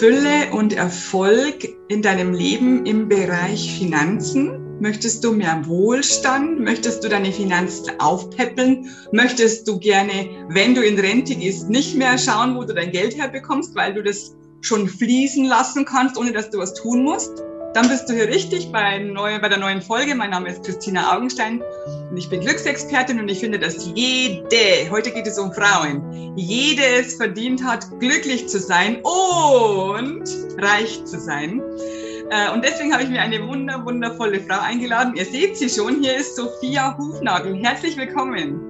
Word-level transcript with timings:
Fülle 0.00 0.50
und 0.52 0.72
Erfolg 0.72 1.68
in 1.88 2.00
deinem 2.00 2.32
Leben 2.32 2.86
im 2.86 3.10
Bereich 3.10 3.76
Finanzen? 3.78 4.80
Möchtest 4.80 5.22
du 5.22 5.34
mehr 5.34 5.62
Wohlstand? 5.66 6.58
Möchtest 6.58 7.04
du 7.04 7.10
deine 7.10 7.30
Finanzen 7.30 8.00
aufpäppeln? 8.00 8.88
Möchtest 9.12 9.68
du 9.68 9.78
gerne, 9.78 10.46
wenn 10.48 10.74
du 10.74 10.80
in 10.80 10.98
Rente 10.98 11.34
gehst, 11.34 11.68
nicht 11.68 11.98
mehr 11.98 12.16
schauen, 12.16 12.56
wo 12.56 12.64
du 12.64 12.72
dein 12.72 12.92
Geld 12.92 13.14
herbekommst, 13.14 13.74
weil 13.74 13.92
du 13.92 14.02
das 14.02 14.34
schon 14.62 14.88
fließen 14.88 15.44
lassen 15.44 15.84
kannst, 15.84 16.16
ohne 16.16 16.32
dass 16.32 16.48
du 16.48 16.56
was 16.56 16.72
tun 16.72 17.02
musst? 17.02 17.44
Dann 17.72 17.88
bist 17.88 18.08
du 18.08 18.14
hier 18.14 18.26
richtig 18.26 18.72
bei, 18.72 18.98
neu, 18.98 19.38
bei 19.40 19.48
der 19.48 19.58
neuen 19.58 19.80
Folge. 19.80 20.16
Mein 20.16 20.30
Name 20.30 20.48
ist 20.48 20.64
Christina 20.64 21.16
Augenstein 21.16 21.62
und 22.10 22.16
ich 22.16 22.28
bin 22.28 22.40
Glücksexpertin 22.40 23.20
und 23.20 23.28
ich 23.28 23.38
finde, 23.38 23.60
dass 23.60 23.88
jede, 23.94 24.90
heute 24.90 25.12
geht 25.12 25.28
es 25.28 25.38
um 25.38 25.52
Frauen, 25.52 26.36
jede 26.36 26.82
es 26.82 27.14
verdient 27.14 27.64
hat, 27.64 27.86
glücklich 28.00 28.48
zu 28.48 28.58
sein 28.58 28.96
und 29.02 30.24
reich 30.58 31.04
zu 31.04 31.20
sein. 31.20 31.62
Äh, 32.30 32.52
und 32.52 32.64
deswegen 32.64 32.92
habe 32.92 33.04
ich 33.04 33.08
mir 33.08 33.20
eine 33.22 33.40
wunder, 33.46 33.84
wundervolle 33.84 34.40
Frau 34.40 34.58
eingeladen. 34.60 35.14
Ihr 35.14 35.24
seht 35.24 35.56
sie 35.56 35.68
schon, 35.68 36.02
hier 36.02 36.16
ist 36.16 36.34
Sophia 36.34 36.98
Hufnagel. 36.98 37.56
Herzlich 37.62 37.96
willkommen. 37.96 38.60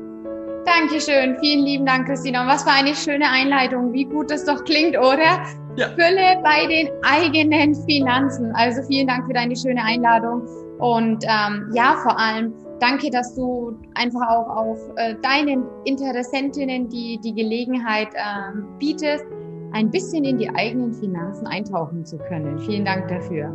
Dankeschön, 0.66 1.38
vielen 1.40 1.64
lieben 1.64 1.86
Dank, 1.86 2.06
Christina. 2.06 2.42
Und 2.42 2.48
was 2.48 2.64
für 2.64 2.70
eine 2.70 2.94
schöne 2.94 3.30
Einleitung. 3.30 3.94
Wie 3.94 4.04
gut 4.04 4.30
das 4.30 4.44
doch 4.44 4.62
klingt, 4.64 4.98
oder? 4.98 5.42
Ja. 5.76 5.88
Fülle 5.90 6.40
bei 6.42 6.66
den 6.66 6.90
eigenen 7.02 7.74
Finanzen. 7.86 8.52
Also 8.54 8.82
vielen 8.82 9.06
Dank 9.06 9.26
für 9.26 9.32
deine 9.32 9.56
schöne 9.56 9.82
Einladung. 9.82 10.42
Und 10.78 11.24
ähm, 11.24 11.70
ja, 11.74 11.96
vor 12.02 12.18
allem 12.18 12.52
danke, 12.80 13.10
dass 13.10 13.34
du 13.34 13.78
einfach 13.94 14.28
auch 14.28 14.48
auf 14.48 14.78
äh, 14.96 15.14
deinen 15.22 15.64
Interessentinnen 15.84 16.88
die, 16.88 17.18
die 17.22 17.34
Gelegenheit 17.34 18.08
ähm, 18.14 18.66
bietest, 18.78 19.24
ein 19.72 19.90
bisschen 19.90 20.24
in 20.24 20.38
die 20.38 20.50
eigenen 20.50 20.92
Finanzen 20.92 21.46
eintauchen 21.46 22.04
zu 22.04 22.18
können. 22.18 22.58
Vielen 22.58 22.84
Dank 22.84 23.08
dafür. 23.08 23.52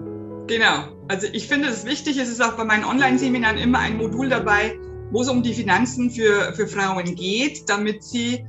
Genau. 0.48 0.86
Also 1.08 1.28
ich 1.34 1.48
finde 1.48 1.68
es 1.68 1.86
wichtig, 1.86 2.18
es 2.20 2.30
ist 2.30 2.42
auch 2.42 2.56
bei 2.56 2.64
meinen 2.64 2.86
Online-Seminaren 2.86 3.58
immer 3.58 3.80
ein 3.80 3.98
Modul 3.98 4.30
dabei, 4.30 4.78
wo 5.12 5.22
es 5.22 5.30
um 5.30 5.44
die 5.44 5.54
Finanzen 5.54 6.10
für, 6.10 6.54
für 6.54 6.68
Frauen 6.68 7.16
geht, 7.16 7.70
damit 7.70 8.04
sie 8.04 8.46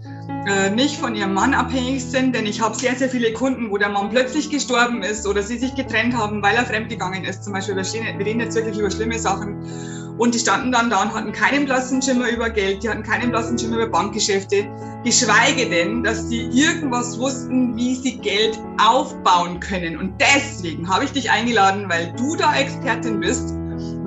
äh, 0.46 0.70
nicht 0.70 0.96
von 0.96 1.14
ihrem 1.14 1.34
Mann 1.34 1.54
abhängig 1.54 2.04
sind. 2.04 2.34
Denn 2.34 2.46
ich 2.46 2.60
habe 2.60 2.74
sehr, 2.76 2.94
sehr 2.94 3.08
viele 3.08 3.32
Kunden, 3.32 3.70
wo 3.70 3.78
der 3.78 3.88
Mann 3.88 4.10
plötzlich 4.10 4.50
gestorben 4.50 5.02
ist 5.02 5.26
oder 5.26 5.42
sie 5.42 5.58
sich 5.58 5.74
getrennt 5.74 6.16
haben, 6.16 6.42
weil 6.42 6.56
er 6.56 6.64
fremdgegangen 6.64 7.24
ist. 7.24 7.44
Zum 7.44 7.52
Beispiel, 7.52 7.76
wir, 7.76 7.84
reden 8.26 8.40
jetzt 8.40 8.56
wirklich 8.56 8.78
über 8.78 8.90
schlimme 8.90 9.18
Sachen. 9.18 9.62
Und 10.18 10.34
die 10.34 10.38
standen 10.38 10.72
dann 10.72 10.88
da 10.88 11.02
und 11.02 11.12
hatten 11.12 11.32
keinen 11.32 11.66
blassen 11.66 12.00
Schimmer 12.00 12.30
über 12.30 12.48
Geld, 12.48 12.82
die 12.82 12.88
hatten 12.88 13.02
keinen 13.02 13.30
blassen 13.30 13.58
Schimmer 13.58 13.76
über 13.76 13.88
Bankgeschäfte, 13.88 14.66
geschweige 15.04 15.68
denn, 15.68 16.02
dass 16.02 16.30
sie 16.30 16.44
irgendwas 16.44 17.18
wussten, 17.18 17.76
wie 17.76 17.94
sie 17.96 18.16
Geld 18.16 18.58
aufbauen 18.82 19.60
können. 19.60 19.98
Und 19.98 20.14
deswegen 20.18 20.88
habe 20.88 21.04
ich 21.04 21.12
dich 21.12 21.30
eingeladen, 21.30 21.84
weil 21.88 22.14
du 22.16 22.34
da 22.34 22.56
Expertin 22.56 23.20
bist 23.20 23.54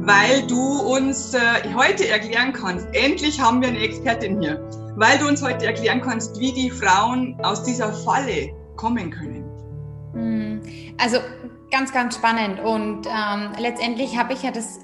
weil 0.09 0.41
du 0.47 0.81
uns 0.95 1.35
äh, 1.35 1.39
heute 1.75 2.07
erklären 2.07 2.51
kannst, 2.51 2.87
endlich 2.93 3.39
haben 3.39 3.61
wir 3.61 3.67
eine 3.67 3.77
Expertin 3.77 4.41
hier, 4.41 4.59
weil 4.95 5.19
du 5.19 5.27
uns 5.27 5.43
heute 5.43 5.67
erklären 5.67 6.01
kannst, 6.01 6.39
wie 6.39 6.51
die 6.51 6.71
Frauen 6.71 7.37
aus 7.43 7.63
dieser 7.63 7.93
Falle 7.93 8.49
kommen 8.75 9.11
können. 9.11 9.43
Hm. 10.13 10.61
Also 10.97 11.19
ganz, 11.69 11.93
ganz 11.93 12.15
spannend. 12.15 12.59
Und 12.59 13.05
ähm, 13.05 13.51
letztendlich 13.59 14.17
habe 14.17 14.33
ich 14.33 14.41
ja 14.41 14.49
das 14.49 14.79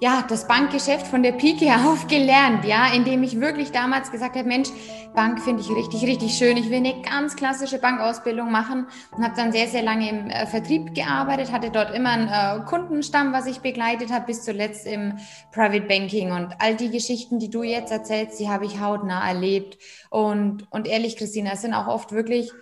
ja, 0.00 0.24
das 0.28 0.46
Bankgeschäft 0.46 1.06
von 1.06 1.22
der 1.22 1.32
Pike 1.32 1.66
auf 1.86 2.06
gelernt, 2.06 2.64
ja, 2.64 2.92
indem 2.92 3.22
ich 3.22 3.40
wirklich 3.40 3.72
damals 3.72 4.10
gesagt 4.10 4.36
habe, 4.36 4.46
Mensch, 4.46 4.68
Bank 5.14 5.40
finde 5.40 5.62
ich 5.62 5.70
richtig, 5.70 6.02
richtig 6.02 6.36
schön. 6.36 6.58
Ich 6.58 6.68
will 6.68 6.76
eine 6.76 7.00
ganz 7.00 7.36
klassische 7.36 7.78
Bankausbildung 7.78 8.50
machen 8.50 8.86
und 9.16 9.24
habe 9.24 9.34
dann 9.34 9.50
sehr, 9.50 9.66
sehr 9.66 9.82
lange 9.82 10.10
im 10.10 10.28
äh, 10.28 10.46
Vertrieb 10.46 10.94
gearbeitet, 10.94 11.52
hatte 11.52 11.70
dort 11.70 11.94
immer 11.94 12.10
einen 12.10 12.28
äh, 12.28 12.62
Kundenstamm, 12.66 13.32
was 13.32 13.46
ich 13.46 13.60
begleitet 13.60 14.12
habe, 14.12 14.26
bis 14.26 14.44
zuletzt 14.44 14.86
im 14.86 15.18
Private 15.52 15.86
Banking 15.86 16.32
und 16.32 16.54
all 16.58 16.76
die 16.76 16.90
Geschichten, 16.90 17.38
die 17.38 17.48
du 17.48 17.62
jetzt 17.62 17.90
erzählst, 17.90 18.38
die 18.38 18.50
habe 18.50 18.66
ich 18.66 18.78
hautnah 18.78 19.26
erlebt. 19.26 19.78
Und, 20.10 20.70
und 20.70 20.86
ehrlich, 20.86 21.16
Christina, 21.16 21.52
es 21.52 21.62
sind 21.62 21.72
auch 21.72 21.86
oft 21.86 22.12
wirklich 22.12 22.52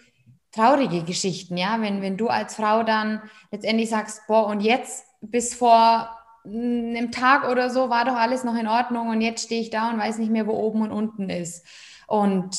traurige 0.52 1.02
Geschichten, 1.02 1.56
ja, 1.56 1.80
wenn, 1.80 2.00
wenn 2.00 2.16
du 2.16 2.28
als 2.28 2.54
Frau 2.54 2.84
dann 2.84 3.20
letztendlich 3.50 3.90
sagst, 3.90 4.20
boah, 4.28 4.46
und 4.46 4.60
jetzt 4.60 5.04
bis 5.20 5.52
vor 5.52 6.08
einem 6.44 7.10
Tag 7.10 7.48
oder 7.48 7.70
so 7.70 7.90
war 7.90 8.04
doch 8.04 8.16
alles 8.16 8.44
noch 8.44 8.56
in 8.56 8.66
Ordnung 8.66 9.08
und 9.08 9.20
jetzt 9.20 9.44
stehe 9.44 9.60
ich 9.60 9.70
da 9.70 9.90
und 9.90 9.98
weiß 9.98 10.18
nicht 10.18 10.30
mehr, 10.30 10.46
wo 10.46 10.52
oben 10.52 10.82
und 10.82 10.92
unten 10.92 11.30
ist. 11.30 11.66
Und 12.06 12.56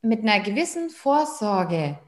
mit 0.00 0.20
einer 0.22 0.40
gewissen 0.40 0.90
Vorsorge 0.90 1.98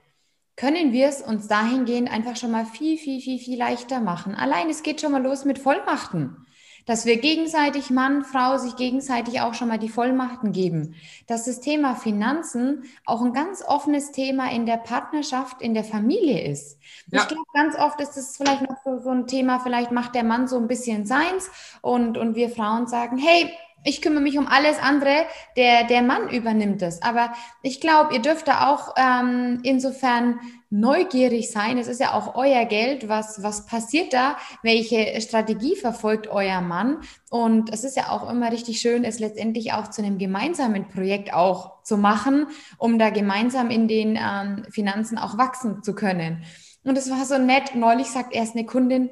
können 0.56 0.92
wir 0.92 1.08
es 1.08 1.20
uns 1.20 1.48
dahingehend 1.48 2.10
einfach 2.10 2.36
schon 2.36 2.50
mal 2.50 2.64
viel, 2.64 2.96
viel, 2.96 3.20
viel, 3.20 3.38
viel 3.38 3.58
leichter 3.58 4.00
machen. 4.00 4.34
Allein 4.34 4.70
es 4.70 4.82
geht 4.82 5.00
schon 5.00 5.12
mal 5.12 5.22
los 5.22 5.44
mit 5.44 5.58
Vollmachten 5.58 6.46
dass 6.86 7.06
wir 7.06 7.18
gegenseitig 7.18 7.90
Mann, 7.90 8.24
Frau 8.24 8.58
sich 8.58 8.76
gegenseitig 8.76 9.40
auch 9.40 9.54
schon 9.54 9.68
mal 9.68 9.78
die 9.78 9.88
Vollmachten 9.88 10.52
geben, 10.52 10.94
dass 11.26 11.44
das 11.44 11.60
Thema 11.60 11.94
Finanzen 11.94 12.84
auch 13.04 13.22
ein 13.22 13.32
ganz 13.32 13.62
offenes 13.62 14.12
Thema 14.12 14.50
in 14.50 14.66
der 14.66 14.76
Partnerschaft, 14.76 15.62
in 15.62 15.74
der 15.74 15.84
Familie 15.84 16.46
ist. 16.46 16.78
Ja. 17.10 17.22
Ich 17.22 17.28
glaube, 17.28 17.44
ganz 17.54 17.76
oft 17.76 18.00
ist 18.00 18.16
es 18.16 18.36
vielleicht 18.36 18.62
noch 18.62 18.76
so, 18.84 18.98
so 18.98 19.10
ein 19.10 19.26
Thema, 19.26 19.60
vielleicht 19.60 19.92
macht 19.92 20.14
der 20.14 20.24
Mann 20.24 20.48
so 20.48 20.56
ein 20.56 20.68
bisschen 20.68 21.06
seins 21.06 21.50
und, 21.80 22.18
und 22.18 22.34
wir 22.34 22.50
Frauen 22.50 22.86
sagen, 22.86 23.18
hey, 23.18 23.50
ich 23.84 24.00
kümmere 24.00 24.22
mich 24.22 24.38
um 24.38 24.46
alles 24.46 24.78
andere, 24.78 25.26
der, 25.56 25.84
der 25.84 26.02
Mann 26.02 26.30
übernimmt 26.30 26.82
es. 26.82 27.02
Aber 27.02 27.32
ich 27.62 27.80
glaube, 27.80 28.14
ihr 28.14 28.20
dürft 28.20 28.48
da 28.48 28.68
auch 28.68 28.94
ähm, 28.96 29.60
insofern 29.62 30.40
neugierig 30.70 31.50
sein. 31.50 31.78
Es 31.78 31.86
ist 31.86 32.00
ja 32.00 32.14
auch 32.14 32.34
euer 32.34 32.64
Geld. 32.64 33.08
Was, 33.08 33.42
was 33.42 33.66
passiert 33.66 34.12
da? 34.12 34.36
Welche 34.62 35.20
Strategie 35.20 35.76
verfolgt 35.76 36.28
euer 36.28 36.62
Mann? 36.62 36.98
Und 37.30 37.72
es 37.72 37.84
ist 37.84 37.96
ja 37.96 38.08
auch 38.08 38.28
immer 38.28 38.50
richtig 38.50 38.80
schön, 38.80 39.04
es 39.04 39.20
letztendlich 39.20 39.72
auch 39.72 39.88
zu 39.88 40.02
einem 40.02 40.18
gemeinsamen 40.18 40.88
Projekt 40.88 41.32
auch 41.32 41.82
zu 41.82 41.98
machen, 41.98 42.46
um 42.78 42.98
da 42.98 43.10
gemeinsam 43.10 43.70
in 43.70 43.86
den 43.86 44.18
ähm, 44.20 44.64
Finanzen 44.70 45.18
auch 45.18 45.36
wachsen 45.36 45.82
zu 45.82 45.94
können. 45.94 46.42
Und 46.84 46.96
es 46.96 47.10
war 47.10 47.24
so 47.24 47.38
nett. 47.38 47.74
Neulich 47.74 48.08
sagt 48.08 48.34
erst 48.34 48.56
eine 48.56 48.66
Kundin, 48.66 49.10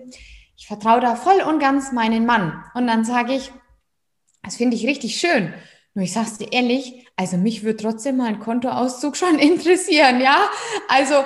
ich 0.56 0.66
vertraue 0.66 1.00
da 1.00 1.14
voll 1.14 1.42
und 1.42 1.58
ganz 1.58 1.92
meinen 1.92 2.24
Mann. 2.26 2.62
Und 2.74 2.86
dann 2.86 3.04
sage 3.04 3.34
ich, 3.34 3.52
das 4.42 4.56
finde 4.56 4.76
ich 4.76 4.86
richtig 4.86 5.16
schön. 5.16 5.52
Nur 5.94 6.04
ich 6.04 6.12
sag's 6.12 6.38
dir 6.38 6.52
ehrlich, 6.52 7.06
also 7.16 7.36
mich 7.36 7.62
würde 7.64 7.82
trotzdem 7.82 8.16
mal 8.16 8.28
ein 8.28 8.40
Kontoauszug 8.40 9.16
schon 9.18 9.38
interessieren, 9.38 10.20
ja? 10.20 10.36
Also 10.88 11.24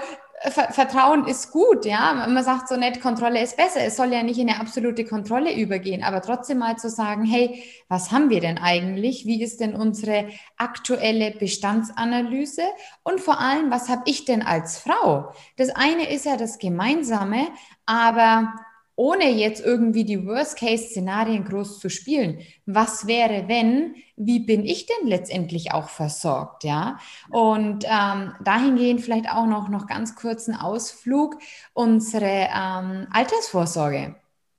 Vertrauen 0.50 1.26
ist 1.26 1.50
gut, 1.50 1.86
ja. 1.86 2.26
Man 2.28 2.44
sagt 2.44 2.68
so 2.68 2.76
nett, 2.76 3.00
Kontrolle 3.00 3.42
ist 3.42 3.56
besser. 3.56 3.80
Es 3.80 3.96
soll 3.96 4.12
ja 4.12 4.22
nicht 4.22 4.38
in 4.38 4.50
eine 4.50 4.60
absolute 4.60 5.04
Kontrolle 5.04 5.56
übergehen, 5.56 6.04
aber 6.04 6.20
trotzdem 6.20 6.58
mal 6.58 6.76
zu 6.76 6.90
sagen, 6.90 7.24
hey, 7.24 7.64
was 7.88 8.12
haben 8.12 8.28
wir 8.28 8.40
denn 8.40 8.58
eigentlich? 8.58 9.24
Wie 9.24 9.42
ist 9.42 9.60
denn 9.60 9.74
unsere 9.74 10.28
aktuelle 10.58 11.30
Bestandsanalyse? 11.32 12.62
Und 13.02 13.20
vor 13.20 13.40
allem, 13.40 13.70
was 13.70 13.88
habe 13.88 14.02
ich 14.04 14.26
denn 14.26 14.42
als 14.42 14.78
Frau? 14.78 15.32
Das 15.56 15.70
eine 15.70 16.12
ist 16.12 16.26
ja 16.26 16.36
das 16.36 16.58
Gemeinsame, 16.58 17.48
aber 17.86 18.52
ohne 18.96 19.30
jetzt 19.30 19.64
irgendwie 19.64 20.04
die 20.04 20.26
Worst-Case-Szenarien 20.26 21.44
groß 21.44 21.78
zu 21.78 21.90
spielen. 21.90 22.40
Was 22.64 23.06
wäre, 23.06 23.46
wenn? 23.46 23.94
Wie 24.16 24.40
bin 24.40 24.64
ich 24.64 24.86
denn 24.86 25.06
letztendlich 25.06 25.72
auch 25.72 25.90
versorgt? 25.90 26.64
Ja, 26.64 26.98
und 27.30 27.84
ähm, 27.84 28.32
dahingehend 28.42 29.02
vielleicht 29.02 29.30
auch 29.30 29.46
noch, 29.46 29.68
noch 29.68 29.86
ganz 29.86 30.16
kurzen 30.16 30.54
Ausflug 30.54 31.36
unsere 31.74 32.48
ähm, 32.54 33.06
Altersvorsorge. 33.12 34.16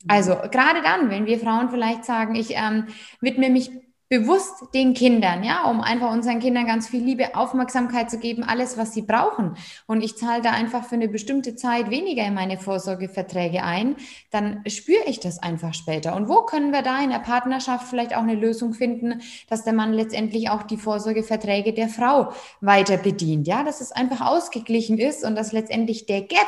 Also 0.08 0.36
gerade 0.36 0.82
dann, 0.84 1.10
wenn 1.10 1.26
wir 1.26 1.40
Frauen 1.40 1.70
vielleicht 1.70 2.06
sagen, 2.06 2.36
ich 2.36 2.52
ähm, 2.52 2.86
widme 3.20 3.50
mich 3.50 3.72
bewusst 4.10 4.74
den 4.74 4.94
Kindern, 4.94 5.44
ja, 5.44 5.70
um 5.70 5.82
einfach 5.82 6.12
unseren 6.12 6.40
Kindern 6.40 6.66
ganz 6.66 6.88
viel 6.88 7.04
Liebe, 7.04 7.36
Aufmerksamkeit 7.36 8.10
zu 8.10 8.20
geben, 8.20 8.44
alles, 8.44 8.78
was 8.78 8.94
sie 8.94 9.02
brauchen. 9.02 9.58
Und 9.86 10.02
ich 10.02 10.16
zahle 10.16 10.42
da 10.42 10.52
einfach 10.52 10.86
für 10.86 10.96
eine 10.96 11.10
bestimmte 11.10 11.56
Zeit 11.56 11.90
weniger 11.90 12.26
in 12.26 12.34
meine 12.34 12.58
Vorsorgeverträge 12.58 13.64
ein, 13.64 13.98
dann 14.32 14.64
spüre 14.68 15.04
ich 15.08 15.20
das 15.20 15.40
einfach 15.40 15.74
später. 15.74 16.16
Und 16.16 16.30
wo 16.30 16.44
können 16.44 16.72
wir 16.72 16.84
da 16.84 17.04
in 17.04 17.10
der 17.10 17.20
Partnerschaft 17.20 17.88
vielleicht 17.88 18.16
auch 18.16 18.22
eine 18.22 18.36
Lösung 18.36 18.74
finden, 18.74 19.22
dass 19.50 19.66
der 19.66 19.74
Mann 19.74 19.92
letztendlich 19.92 20.50
auch 20.50 20.64
die 20.64 20.78
Vorsorgeverträge 20.78 21.74
der 21.74 21.90
Frau 21.90 22.32
weiter 22.62 22.98
bedient, 22.98 23.46
ja, 23.46 23.64
dass 23.64 23.82
es 23.82 23.92
einfach 23.92 24.22
ausgeglichen 24.22 24.98
ist 24.98 25.26
und 25.26 25.36
dass 25.36 25.52
letztendlich 25.52 26.06
der 26.06 26.22
Gap 26.22 26.48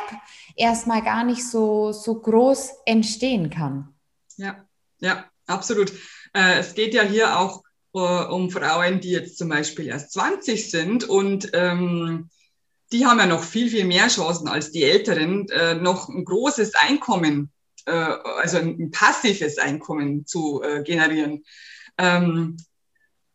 erstmal 0.56 1.02
gar 1.02 1.24
nicht 1.24 1.46
so, 1.46 1.92
so 1.92 2.20
groß 2.20 2.70
entstehen 2.86 3.50
kann. 3.50 3.92
Ja, 4.36 4.64
ja, 5.00 5.26
absolut. 5.46 5.92
Äh, 6.32 6.58
es 6.58 6.74
geht 6.74 6.94
ja 6.94 7.02
hier 7.02 7.38
auch 7.38 7.62
äh, 7.94 7.98
um 7.98 8.50
Frauen, 8.50 9.00
die 9.00 9.10
jetzt 9.10 9.38
zum 9.38 9.48
Beispiel 9.48 9.86
erst 9.86 10.12
20 10.12 10.70
sind 10.70 11.04
und 11.04 11.50
ähm, 11.54 12.30
die 12.92 13.06
haben 13.06 13.18
ja 13.18 13.26
noch 13.26 13.44
viel, 13.44 13.70
viel 13.70 13.84
mehr 13.84 14.08
Chancen 14.08 14.48
als 14.48 14.72
die 14.72 14.82
Älteren, 14.82 15.48
äh, 15.48 15.74
noch 15.74 16.08
ein 16.08 16.24
großes 16.24 16.74
Einkommen, 16.74 17.52
äh, 17.86 17.92
also 17.92 18.58
ein, 18.58 18.90
passives 18.90 19.58
Einkommen 19.58 20.26
zu 20.26 20.62
äh, 20.62 20.82
generieren. 20.82 21.44
Ähm, 21.98 22.56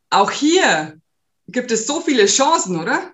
auch 0.10 0.32
hier 0.32 1.00
gibt 1.48 1.72
es 1.72 1.88
so 1.88 2.02
viele 2.02 2.26
Chancen, 2.26 2.80
oder? 2.80 3.14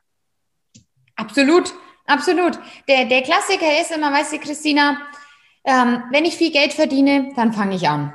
Absolut. 1.16 1.74
Absolut. 2.07 2.60
Der, 2.88 3.06
der 3.06 3.22
Klassiker 3.22 3.80
ist 3.80 3.92
immer, 3.92 4.12
weißt 4.12 4.33
du, 4.33 4.39
Christina, 4.39 4.98
ähm, 5.63 6.04
wenn 6.12 6.25
ich 6.25 6.36
viel 6.36 6.51
Geld 6.51 6.74
verdiene, 6.74 7.31
dann 7.36 7.54
fange 7.54 7.75
ich 7.75 7.88
an. 7.88 8.13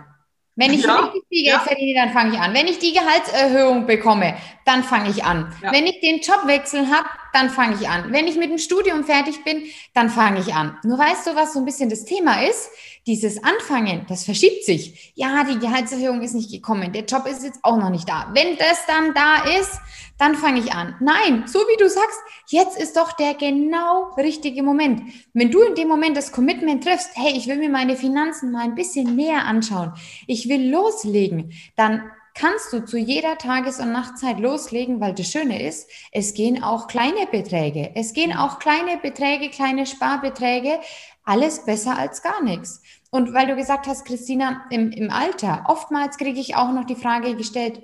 Wenn 0.56 0.72
ich 0.72 0.84
ja, 0.84 0.96
richtig 0.96 1.22
viel 1.28 1.44
Geld 1.44 1.54
ja. 1.54 1.60
verdiene, 1.60 2.00
dann 2.00 2.12
fange 2.12 2.32
ich 2.34 2.40
an. 2.40 2.54
Wenn 2.54 2.66
ich 2.66 2.78
die 2.78 2.94
Gehaltserhöhung 2.94 3.86
bekomme, 3.86 4.36
dann 4.64 4.82
fange 4.82 5.10
ich 5.10 5.22
an. 5.22 5.54
Ja. 5.62 5.70
Wenn 5.70 5.86
ich 5.86 6.00
den 6.00 6.20
Jobwechsel 6.20 6.86
habe, 6.90 7.08
dann 7.34 7.50
fange 7.50 7.76
ich 7.78 7.88
an. 7.88 8.10
Wenn 8.10 8.26
ich 8.26 8.36
mit 8.36 8.50
dem 8.50 8.56
Studium 8.56 9.04
fertig 9.04 9.44
bin, 9.44 9.64
dann 9.92 10.08
fange 10.08 10.40
ich 10.40 10.54
an. 10.54 10.78
Nur 10.82 10.98
weißt 10.98 11.26
du, 11.26 11.34
was 11.36 11.52
so 11.52 11.58
ein 11.58 11.66
bisschen 11.66 11.90
das 11.90 12.06
Thema 12.06 12.42
ist? 12.42 12.70
Dieses 13.06 13.44
Anfangen, 13.44 14.06
das 14.08 14.24
verschiebt 14.24 14.64
sich. 14.64 15.12
Ja, 15.14 15.44
die 15.44 15.58
Gehaltserhöhung 15.58 16.22
ist 16.22 16.34
nicht 16.34 16.50
gekommen. 16.50 16.92
Der 16.92 17.04
Job 17.04 17.26
ist 17.26 17.44
jetzt 17.44 17.60
auch 17.62 17.76
noch 17.76 17.90
nicht 17.90 18.08
da. 18.08 18.30
Wenn 18.32 18.56
das 18.56 18.86
dann 18.86 19.12
da 19.12 19.44
ist, 19.60 19.78
dann 20.18 20.34
fange 20.34 20.60
ich 20.60 20.72
an. 20.72 20.96
Nein, 21.00 21.44
so 21.46 21.58
wie 21.60 21.76
du 21.76 21.88
sagst, 21.88 22.18
jetzt 22.46 22.78
ist 22.78 22.96
doch 22.96 23.12
der 23.12 23.34
genau 23.34 24.14
richtige 24.16 24.62
Moment. 24.62 25.02
Wenn 25.34 25.50
du 25.50 25.62
in 25.62 25.74
dem 25.74 25.88
Moment 25.88 26.16
das 26.16 26.32
Commitment 26.32 26.84
triffst, 26.84 27.10
hey, 27.14 27.32
ich 27.36 27.46
will 27.46 27.58
mir 27.58 27.70
meine 27.70 27.96
Finanzen 27.96 28.50
mal 28.52 28.64
ein 28.64 28.74
bisschen 28.74 29.14
näher 29.16 29.44
anschauen, 29.44 29.92
ich 30.26 30.48
will 30.48 30.70
loslegen, 30.70 31.52
dann 31.76 32.10
kannst 32.36 32.72
du 32.72 32.84
zu 32.84 32.98
jeder 32.98 33.38
Tages- 33.38 33.80
und 33.80 33.92
Nachtzeit 33.92 34.38
loslegen, 34.38 35.00
weil 35.00 35.14
das 35.14 35.30
Schöne 35.30 35.66
ist, 35.66 35.90
es 36.12 36.34
gehen 36.34 36.62
auch 36.62 36.86
kleine 36.86 37.26
Beträge. 37.30 37.92
Es 37.94 38.12
gehen 38.12 38.36
auch 38.36 38.58
kleine 38.58 38.98
Beträge, 38.98 39.48
kleine 39.48 39.86
Sparbeträge. 39.86 40.78
Alles 41.24 41.64
besser 41.64 41.98
als 41.98 42.22
gar 42.22 42.42
nichts. 42.42 42.82
Und 43.10 43.32
weil 43.32 43.46
du 43.46 43.56
gesagt 43.56 43.86
hast, 43.86 44.04
Christina, 44.04 44.66
im, 44.70 44.90
im 44.90 45.10
Alter, 45.10 45.64
oftmals 45.68 46.18
kriege 46.18 46.38
ich 46.38 46.56
auch 46.56 46.72
noch 46.72 46.84
die 46.84 46.94
Frage 46.94 47.34
gestellt, 47.34 47.82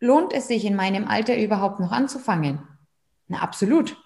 lohnt 0.00 0.32
es 0.32 0.48
sich 0.48 0.64
in 0.64 0.76
meinem 0.76 1.08
Alter 1.08 1.36
überhaupt 1.36 1.80
noch 1.80 1.92
anzufangen? 1.92 2.60
Na, 3.26 3.38
absolut. 3.38 3.96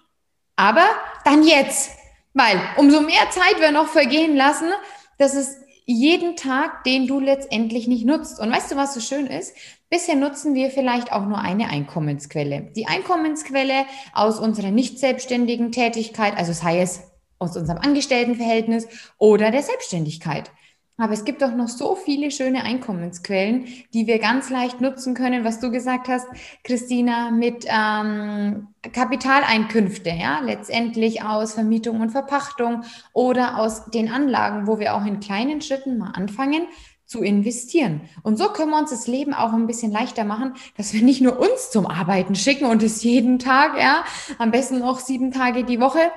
Aber 0.55 0.85
dann 1.25 1.43
jetzt, 1.43 1.91
weil 2.33 2.59
umso 2.77 3.01
mehr 3.01 3.29
Zeit 3.31 3.59
wir 3.59 3.71
noch 3.71 3.87
vergehen 3.87 4.35
lassen, 4.35 4.69
das 5.17 5.33
ist 5.33 5.57
jeden 5.85 6.35
Tag, 6.35 6.83
den 6.83 7.07
du 7.07 7.19
letztendlich 7.19 7.87
nicht 7.87 8.05
nutzt. 8.05 8.39
Und 8.39 8.51
weißt 8.51 8.71
du, 8.71 8.75
was 8.75 8.93
so 8.93 8.99
schön 8.99 9.27
ist? 9.27 9.55
Bisher 9.89 10.15
nutzen 10.15 10.55
wir 10.55 10.71
vielleicht 10.71 11.11
auch 11.11 11.25
nur 11.25 11.39
eine 11.39 11.69
Einkommensquelle. 11.69 12.71
Die 12.75 12.87
Einkommensquelle 12.87 13.85
aus 14.13 14.39
unserer 14.39 14.71
nicht 14.71 14.99
selbstständigen 14.99 15.71
Tätigkeit, 15.71 16.37
also 16.37 16.53
sei 16.53 16.79
es 16.81 17.01
aus 17.39 17.57
unserem 17.57 17.79
Angestelltenverhältnis 17.79 18.87
oder 19.17 19.51
der 19.51 19.63
Selbstständigkeit. 19.63 20.51
Aber 20.97 21.13
es 21.13 21.25
gibt 21.25 21.41
doch 21.41 21.55
noch 21.55 21.69
so 21.69 21.95
viele 21.95 22.29
schöne 22.29 22.63
Einkommensquellen, 22.63 23.65
die 23.93 24.05
wir 24.05 24.19
ganz 24.19 24.51
leicht 24.51 24.79
nutzen 24.79 25.15
können, 25.15 25.43
was 25.43 25.59
du 25.59 25.71
gesagt 25.71 26.07
hast, 26.07 26.27
Christina, 26.63 27.31
mit 27.31 27.65
ähm, 27.67 28.67
Kapitaleinkünfte, 28.91 30.11
ja, 30.11 30.39
letztendlich 30.41 31.23
aus 31.23 31.53
Vermietung 31.53 31.99
und 32.01 32.11
Verpachtung 32.11 32.83
oder 33.11 33.57
aus 33.57 33.85
den 33.85 34.11
Anlagen, 34.11 34.67
wo 34.67 34.77
wir 34.77 34.93
auch 34.93 35.05
in 35.05 35.19
kleinen 35.19 35.61
Schritten 35.61 35.97
mal 35.97 36.11
anfangen 36.11 36.67
zu 37.05 37.21
investieren. 37.21 38.01
Und 38.21 38.37
so 38.37 38.49
können 38.49 38.71
wir 38.71 38.79
uns 38.79 38.91
das 38.91 39.07
Leben 39.07 39.33
auch 39.33 39.53
ein 39.53 39.67
bisschen 39.67 39.91
leichter 39.91 40.25
machen, 40.25 40.53
dass 40.77 40.93
wir 40.93 41.01
nicht 41.01 41.21
nur 41.21 41.39
uns 41.39 41.69
zum 41.71 41.85
Arbeiten 41.85 42.35
schicken 42.35 42.65
und 42.65 42.81
es 42.83 43.03
jeden 43.03 43.39
Tag, 43.39 43.77
ja, 43.79 44.03
am 44.37 44.51
besten 44.51 44.79
noch 44.79 44.99
sieben 44.99 45.31
Tage 45.31 45.63
die 45.63 45.79
Woche, 45.79 46.11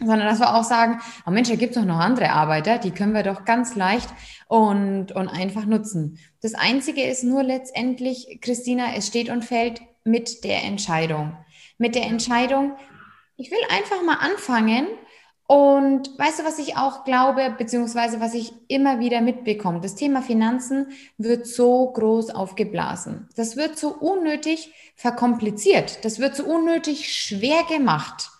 sondern 0.00 0.26
dass 0.26 0.40
wir 0.40 0.54
auch 0.54 0.64
sagen, 0.64 1.00
oh 1.26 1.30
Mensch, 1.30 1.48
da 1.48 1.54
gibt 1.54 1.76
es 1.76 1.80
doch 1.80 1.86
noch 1.86 1.98
andere 1.98 2.30
Arbeiter, 2.30 2.78
die 2.78 2.90
können 2.90 3.14
wir 3.14 3.22
doch 3.22 3.44
ganz 3.44 3.76
leicht 3.76 4.08
und, 4.48 5.12
und 5.12 5.28
einfach 5.28 5.66
nutzen. 5.66 6.18
Das 6.42 6.54
Einzige 6.54 7.04
ist 7.04 7.22
nur 7.22 7.42
letztendlich, 7.42 8.38
Christina, 8.40 8.94
es 8.96 9.06
steht 9.06 9.30
und 9.30 9.44
fällt 9.44 9.82
mit 10.02 10.44
der 10.44 10.64
Entscheidung. 10.64 11.36
Mit 11.78 11.94
der 11.94 12.06
Entscheidung, 12.06 12.76
ich 13.36 13.50
will 13.50 13.58
einfach 13.70 14.02
mal 14.02 14.16
anfangen 14.16 14.86
und 15.46 16.18
weißt 16.18 16.40
du, 16.40 16.44
was 16.44 16.58
ich 16.58 16.76
auch 16.76 17.04
glaube, 17.04 17.54
beziehungsweise 17.56 18.20
was 18.20 18.34
ich 18.34 18.52
immer 18.68 18.98
wieder 18.98 19.20
mitbekomme? 19.20 19.80
Das 19.80 19.94
Thema 19.94 20.22
Finanzen 20.22 20.88
wird 21.18 21.46
so 21.46 21.92
groß 21.92 22.30
aufgeblasen. 22.30 23.28
Das 23.36 23.56
wird 23.56 23.78
so 23.78 23.90
unnötig 23.90 24.72
verkompliziert. 24.96 26.04
Das 26.04 26.18
wird 26.18 26.34
so 26.34 26.44
unnötig 26.44 27.12
schwer 27.12 27.62
gemacht 27.68 28.30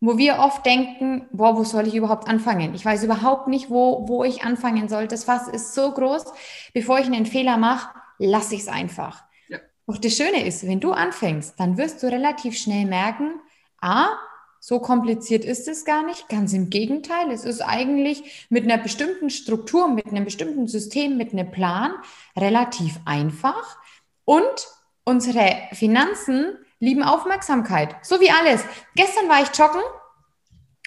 wo 0.00 0.16
wir 0.16 0.38
oft 0.38 0.64
denken, 0.64 1.26
boah, 1.32 1.56
wo 1.56 1.64
soll 1.64 1.88
ich 1.88 1.94
überhaupt 1.94 2.28
anfangen? 2.28 2.74
Ich 2.74 2.84
weiß 2.84 3.02
überhaupt 3.04 3.48
nicht, 3.48 3.68
wo, 3.68 4.06
wo 4.08 4.24
ich 4.24 4.44
anfangen 4.44 4.88
soll. 4.88 5.08
Das 5.08 5.24
Fass 5.24 5.48
ist 5.48 5.74
so 5.74 5.92
groß, 5.92 6.24
bevor 6.72 6.98
ich 6.98 7.06
einen 7.06 7.26
Fehler 7.26 7.56
mache, 7.56 7.94
lasse 8.18 8.54
ich 8.54 8.62
es 8.62 8.68
einfach. 8.68 9.24
Ja. 9.48 9.58
Doch 9.86 9.98
das 9.98 10.16
Schöne 10.16 10.46
ist, 10.46 10.66
wenn 10.66 10.80
du 10.80 10.92
anfängst, 10.92 11.58
dann 11.58 11.76
wirst 11.76 12.02
du 12.02 12.06
relativ 12.06 12.56
schnell 12.56 12.86
merken, 12.86 13.40
ah, 13.80 14.08
so 14.60 14.80
kompliziert 14.80 15.44
ist 15.44 15.68
es 15.68 15.84
gar 15.84 16.04
nicht. 16.04 16.28
Ganz 16.28 16.52
im 16.52 16.70
Gegenteil, 16.70 17.30
es 17.30 17.44
ist 17.44 17.60
eigentlich 17.60 18.46
mit 18.50 18.64
einer 18.64 18.82
bestimmten 18.82 19.30
Struktur, 19.30 19.88
mit 19.88 20.06
einem 20.06 20.24
bestimmten 20.24 20.66
System, 20.66 21.16
mit 21.16 21.32
einem 21.32 21.50
Plan 21.50 21.92
relativ 22.36 22.98
einfach. 23.04 23.78
Und 24.24 24.68
unsere 25.04 25.56
Finanzen 25.72 26.56
lieben 26.80 27.02
Aufmerksamkeit. 27.02 27.96
So 28.02 28.20
wie 28.20 28.30
alles. 28.30 28.64
Gestern 28.94 29.28
war 29.28 29.42
ich 29.42 29.56
joggen 29.56 29.82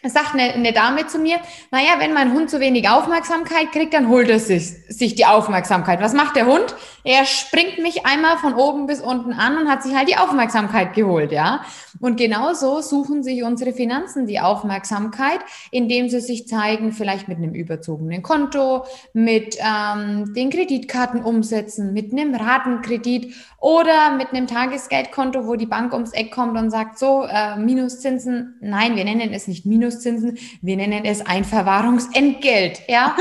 sagt 0.03 0.33
eine, 0.33 0.53
eine 0.53 0.74
Dame 0.74 1.07
zu 1.07 1.19
mir, 1.19 1.38
naja, 1.69 1.92
wenn 2.00 2.13
mein 2.13 2.33
Hund 2.33 2.50
zu 2.50 2.59
wenig 2.59 2.89
Aufmerksamkeit 2.89 3.71
kriegt, 3.71 3.94
dann 3.94 4.09
holt 4.09 4.30
er 4.30 4.39
sich, 4.39 4.74
sich 4.89 5.15
die 5.15 5.25
Aufmerksamkeit. 5.25 6.01
Was 6.01 6.13
macht 6.13 6.36
der 6.36 6.48
Hund? 6.48 6.75
Er 7.03 7.25
springt 7.25 7.80
mich 7.80 8.06
einmal 8.06 8.38
von 8.38 8.53
oben 8.53 8.86
bis 8.88 9.01
unten 9.01 9.33
an 9.33 9.57
und 9.57 9.69
hat 9.69 9.83
sich 9.83 9.95
halt 9.95 10.09
die 10.09 10.18
Aufmerksamkeit 10.18 10.94
geholt, 10.94 11.31
ja. 11.31 11.62
Und 12.00 12.18
genauso 12.18 12.81
suchen 12.81 13.24
sich 13.24 13.44
unsere 13.44 13.74
Finanzen 13.74 14.25
die 14.25 14.39
Aufmerksamkeit, 14.39 15.39
indem 15.71 16.09
sie 16.09 16.19
sich 16.19 16.47
zeigen, 16.47 16.92
vielleicht 16.92 17.27
mit 17.27 17.38
einem 17.38 17.54
überzogenen 17.54 18.24
Konto, 18.24 18.86
mit 19.13 19.57
ähm, 19.59 20.33
den 20.33 20.50
Kreditkarten 20.50 21.24
umsetzen, 21.24 21.94
mit 21.94 22.12
einem 22.12 22.33
Ratenkredit 22.33 23.33
oder 23.59 24.15
mit 24.15 24.30
einem 24.30 24.47
Tagesgeldkonto, 24.47 25.45
wo 25.45 25.56
die 25.56 25.65
Bank 25.65 25.94
ums 25.94 26.13
Eck 26.13 26.31
kommt 26.31 26.57
und 26.57 26.71
sagt, 26.71 26.97
so, 26.97 27.24
äh, 27.24 27.57
Minuszinsen, 27.57 28.57
nein, 28.62 28.95
wir 28.95 29.04
nennen 29.04 29.31
es 29.33 29.47
nicht 29.47 29.65
Minus 29.65 29.91
Minuszinsen, 29.92 30.38
wir 30.62 30.78
nennen 30.78 31.06
es 31.06 31.26
ein 31.26 31.44
Verwahrungsentgelt. 31.44 32.84
Ja? 32.88 33.16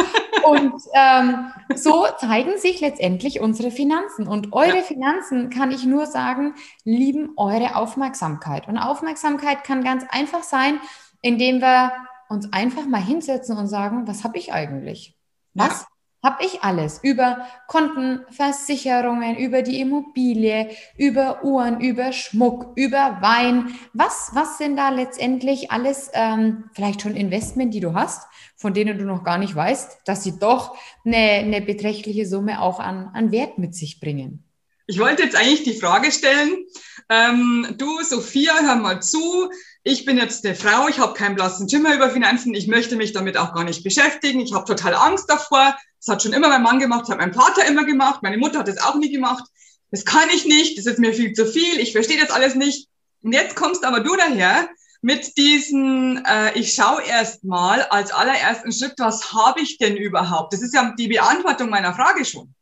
Und 0.45 0.73
ähm, 0.95 1.53
so 1.75 2.07
zeigen 2.19 2.59
sich 2.59 2.81
letztendlich 2.81 3.41
unsere 3.41 3.71
Finanzen. 3.71 4.27
Und 4.27 4.53
eure 4.53 4.79
ja. 4.79 4.83
Finanzen, 4.83 5.51
kann 5.51 5.71
ich 5.71 5.85
nur 5.85 6.07
sagen, 6.07 6.55
lieben 6.85 7.33
eure 7.37 7.77
Aufmerksamkeit. 7.77 8.69
Und 8.69 8.79
Aufmerksamkeit 8.79 9.65
kann 9.65 9.85
ganz 9.85 10.05
einfach 10.09 10.43
sein, 10.43 10.81
indem 11.23 11.61
wir 11.61 11.93
uns 12.29 12.53
einfach 12.53 12.87
mal 12.87 13.03
hinsetzen 13.03 13.59
und 13.59 13.67
sagen, 13.67 14.07
was 14.07 14.25
habe 14.25 14.39
ich 14.39 14.53
eigentlich? 14.53 15.17
Was 15.53 15.87
habe 16.23 16.45
ich 16.45 16.62
alles 16.62 17.00
über 17.03 17.47
Konten, 17.67 18.21
Versicherungen, 18.31 19.37
über 19.37 19.62
die 19.62 19.81
Immobilie, 19.81 20.71
über 20.97 21.45
Uhren, 21.45 21.81
über 21.81 22.12
Schmuck, 22.12 22.73
über 22.77 23.19
Wein. 23.21 23.75
Was, 23.95 24.31
was 24.35 24.59
sind 24.59 24.77
da 24.77 24.91
letztendlich 24.91 25.71
alles 25.71 26.11
ähm, 26.12 26.65
vielleicht 26.73 27.03
schon 27.03 27.17
Investment, 27.17 27.73
die 27.73 27.81
du 27.81 27.95
hast, 27.95 28.29
von 28.57 28.75
denen 28.75 28.99
du 28.99 29.05
noch 29.05 29.25
gar 29.25 29.39
nicht 29.39 29.55
weißt, 29.55 30.03
dass 30.05 30.23
sie 30.23 30.39
doch 30.39 30.77
eine, 31.05 31.17
eine 31.17 31.62
beträchtliche 31.62 32.27
Summe 32.27 32.61
auch 32.61 32.81
an, 32.81 33.11
an 33.15 33.33
Wert 33.33 33.59
mit 33.59 33.75
sich 33.75 34.00
bringen? 34.00 34.45
Ich 34.90 34.99
wollte 34.99 35.23
jetzt 35.23 35.37
eigentlich 35.37 35.62
die 35.62 35.78
Frage 35.78 36.11
stellen, 36.11 36.66
ähm, 37.09 37.76
du 37.78 38.02
Sophia, 38.02 38.54
hör 38.61 38.75
mal 38.75 39.00
zu, 39.00 39.49
ich 39.85 40.04
bin 40.04 40.18
jetzt 40.18 40.44
eine 40.44 40.56
Frau, 40.56 40.88
ich 40.88 40.99
habe 40.99 41.14
keinen 41.14 41.37
blassen 41.37 41.68
Schimmer 41.68 41.94
über 41.94 42.11
Finanzen, 42.11 42.52
ich 42.56 42.66
möchte 42.66 42.97
mich 42.97 43.12
damit 43.12 43.37
auch 43.37 43.54
gar 43.54 43.62
nicht 43.62 43.85
beschäftigen, 43.85 44.40
ich 44.40 44.52
habe 44.52 44.64
total 44.64 44.94
Angst 44.94 45.30
davor, 45.30 45.76
das 46.00 46.09
hat 46.09 46.25
schon 46.25 46.32
immer 46.32 46.49
mein 46.49 46.64
Mann 46.64 46.80
gemacht, 46.80 47.02
das 47.02 47.11
hat 47.11 47.18
mein 47.18 47.32
Vater 47.32 47.64
immer 47.66 47.85
gemacht, 47.85 48.25
meine 48.25 48.37
Mutter 48.37 48.59
hat 48.59 48.66
das 48.66 48.82
auch 48.82 48.97
nie 48.97 49.12
gemacht. 49.12 49.44
Das 49.92 50.04
kann 50.04 50.28
ich 50.35 50.44
nicht, 50.44 50.76
das 50.76 50.87
ist 50.87 50.99
mir 50.99 51.14
viel 51.14 51.35
zu 51.35 51.47
viel, 51.47 51.78
ich 51.78 51.92
verstehe 51.92 52.18
das 52.20 52.32
alles 52.32 52.56
nicht. 52.56 52.88
Und 53.23 53.32
jetzt 53.32 53.54
kommst 53.54 53.85
aber 53.85 54.00
du 54.00 54.16
daher 54.16 54.68
mit 55.02 55.37
diesen, 55.37 56.25
äh, 56.25 56.59
ich 56.59 56.75
schaue 56.75 57.02
erst 57.02 57.44
mal 57.44 57.82
als 57.82 58.11
allerersten 58.11 58.73
Schritt, 58.73 58.94
was 58.99 59.32
habe 59.32 59.61
ich 59.61 59.78
denn 59.78 59.97
überhaupt? 59.97 60.52
Das 60.52 60.62
ist 60.62 60.75
ja 60.75 60.92
die 60.99 61.06
Beantwortung 61.06 61.70
meiner 61.70 61.94
Frage 61.94 62.25
schon. 62.25 62.52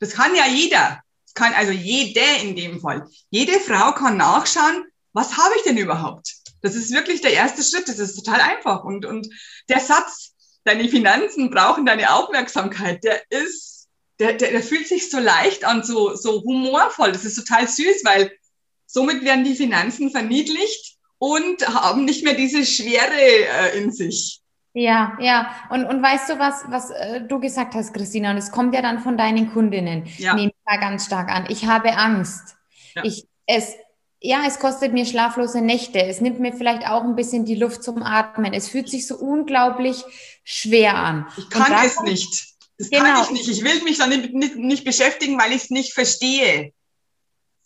Das 0.00 0.10
kann 0.10 0.34
ja 0.34 0.48
jeder. 0.48 1.00
Kann 1.36 1.52
also 1.52 1.70
jede 1.70 2.24
in 2.42 2.56
dem 2.56 2.80
Fall. 2.80 3.06
Jede 3.30 3.60
Frau 3.60 3.92
kann 3.92 4.16
nachschauen, 4.16 4.86
was 5.12 5.36
habe 5.36 5.54
ich 5.56 5.62
denn 5.62 5.76
überhaupt? 5.76 6.34
Das 6.62 6.74
ist 6.74 6.90
wirklich 6.92 7.20
der 7.20 7.32
erste 7.32 7.62
Schritt. 7.62 7.88
Das 7.88 7.98
ist 7.98 8.16
total 8.16 8.40
einfach. 8.40 8.82
Und, 8.82 9.04
und 9.04 9.28
der 9.68 9.80
Satz, 9.80 10.34
deine 10.64 10.88
Finanzen 10.88 11.50
brauchen 11.50 11.86
deine 11.86 12.12
Aufmerksamkeit, 12.12 13.04
der 13.04 13.22
ist, 13.30 13.86
der, 14.18 14.32
der, 14.32 14.50
der 14.50 14.62
fühlt 14.62 14.88
sich 14.88 15.10
so 15.10 15.18
leicht 15.18 15.64
an, 15.64 15.84
so, 15.84 16.16
so 16.16 16.42
humorvoll. 16.42 17.12
Das 17.12 17.24
ist 17.24 17.36
total 17.36 17.68
süß, 17.68 18.02
weil 18.04 18.32
somit 18.86 19.22
werden 19.22 19.44
die 19.44 19.54
Finanzen 19.54 20.10
verniedlicht 20.10 20.96
und 21.18 21.68
haben 21.68 22.04
nicht 22.06 22.24
mehr 22.24 22.34
diese 22.34 22.64
Schwere 22.64 23.14
äh, 23.14 23.78
in 23.78 23.92
sich. 23.92 24.40
Ja, 24.78 25.16
ja. 25.20 25.56
Und, 25.70 25.86
und 25.86 26.02
weißt 26.02 26.28
du, 26.28 26.38
was, 26.38 26.64
was 26.68 26.90
äh, 26.90 27.22
du 27.22 27.40
gesagt 27.40 27.74
hast, 27.74 27.94
Christina, 27.94 28.32
und 28.32 28.36
es 28.36 28.50
kommt 28.50 28.74
ja 28.74 28.82
dann 28.82 28.98
von 28.98 29.16
deinen 29.16 29.50
Kundinnen, 29.50 30.04
ja. 30.18 30.34
nehme 30.34 30.50
ich 30.50 30.64
mal 30.66 30.78
ganz 30.78 31.06
stark 31.06 31.30
an. 31.30 31.46
Ich 31.48 31.64
habe 31.64 31.96
Angst. 31.96 32.56
Ja. 32.94 33.02
Ich, 33.02 33.26
es 33.46 33.74
ja, 34.20 34.42
es 34.46 34.58
kostet 34.58 34.92
mir 34.92 35.06
schlaflose 35.06 35.62
Nächte. 35.62 36.02
Es 36.02 36.20
nimmt 36.20 36.40
mir 36.40 36.52
vielleicht 36.52 36.86
auch 36.86 37.04
ein 37.04 37.16
bisschen 37.16 37.46
die 37.46 37.54
Luft 37.54 37.84
zum 37.84 38.02
Atmen. 38.02 38.52
Es 38.52 38.68
fühlt 38.68 38.90
sich 38.90 39.06
so 39.06 39.16
unglaublich 39.16 40.04
schwer 40.44 40.96
an. 40.96 41.26
Ich 41.38 41.48
kann 41.48 41.72
es 41.84 42.00
nicht. 42.00 42.54
Das 42.76 42.90
genau. 42.90 43.04
kann 43.04 43.22
ich 43.24 43.30
nicht. 43.30 43.48
Ich 43.48 43.64
will 43.64 43.82
mich 43.82 43.96
damit 43.96 44.34
nicht, 44.34 44.56
nicht 44.56 44.84
beschäftigen, 44.84 45.38
weil 45.38 45.52
ich 45.52 45.64
es 45.64 45.70
nicht 45.70 45.94
verstehe. 45.94 46.72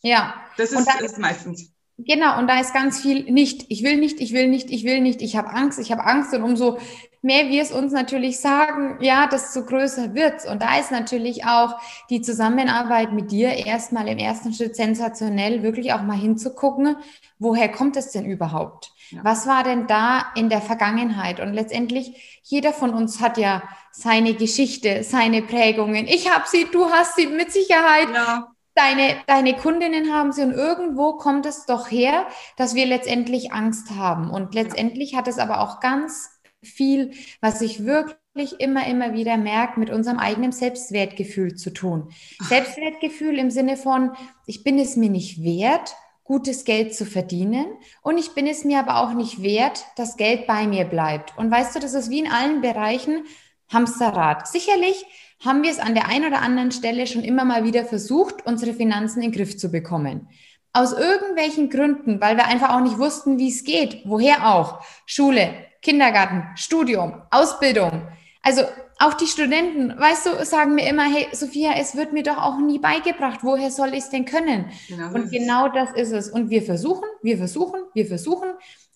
Ja. 0.02 0.34
Das 0.56 0.70
ist, 0.70 0.86
da, 0.86 1.04
ist 1.04 1.18
meistens. 1.18 1.72
Genau, 2.06 2.38
und 2.38 2.48
da 2.48 2.60
ist 2.60 2.72
ganz 2.72 3.00
viel 3.00 3.24
nicht. 3.24 3.66
Ich 3.68 3.82
will 3.82 3.96
nicht, 3.96 4.20
ich 4.20 4.32
will 4.32 4.48
nicht, 4.48 4.70
ich 4.70 4.84
will 4.84 5.00
nicht, 5.00 5.22
ich 5.22 5.36
habe 5.36 5.50
Angst, 5.50 5.78
ich 5.78 5.90
habe 5.92 6.04
Angst. 6.04 6.34
Und 6.34 6.42
umso 6.42 6.78
mehr 7.22 7.48
wir 7.48 7.62
es 7.62 7.72
uns 7.72 7.92
natürlich 7.92 8.40
sagen, 8.40 8.96
ja, 9.00 9.26
desto 9.26 9.64
größer 9.64 10.14
wird's. 10.14 10.48
Und 10.48 10.62
da 10.62 10.78
ist 10.78 10.90
natürlich 10.90 11.44
auch 11.44 11.76
die 12.08 12.22
Zusammenarbeit 12.22 13.12
mit 13.12 13.30
dir 13.30 13.50
erstmal 13.50 14.08
im 14.08 14.18
ersten 14.18 14.52
Schritt 14.54 14.76
sensationell, 14.76 15.62
wirklich 15.62 15.92
auch 15.92 16.02
mal 16.02 16.16
hinzugucken, 16.16 16.96
woher 17.38 17.70
kommt 17.70 17.96
es 17.96 18.10
denn 18.10 18.24
überhaupt? 18.24 18.92
Ja. 19.10 19.20
Was 19.24 19.46
war 19.46 19.64
denn 19.64 19.86
da 19.86 20.26
in 20.36 20.48
der 20.48 20.60
Vergangenheit? 20.60 21.40
Und 21.40 21.52
letztendlich, 21.52 22.40
jeder 22.44 22.72
von 22.72 22.90
uns 22.90 23.20
hat 23.20 23.38
ja 23.38 23.62
seine 23.90 24.34
Geschichte, 24.34 25.02
seine 25.02 25.42
Prägungen. 25.42 26.06
Ich 26.06 26.30
habe 26.30 26.44
sie, 26.46 26.66
du 26.70 26.90
hast 26.90 27.16
sie 27.16 27.26
mit 27.26 27.52
Sicherheit. 27.52 28.08
Ja. 28.14 28.49
Deine, 28.74 29.16
deine 29.26 29.56
Kundinnen 29.56 30.14
haben 30.14 30.32
sie 30.32 30.42
und 30.42 30.52
irgendwo 30.52 31.14
kommt 31.14 31.44
es 31.44 31.66
doch 31.66 31.90
her, 31.90 32.26
dass 32.56 32.74
wir 32.74 32.86
letztendlich 32.86 33.52
Angst 33.52 33.90
haben. 33.90 34.30
Und 34.30 34.54
letztendlich 34.54 35.16
hat 35.16 35.28
es 35.28 35.38
aber 35.38 35.60
auch 35.60 35.80
ganz 35.80 36.30
viel, 36.62 37.12
was 37.40 37.60
ich 37.60 37.84
wirklich 37.84 38.60
immer, 38.60 38.86
immer 38.86 39.12
wieder 39.14 39.36
merke, 39.36 39.80
mit 39.80 39.90
unserem 39.90 40.18
eigenen 40.18 40.52
Selbstwertgefühl 40.52 41.56
zu 41.56 41.70
tun. 41.70 42.10
Selbstwertgefühl 42.40 43.38
im 43.38 43.50
Sinne 43.50 43.76
von, 43.76 44.12
ich 44.46 44.62
bin 44.62 44.78
es 44.78 44.96
mir 44.96 45.10
nicht 45.10 45.42
wert, 45.42 45.94
gutes 46.24 46.64
Geld 46.64 46.94
zu 46.94 47.06
verdienen 47.06 47.66
und 48.02 48.16
ich 48.16 48.34
bin 48.34 48.46
es 48.46 48.64
mir 48.64 48.78
aber 48.78 49.00
auch 49.02 49.14
nicht 49.14 49.42
wert, 49.42 49.84
dass 49.96 50.16
Geld 50.16 50.46
bei 50.46 50.66
mir 50.66 50.84
bleibt. 50.84 51.36
Und 51.36 51.50
weißt 51.50 51.74
du, 51.74 51.80
das 51.80 51.94
ist 51.94 52.08
wie 52.08 52.20
in 52.20 52.30
allen 52.30 52.60
Bereichen 52.60 53.24
Hamsterrad. 53.68 54.46
Sicherlich 54.46 55.04
haben 55.40 55.62
wir 55.62 55.70
es 55.70 55.78
an 55.78 55.94
der 55.94 56.08
einen 56.08 56.26
oder 56.26 56.42
anderen 56.42 56.70
Stelle 56.70 57.06
schon 57.06 57.24
immer 57.24 57.44
mal 57.44 57.64
wieder 57.64 57.84
versucht, 57.84 58.46
unsere 58.46 58.74
Finanzen 58.74 59.22
in 59.22 59.30
den 59.30 59.36
Griff 59.36 59.56
zu 59.56 59.70
bekommen. 59.70 60.28
Aus 60.72 60.92
irgendwelchen 60.92 61.70
Gründen, 61.70 62.20
weil 62.20 62.36
wir 62.36 62.46
einfach 62.46 62.76
auch 62.76 62.80
nicht 62.80 62.98
wussten, 62.98 63.38
wie 63.38 63.48
es 63.48 63.64
geht. 63.64 64.02
Woher 64.04 64.54
auch? 64.54 64.84
Schule, 65.06 65.52
Kindergarten, 65.82 66.44
Studium, 66.54 67.22
Ausbildung. 67.30 68.06
Also 68.42 68.62
auch 68.98 69.14
die 69.14 69.26
Studenten, 69.26 69.98
weißt 69.98 70.26
du, 70.26 70.44
sagen 70.44 70.74
mir 70.74 70.86
immer, 70.86 71.04
hey, 71.04 71.26
Sophia, 71.32 71.72
es 71.78 71.96
wird 71.96 72.12
mir 72.12 72.22
doch 72.22 72.36
auch 72.36 72.58
nie 72.58 72.78
beigebracht. 72.78 73.40
Woher 73.42 73.70
soll 73.70 73.94
ich 73.94 74.04
es 74.04 74.10
denn 74.10 74.26
können? 74.26 74.66
Genau 74.88 75.14
und 75.14 75.30
genau 75.30 75.68
das 75.68 75.90
ist 75.92 76.12
es. 76.12 76.28
Und 76.28 76.50
wir 76.50 76.62
versuchen, 76.62 77.08
wir 77.22 77.38
versuchen, 77.38 77.80
wir 77.94 78.06
versuchen 78.06 78.50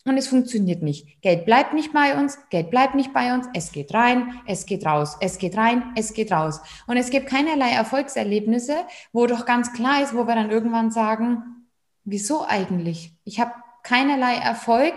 und 0.04 0.18
es 0.18 0.28
funktioniert 0.28 0.82
nicht. 0.82 1.20
Geld 1.22 1.46
bleibt 1.46 1.72
nicht 1.72 1.92
bei 1.92 2.18
uns, 2.18 2.38
Geld 2.50 2.70
bleibt 2.70 2.94
nicht 2.94 3.12
bei 3.12 3.34
uns, 3.34 3.46
es 3.54 3.72
geht 3.72 3.94
rein, 3.94 4.40
es 4.46 4.66
geht 4.66 4.84
raus, 4.84 5.16
es 5.20 5.38
geht 5.38 5.56
rein, 5.56 5.92
es 5.96 6.12
geht 6.12 6.30
raus. 6.30 6.60
Und 6.86 6.96
es 6.96 7.10
gibt 7.10 7.28
keinerlei 7.28 7.70
Erfolgserlebnisse, 7.70 8.76
wo 9.12 9.26
doch 9.26 9.46
ganz 9.46 9.72
klar 9.72 10.02
ist, 10.02 10.14
wo 10.14 10.26
wir 10.26 10.34
dann 10.34 10.50
irgendwann 10.50 10.90
sagen, 10.90 11.68
wieso 12.04 12.44
eigentlich? 12.46 13.14
Ich 13.24 13.40
habe 13.40 13.52
keinerlei 13.82 14.36
Erfolg, 14.36 14.94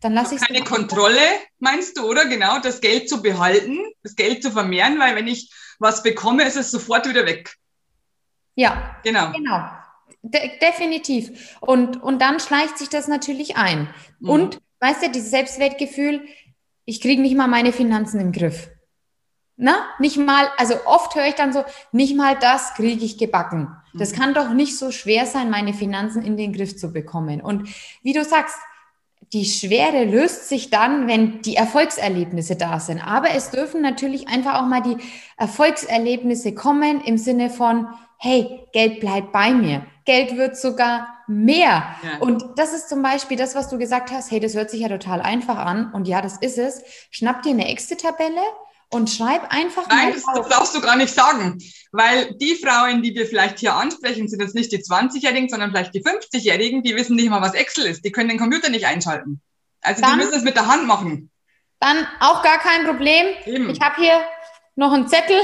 dann 0.00 0.14
lasse 0.14 0.36
ich 0.36 0.40
Keine 0.40 0.64
Kontrolle, 0.64 1.20
meinst 1.58 1.98
du, 1.98 2.08
oder? 2.08 2.26
Genau, 2.26 2.58
das 2.58 2.80
Geld 2.80 3.08
zu 3.08 3.22
behalten, 3.22 3.78
das 4.02 4.16
Geld 4.16 4.42
zu 4.42 4.50
vermehren, 4.50 4.98
weil 4.98 5.16
wenn 5.16 5.26
ich 5.26 5.50
was 5.78 6.02
bekomme, 6.02 6.44
ist 6.44 6.56
es 6.56 6.70
sofort 6.70 7.08
wieder 7.08 7.26
weg. 7.26 7.54
Ja, 8.54 8.96
genau. 9.02 9.32
Genau. 9.32 9.68
De 10.30 10.58
definitiv. 10.60 11.56
Und, 11.60 12.02
und 12.02 12.20
dann 12.20 12.40
schleicht 12.40 12.78
sich 12.78 12.88
das 12.88 13.08
natürlich 13.08 13.56
ein. 13.56 13.88
Mhm. 14.20 14.28
Und, 14.28 14.60
weißt 14.80 15.04
du, 15.04 15.10
dieses 15.10 15.30
Selbstwertgefühl, 15.30 16.22
ich 16.84 17.00
kriege 17.00 17.22
nicht 17.22 17.36
mal 17.36 17.48
meine 17.48 17.72
Finanzen 17.72 18.20
im 18.20 18.32
Griff. 18.32 18.70
Na, 19.56 19.76
nicht 19.98 20.18
mal, 20.18 20.48
also 20.58 20.74
oft 20.84 21.14
höre 21.14 21.26
ich 21.26 21.34
dann 21.34 21.52
so, 21.52 21.64
nicht 21.90 22.14
mal 22.14 22.36
das 22.38 22.74
kriege 22.74 23.04
ich 23.04 23.16
gebacken. 23.16 23.74
Das 23.94 24.12
mhm. 24.12 24.16
kann 24.16 24.34
doch 24.34 24.52
nicht 24.52 24.76
so 24.76 24.90
schwer 24.90 25.26
sein, 25.26 25.48
meine 25.48 25.72
Finanzen 25.72 26.22
in 26.22 26.36
den 26.36 26.52
Griff 26.52 26.76
zu 26.76 26.92
bekommen. 26.92 27.40
Und 27.40 27.68
wie 28.02 28.12
du 28.12 28.22
sagst, 28.22 28.56
die 29.32 29.44
Schwere 29.44 30.04
löst 30.04 30.48
sich 30.48 30.70
dann, 30.70 31.08
wenn 31.08 31.40
die 31.42 31.56
Erfolgserlebnisse 31.56 32.56
da 32.56 32.78
sind. 32.78 33.00
Aber 33.00 33.30
es 33.30 33.50
dürfen 33.50 33.82
natürlich 33.82 34.28
einfach 34.28 34.60
auch 34.60 34.66
mal 34.66 34.82
die 34.82 34.98
Erfolgserlebnisse 35.36 36.54
kommen 36.54 37.00
im 37.00 37.18
Sinne 37.18 37.50
von, 37.50 37.88
hey, 38.18 38.60
Geld 38.72 39.00
bleibt 39.00 39.32
bei 39.32 39.52
mir. 39.52 39.86
Geld 40.06 40.36
wird 40.36 40.56
sogar 40.56 41.18
mehr. 41.26 41.96
Ja. 42.02 42.18
Und 42.20 42.44
das 42.56 42.72
ist 42.72 42.88
zum 42.88 43.02
Beispiel 43.02 43.36
das, 43.36 43.54
was 43.54 43.68
du 43.68 43.76
gesagt 43.76 44.10
hast, 44.12 44.30
hey, 44.30 44.40
das 44.40 44.54
hört 44.54 44.70
sich 44.70 44.80
ja 44.80 44.88
total 44.88 45.20
einfach 45.20 45.58
an. 45.58 45.92
Und 45.92 46.08
ja, 46.08 46.22
das 46.22 46.38
ist 46.38 46.58
es. 46.58 46.82
Schnapp 47.10 47.42
dir 47.42 47.50
eine 47.50 47.68
Excel-Tabelle 47.68 48.40
und 48.90 49.10
schreib 49.10 49.52
einfach 49.52 49.88
Nein, 49.88 50.10
mal. 50.10 50.14
Nein, 50.14 50.36
das 50.36 50.48
darfst 50.48 50.74
du 50.74 50.80
gar 50.80 50.96
nicht 50.96 51.12
sagen. 51.12 51.58
Weil 51.90 52.34
die 52.34 52.54
Frauen, 52.54 53.02
die 53.02 53.14
wir 53.14 53.26
vielleicht 53.26 53.58
hier 53.58 53.74
ansprechen, 53.74 54.28
sind 54.28 54.40
jetzt 54.40 54.54
nicht 54.54 54.70
die 54.70 54.82
20-Jährigen, 54.82 55.48
sondern 55.48 55.70
vielleicht 55.70 55.94
die 55.94 56.04
50-Jährigen, 56.04 56.82
die 56.82 56.94
wissen 56.94 57.16
nicht 57.16 57.28
mal, 57.28 57.42
was 57.42 57.54
Excel 57.54 57.86
ist. 57.86 58.04
Die 58.04 58.12
können 58.12 58.28
den 58.28 58.38
Computer 58.38 58.68
nicht 58.70 58.86
einschalten. 58.86 59.42
Also 59.80 60.02
dann, 60.02 60.12
die 60.12 60.24
müssen 60.24 60.38
es 60.38 60.44
mit 60.44 60.54
der 60.54 60.68
Hand 60.68 60.86
machen. 60.86 61.30
Dann 61.80 62.06
auch 62.20 62.42
gar 62.42 62.58
kein 62.58 62.84
Problem. 62.86 63.26
Eben. 63.44 63.70
Ich 63.70 63.80
habe 63.80 63.96
hier 63.96 64.20
noch 64.76 64.92
einen 64.92 65.08
Zettel 65.08 65.40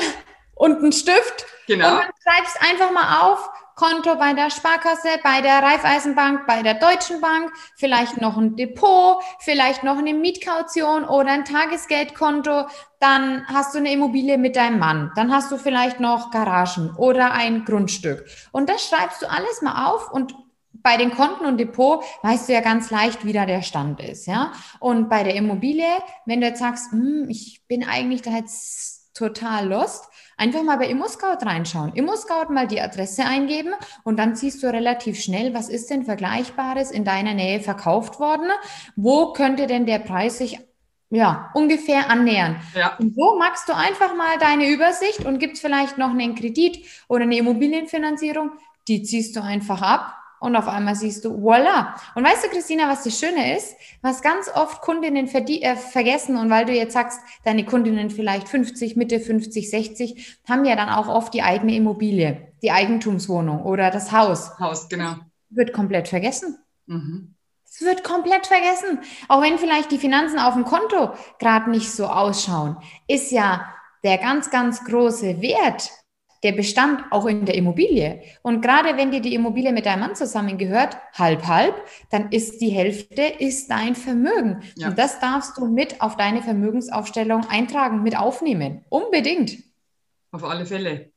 und 0.54 0.78
einen 0.78 0.92
Stift. 0.92 1.46
Genau. 1.66 1.90
Und 1.90 1.98
dann 1.98 2.10
schreibst 2.22 2.62
einfach 2.62 2.92
mal 2.92 3.20
auf, 3.20 3.48
Konto 3.74 4.16
bei 4.16 4.32
der 4.34 4.50
Sparkasse, 4.50 5.08
bei 5.22 5.40
der 5.40 5.62
Raiffeisenbank, 5.62 6.46
bei 6.46 6.62
der 6.62 6.74
Deutschen 6.74 7.20
Bank, 7.20 7.52
vielleicht 7.76 8.20
noch 8.20 8.36
ein 8.36 8.56
Depot, 8.56 9.22
vielleicht 9.38 9.82
noch 9.82 9.98
eine 9.98 10.14
Mietkaution 10.14 11.04
oder 11.04 11.30
ein 11.30 11.44
Tagesgeldkonto. 11.44 12.66
Dann 13.00 13.46
hast 13.48 13.74
du 13.74 13.78
eine 13.78 13.92
Immobilie 13.92 14.38
mit 14.38 14.56
deinem 14.56 14.78
Mann. 14.78 15.10
Dann 15.16 15.32
hast 15.32 15.50
du 15.50 15.56
vielleicht 15.56 16.00
noch 16.00 16.30
Garagen 16.30 16.94
oder 16.96 17.32
ein 17.32 17.64
Grundstück. 17.64 18.24
Und 18.52 18.68
das 18.68 18.86
schreibst 18.86 19.22
du 19.22 19.30
alles 19.30 19.62
mal 19.62 19.90
auf 19.90 20.12
und 20.12 20.34
bei 20.82 20.96
den 20.96 21.10
Konten 21.12 21.46
und 21.46 21.58
Depot 21.58 22.02
weißt 22.22 22.48
du 22.48 22.52
ja 22.52 22.60
ganz 22.60 22.90
leicht, 22.90 23.24
wie 23.24 23.32
da 23.32 23.46
der 23.46 23.62
Stand 23.62 24.00
ist, 24.00 24.26
ja. 24.26 24.52
Und 24.80 25.08
bei 25.08 25.22
der 25.22 25.34
Immobilie, 25.34 25.86
wenn 26.26 26.40
du 26.40 26.46
jetzt 26.46 26.58
sagst, 26.58 26.90
hm, 26.92 27.26
ich 27.28 27.62
bin 27.68 27.84
eigentlich 27.84 28.22
da 28.22 28.30
jetzt 28.30 28.91
total 29.14 29.68
lost, 29.68 30.08
Einfach 30.42 30.64
mal 30.64 30.76
bei 30.76 30.88
ImmoScout 30.88 31.46
reinschauen. 31.46 31.92
ImmoScout 31.94 32.52
mal 32.52 32.66
die 32.66 32.80
Adresse 32.80 33.24
eingeben 33.24 33.74
und 34.02 34.18
dann 34.18 34.34
siehst 34.34 34.60
du 34.62 34.66
relativ 34.66 35.20
schnell, 35.20 35.54
was 35.54 35.68
ist 35.68 35.88
denn 35.88 36.04
Vergleichbares 36.04 36.90
in 36.90 37.04
deiner 37.04 37.34
Nähe 37.34 37.60
verkauft 37.60 38.18
worden? 38.18 38.50
Wo 38.96 39.32
könnte 39.34 39.68
denn 39.68 39.86
der 39.86 40.00
Preis 40.00 40.38
sich 40.38 40.58
ja, 41.10 41.50
ungefähr 41.52 42.08
annähern. 42.08 42.56
Ja. 42.74 42.96
Und 42.96 43.14
so 43.14 43.36
machst 43.38 43.68
du 43.68 43.76
einfach 43.76 44.16
mal 44.16 44.38
deine 44.38 44.66
Übersicht 44.66 45.26
und 45.26 45.38
gibt 45.38 45.56
es 45.56 45.60
vielleicht 45.60 45.98
noch 45.98 46.08
einen 46.08 46.34
Kredit 46.34 46.86
oder 47.06 47.24
eine 47.24 47.36
Immobilienfinanzierung, 47.36 48.52
die 48.88 49.02
ziehst 49.02 49.36
du 49.36 49.42
einfach 49.42 49.82
ab 49.82 50.21
und 50.42 50.56
auf 50.56 50.66
einmal 50.66 50.96
siehst 50.96 51.24
du, 51.24 51.40
voila. 51.40 51.94
Und 52.16 52.24
weißt 52.24 52.44
du, 52.44 52.48
Christina, 52.48 52.88
was 52.88 53.04
das 53.04 53.16
Schöne 53.16 53.56
ist? 53.56 53.76
Was 54.02 54.22
ganz 54.22 54.50
oft 54.52 54.82
Kundinnen 54.82 55.28
äh, 55.28 55.76
vergessen 55.76 56.36
und 56.36 56.50
weil 56.50 56.66
du 56.66 56.72
jetzt 56.72 56.94
sagst, 56.94 57.20
deine 57.44 57.64
Kundinnen 57.64 58.10
vielleicht 58.10 58.48
50, 58.48 58.96
Mitte 58.96 59.20
50, 59.20 59.70
60, 59.70 60.40
haben 60.48 60.64
ja 60.64 60.74
dann 60.74 60.88
auch 60.88 61.06
oft 61.06 61.32
die 61.32 61.42
eigene 61.42 61.76
Immobilie, 61.76 62.52
die 62.60 62.72
Eigentumswohnung 62.72 63.62
oder 63.62 63.90
das 63.92 64.10
Haus. 64.10 64.58
Haus, 64.58 64.88
genau. 64.88 65.14
Wird 65.50 65.72
komplett 65.72 66.08
vergessen. 66.08 66.58
Mhm. 66.86 67.36
Es 67.64 67.80
wird 67.80 68.02
komplett 68.02 68.48
vergessen. 68.48 68.98
Auch 69.28 69.42
wenn 69.42 69.58
vielleicht 69.58 69.92
die 69.92 69.98
Finanzen 69.98 70.40
auf 70.40 70.54
dem 70.54 70.64
Konto 70.64 71.12
gerade 71.38 71.70
nicht 71.70 71.90
so 71.92 72.06
ausschauen, 72.06 72.76
ist 73.06 73.30
ja 73.30 73.72
der 74.02 74.18
ganz, 74.18 74.50
ganz 74.50 74.84
große 74.84 75.40
Wert 75.40 75.90
der 76.42 76.52
Bestand 76.52 77.04
auch 77.10 77.26
in 77.26 77.44
der 77.44 77.54
Immobilie. 77.54 78.22
Und 78.42 78.62
gerade 78.62 78.96
wenn 78.96 79.10
dir 79.10 79.20
die 79.20 79.34
Immobilie 79.34 79.72
mit 79.72 79.86
deinem 79.86 80.00
Mann 80.00 80.16
zusammengehört, 80.16 80.96
halb, 81.14 81.46
halb, 81.46 81.74
dann 82.10 82.32
ist 82.32 82.60
die 82.60 82.70
Hälfte 82.70 83.22
ist 83.22 83.70
dein 83.70 83.94
Vermögen. 83.94 84.62
Ja. 84.76 84.88
Und 84.88 84.98
das 84.98 85.20
darfst 85.20 85.56
du 85.56 85.66
mit 85.66 86.00
auf 86.00 86.16
deine 86.16 86.42
Vermögensaufstellung 86.42 87.46
eintragen, 87.48 88.02
mit 88.02 88.16
aufnehmen. 88.16 88.84
Unbedingt. 88.88 89.58
Auf 90.32 90.44
alle 90.44 90.66
Fälle. 90.66 91.12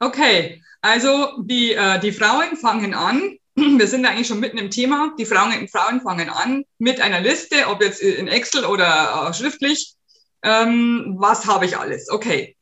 Okay, 0.00 0.62
also 0.82 1.42
die, 1.42 1.72
äh, 1.72 1.98
die 2.00 2.12
Frauen 2.12 2.56
fangen 2.56 2.94
an. 2.94 3.36
Wir 3.54 3.86
sind 3.86 4.04
eigentlich 4.06 4.28
schon 4.28 4.40
mitten 4.40 4.58
im 4.58 4.70
Thema. 4.70 5.14
Die 5.18 5.24
Frauen, 5.24 5.66
Frauen 5.68 6.00
fangen 6.00 6.28
an 6.28 6.64
mit 6.78 7.00
einer 7.00 7.20
Liste, 7.20 7.68
ob 7.68 7.82
jetzt 7.82 8.00
in 8.00 8.28
Excel 8.28 8.64
oder 8.64 9.28
äh, 9.28 9.34
schriftlich. 9.34 9.94
Ähm, 10.42 11.16
was 11.18 11.46
habe 11.46 11.64
ich 11.64 11.76
alles? 11.76 12.08
Okay, 12.10 12.56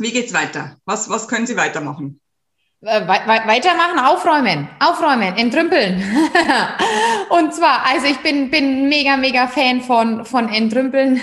wie 0.00 0.12
geht's 0.12 0.32
weiter? 0.32 0.76
Was, 0.84 1.08
was 1.08 1.28
können 1.28 1.46
Sie 1.46 1.56
weitermachen? 1.56 2.20
Äh, 2.80 3.00
we 3.00 3.08
weitermachen, 3.08 3.98
aufräumen, 3.98 4.68
aufräumen, 4.78 5.36
entrümpeln. 5.36 6.00
und 7.30 7.52
zwar, 7.52 7.84
also 7.84 8.06
ich 8.06 8.18
bin, 8.18 8.50
bin 8.50 8.88
mega, 8.88 9.16
mega 9.16 9.48
Fan 9.48 9.80
von, 9.80 10.24
von 10.24 10.48
Entrümpeln. 10.48 11.20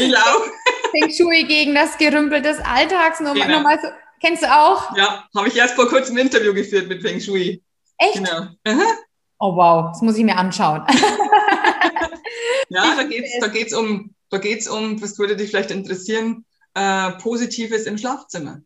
ich 0.00 0.16
auch. 0.16 0.42
Feng 0.90 1.10
Shui 1.12 1.44
gegen 1.44 1.74
das 1.74 1.96
Gerümpel 1.98 2.42
des 2.42 2.58
Alltags. 2.58 3.20
Nur 3.20 3.34
genau. 3.34 3.60
mal 3.60 3.78
so, 3.80 3.88
kennst 4.20 4.42
du 4.42 4.52
auch? 4.52 4.96
Ja, 4.96 5.28
habe 5.36 5.48
ich 5.48 5.56
erst 5.56 5.74
vor 5.74 5.88
kurzem 5.88 6.16
ein 6.16 6.26
Interview 6.26 6.52
geführt 6.52 6.88
mit 6.88 7.00
Feng 7.00 7.20
Shui. 7.20 7.62
Echt? 7.98 8.14
Genau. 8.14 8.48
Aha. 8.66 8.92
Oh 9.38 9.54
wow, 9.54 9.90
das 9.92 10.02
muss 10.02 10.16
ich 10.16 10.24
mir 10.24 10.36
anschauen. 10.36 10.82
ja, 12.70 12.94
da 12.96 13.02
geht 13.02 13.24
es 13.24 13.38
da 13.40 13.48
geht's 13.48 13.74
um, 13.74 14.14
da 14.30 14.38
geht's 14.38 14.66
um, 14.66 15.00
was 15.00 15.18
würde 15.18 15.36
dich 15.36 15.50
vielleicht 15.50 15.70
interessieren, 15.70 16.44
äh, 16.76 17.10
Positives 17.22 17.86
im 17.86 17.98
Schlafzimmer. 17.98 18.60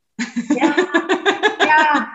Ja, 0.51 0.75
ja 1.67 2.09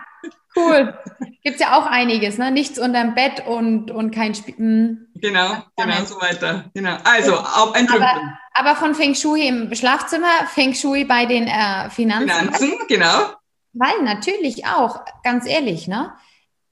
cool. 0.54 0.94
Gibt 1.42 1.56
es 1.56 1.60
ja 1.60 1.78
auch 1.78 1.86
einiges, 1.86 2.38
ne? 2.38 2.50
Nichts 2.50 2.78
unterm 2.78 3.14
Bett 3.14 3.46
und, 3.46 3.90
und 3.90 4.10
kein 4.10 4.34
Spiel. 4.34 4.56
Hm. 4.56 5.06
Genau, 5.14 5.62
genau, 5.76 6.04
so 6.04 6.20
weiter. 6.20 6.66
Genau. 6.74 6.96
Also, 7.04 7.34
auch 7.34 7.74
entrümpeln. 7.74 8.10
Aber, 8.10 8.38
aber 8.70 8.76
von 8.76 8.94
Feng 8.94 9.14
Shui 9.14 9.46
im 9.46 9.74
Schlafzimmer, 9.74 10.46
Feng 10.48 10.74
Shui 10.74 11.04
bei 11.04 11.26
den 11.26 11.46
äh, 11.46 11.90
Finanzen. 11.90 12.28
Finanzen, 12.28 12.72
genau. 12.88 13.32
Weil 13.72 14.02
natürlich 14.02 14.66
auch, 14.66 15.04
ganz 15.22 15.46
ehrlich, 15.46 15.88
ne? 15.88 16.12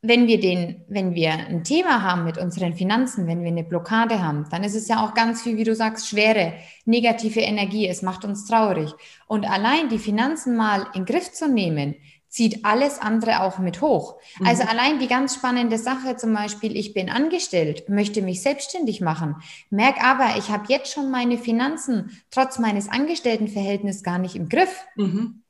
Wenn 0.06 0.26
wir 0.26 0.38
den, 0.38 0.84
wenn 0.88 1.14
wir 1.14 1.32
ein 1.32 1.64
Thema 1.64 2.02
haben 2.02 2.24
mit 2.24 2.36
unseren 2.36 2.74
Finanzen, 2.74 3.26
wenn 3.26 3.42
wir 3.42 3.48
eine 3.48 3.64
Blockade 3.64 4.22
haben, 4.22 4.46
dann 4.50 4.62
ist 4.62 4.74
es 4.74 4.86
ja 4.86 5.02
auch 5.02 5.14
ganz 5.14 5.42
viel, 5.42 5.56
wie 5.56 5.64
du 5.64 5.74
sagst, 5.74 6.08
schwere, 6.08 6.52
negative 6.84 7.40
Energie. 7.40 7.88
Es 7.88 8.02
macht 8.02 8.24
uns 8.26 8.46
traurig. 8.46 8.92
Und 9.26 9.48
allein 9.48 9.88
die 9.88 9.98
Finanzen 9.98 10.56
mal 10.56 10.86
in 10.94 11.06
Griff 11.06 11.32
zu 11.32 11.48
nehmen, 11.48 11.94
zieht 12.28 12.64
alles 12.64 12.98
andere 12.98 13.42
auch 13.42 13.58
mit 13.58 13.80
hoch. 13.80 14.16
Mhm. 14.40 14.46
Also 14.46 14.64
allein 14.64 14.98
die 14.98 15.06
ganz 15.06 15.36
spannende 15.36 15.78
Sache 15.78 16.16
zum 16.16 16.34
Beispiel, 16.34 16.76
ich 16.76 16.92
bin 16.92 17.08
angestellt, 17.08 17.88
möchte 17.88 18.20
mich 18.20 18.42
selbstständig 18.42 19.00
machen, 19.00 19.36
merk 19.70 20.04
aber, 20.04 20.36
ich 20.36 20.50
habe 20.50 20.64
jetzt 20.68 20.92
schon 20.92 21.10
meine 21.10 21.38
Finanzen 21.38 22.10
trotz 22.30 22.58
meines 22.58 22.90
Angestelltenverhältnisses 22.90 24.02
gar 24.02 24.18
nicht 24.18 24.34
im 24.34 24.48
Griff. 24.48 24.84
Mhm 24.96 25.43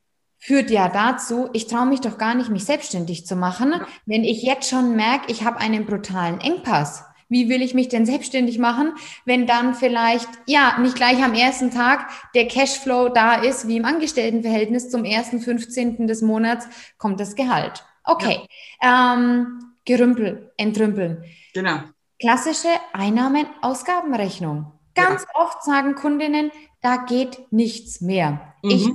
führt 0.44 0.70
ja 0.70 0.88
dazu, 0.88 1.48
ich 1.54 1.68
traue 1.68 1.86
mich 1.86 2.02
doch 2.02 2.18
gar 2.18 2.34
nicht, 2.34 2.50
mich 2.50 2.66
selbstständig 2.66 3.26
zu 3.26 3.34
machen, 3.34 3.72
wenn 4.04 4.24
ich 4.24 4.42
jetzt 4.42 4.68
schon 4.68 4.94
merke, 4.94 5.32
ich 5.32 5.42
habe 5.42 5.58
einen 5.58 5.86
brutalen 5.86 6.38
Engpass. 6.40 7.04
Wie 7.30 7.48
will 7.48 7.62
ich 7.62 7.72
mich 7.72 7.88
denn 7.88 8.04
selbstständig 8.04 8.58
machen, 8.58 8.92
wenn 9.24 9.46
dann 9.46 9.74
vielleicht, 9.74 10.28
ja, 10.46 10.76
nicht 10.78 10.96
gleich 10.96 11.24
am 11.24 11.32
ersten 11.32 11.70
Tag 11.70 12.10
der 12.34 12.46
Cashflow 12.46 13.08
da 13.08 13.36
ist, 13.36 13.66
wie 13.66 13.78
im 13.78 13.86
Angestelltenverhältnis 13.86 14.90
zum 14.90 15.06
ersten 15.06 15.40
15. 15.40 16.06
des 16.06 16.20
Monats 16.20 16.68
kommt 16.98 17.20
das 17.20 17.34
Gehalt. 17.34 17.82
Okay, 18.04 18.40
ja. 18.82 19.14
ähm, 19.14 19.72
Gerümpel, 19.86 20.52
entrümpeln. 20.58 21.24
Genau. 21.54 21.78
Klassische 22.20 22.68
Einnahmen-Ausgabenrechnung. 22.92 24.72
Ganz 24.94 25.22
ja. 25.22 25.40
oft 25.40 25.64
sagen 25.64 25.94
Kundinnen, 25.94 26.52
da 26.82 26.98
geht 26.98 27.50
nichts 27.50 28.02
mehr. 28.02 28.54
Mhm. 28.62 28.70
Ich 28.70 28.88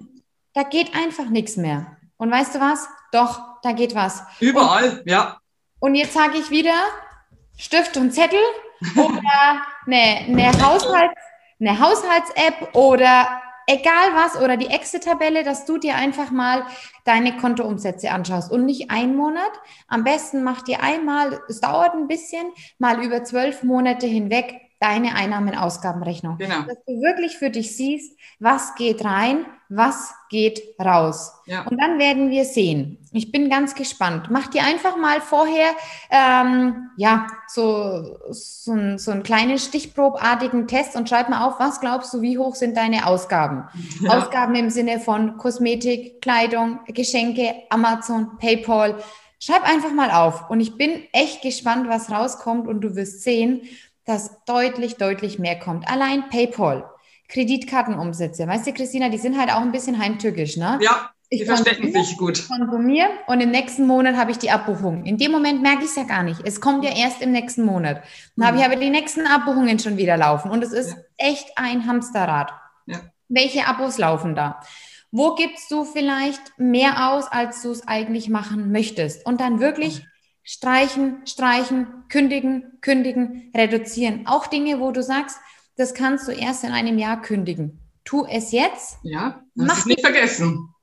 da 0.54 0.64
geht 0.64 0.96
einfach 0.96 1.30
nichts 1.30 1.58
mehr. 1.58 1.98
Und 2.18 2.32
weißt 2.32 2.56
du 2.56 2.60
was? 2.60 2.88
Doch, 3.12 3.62
da 3.62 3.72
geht 3.72 3.96
was. 3.96 4.24
Überall, 4.40 5.00
und, 5.00 5.10
ja. 5.10 5.38
Und 5.80 5.96
jetzt 5.96 6.14
sage 6.14 6.38
ich 6.38 6.50
wieder, 6.50 6.76
Stift 7.58 7.98
und 7.98 8.12
Zettel 8.12 8.40
oder 8.96 9.62
eine, 9.86 10.26
eine, 10.28 10.66
Haushalt, 10.66 11.12
eine 11.60 11.80
Haushalts-App 11.80 12.76
oder 12.76 13.42
egal 13.68 14.14
was 14.16 14.42
oder 14.42 14.58
die 14.58 14.68
Exit-Tabelle, 14.68 15.44
dass 15.44 15.66
du 15.66 15.78
dir 15.78 15.96
einfach 15.96 16.32
mal 16.32 16.66
deine 17.06 17.38
Kontoumsätze 17.38 18.12
anschaust 18.12 18.52
und 18.52 18.66
nicht 18.66 18.90
ein 18.92 19.16
Monat. 19.16 19.52
Am 19.88 20.04
besten 20.04 20.44
mach 20.44 20.62
dir 20.62 20.82
einmal, 20.82 21.42
es 21.48 21.62
dauert 21.62 21.94
ein 21.94 22.08
bisschen, 22.08 22.48
mal 22.80 23.04
über 23.04 23.24
zwölf 23.24 23.64
Monate 23.64 24.08
hinweg 24.08 24.69
deine 24.80 25.16
Einnahmen-Ausgabenrechnung. 25.16 26.38
Genau. 26.38 26.62
Dass 26.62 26.78
du 26.86 27.02
wirklich 27.02 27.38
für 27.38 27.50
dich 27.50 27.76
siehst, 27.76 28.18
was 28.40 28.76
geht 28.76 29.04
rein, 29.04 29.46
was 29.68 30.14
geht 30.30 30.62
raus. 30.84 31.34
Ja. 31.46 31.62
Und 31.68 31.80
dann 31.80 32.00
werden 32.00 32.32
wir 32.32 32.46
sehen. 32.46 32.98
Ich 33.12 33.32
bin 33.32 33.50
ganz 33.50 33.76
gespannt. 33.76 34.28
Mach 34.32 34.48
dir 34.48 34.64
einfach 34.64 34.98
mal 34.98 35.22
vorher 35.22 35.72
ähm, 36.10 36.90
ja 36.98 37.28
so, 37.48 38.18
so, 38.32 38.72
ein, 38.72 38.98
so 38.98 39.12
einen 39.12 39.24
kleinen 39.24 39.60
stichprobartigen 39.60 40.68
Test 40.68 40.96
und 40.96 41.10
schreib 41.10 41.30
mal 41.30 41.46
auf, 41.46 41.60
was 41.60 41.82
glaubst 41.82 42.14
du, 42.14 42.22
wie 42.22 42.38
hoch 42.38 42.56
sind 42.56 42.78
deine 42.78 43.06
Ausgaben? 43.06 43.68
Ja. 44.02 44.18
Ausgaben 44.18 44.56
im 44.56 44.70
Sinne 44.70 45.00
von 45.00 45.38
Kosmetik, 45.38 46.22
Kleidung, 46.22 46.80
Geschenke, 46.88 47.54
Amazon, 47.70 48.38
PayPal. 48.38 48.96
Schreib 49.40 49.64
einfach 49.68 49.92
mal 49.92 50.12
auf. 50.12 50.50
Und 50.50 50.62
ich 50.62 50.78
bin 50.78 51.04
echt 51.12 51.42
gespannt, 51.42 51.90
was 51.90 52.10
rauskommt 52.10 52.68
und 52.68 52.82
du 52.82 52.96
wirst 52.96 53.24
sehen, 53.24 53.62
dass 54.10 54.44
deutlich, 54.46 54.98
deutlich 54.98 55.38
mehr 55.38 55.60
kommt. 55.60 55.88
Allein 55.88 56.30
PayPal, 56.30 56.90
Kreditkartenumsätze. 57.28 58.48
Weißt 58.48 58.66
du, 58.66 58.74
Christina, 58.74 59.10
die 59.10 59.20
sind 59.20 59.40
halt 59.40 59.52
auch 59.52 59.62
ein 59.62 59.72
bisschen 59.72 60.00
heimtückisch, 60.00 60.58
ne? 60.58 60.80
Ja, 60.82 61.12
die 61.32 61.42
ich 61.42 61.46
verstecken 61.46 61.92
sich 61.92 62.18
gut. 62.18 62.48
Konsumiere 62.48 63.10
und 63.28 63.40
im 63.40 63.52
nächsten 63.52 63.86
Monat 63.86 64.16
habe 64.16 64.32
ich 64.32 64.40
die 64.40 64.50
Abbuchung. 64.50 65.06
In 65.06 65.20
dem 65.20 65.32
Moment 65.32 65.62
merke 65.62 65.84
ich 65.84 65.92
es 65.92 65.96
ja 65.96 66.06
gar 66.06 66.24
nicht. 66.24 66.42
Es 66.44 66.60
kommt 66.60 66.84
ja 66.84 66.90
erst 66.90 67.22
im 67.22 67.32
nächsten 67.32 67.64
Monat. 67.64 67.98
Dann 67.98 68.04
mhm. 68.36 68.44
habe 68.46 68.58
ich 68.58 68.66
aber 68.66 68.76
die 68.78 68.90
nächsten 68.90 69.28
Abbuchungen 69.28 69.78
schon 69.78 69.98
wieder 69.98 70.18
laufen. 70.18 70.50
Und 70.50 70.64
es 70.64 70.72
ist 70.72 70.92
ja. 70.92 70.98
echt 71.18 71.52
ein 71.56 71.86
Hamsterrad. 71.86 72.52
Ja. 72.88 73.02
Welche 73.28 73.68
Abos 73.68 74.00
laufen 74.00 74.34
da? 74.34 74.60
Wo 75.12 75.36
gibst 75.36 75.70
du 75.70 75.86
vielleicht 75.86 76.42
mehr 76.58 77.12
aus, 77.12 77.28
als 77.32 77.62
du 77.62 77.70
es 77.70 77.88
eigentlich 77.88 78.30
machen 78.30 78.72
möchtest? 78.72 79.24
Und 79.28 79.40
dann 79.40 79.60
wirklich 79.60 80.04
Streichen, 80.44 81.28
streichen, 81.28 81.99
kündigen, 82.10 82.80
kündigen, 82.82 83.52
reduzieren. 83.56 84.28
Auch 84.28 84.48
Dinge, 84.48 84.80
wo 84.80 84.92
du 84.92 85.02
sagst, 85.02 85.38
das 85.78 85.94
kannst 85.94 86.28
du 86.28 86.32
erst 86.32 86.64
in 86.64 86.72
einem 86.72 86.98
Jahr 86.98 87.22
kündigen. 87.22 87.80
Tu 88.04 88.26
es 88.26 88.52
jetzt. 88.52 88.98
Ja, 89.04 89.42
mach 89.56 89.78
es 89.78 89.86
nicht 89.86 90.02
vergessen. 90.02 90.74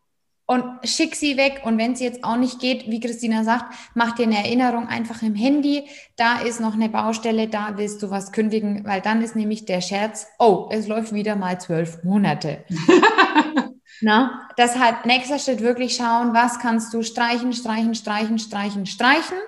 Und 0.48 0.64
schick 0.84 1.16
sie 1.16 1.36
weg. 1.36 1.62
Und 1.64 1.76
wenn 1.76 1.92
es 1.92 2.00
jetzt 2.00 2.22
auch 2.22 2.36
nicht 2.36 2.60
geht, 2.60 2.88
wie 2.88 3.00
Christina 3.00 3.42
sagt, 3.42 3.74
mach 3.94 4.12
dir 4.14 4.26
eine 4.26 4.38
Erinnerung 4.38 4.86
einfach 4.86 5.22
im 5.22 5.34
Handy. 5.34 5.88
Da 6.14 6.38
ist 6.38 6.60
noch 6.60 6.74
eine 6.74 6.88
Baustelle, 6.88 7.48
da 7.48 7.76
willst 7.76 8.00
du 8.02 8.10
was 8.10 8.30
kündigen, 8.30 8.84
weil 8.86 9.00
dann 9.00 9.22
ist 9.22 9.34
nämlich 9.34 9.64
der 9.64 9.80
Scherz, 9.80 10.28
oh, 10.38 10.68
es 10.70 10.86
läuft 10.86 11.12
wieder 11.12 11.34
mal 11.34 11.60
zwölf 11.60 12.04
Monate. 12.04 12.64
Na, 14.00 14.48
deshalb 14.56 15.04
nächster 15.04 15.38
Schritt 15.40 15.62
wirklich 15.62 15.96
schauen, 15.96 16.32
was 16.32 16.60
kannst 16.60 16.94
du 16.94 17.02
streichen, 17.02 17.52
streichen, 17.52 17.94
streichen, 17.94 18.38
streichen, 18.38 18.86
streichen 18.86 19.38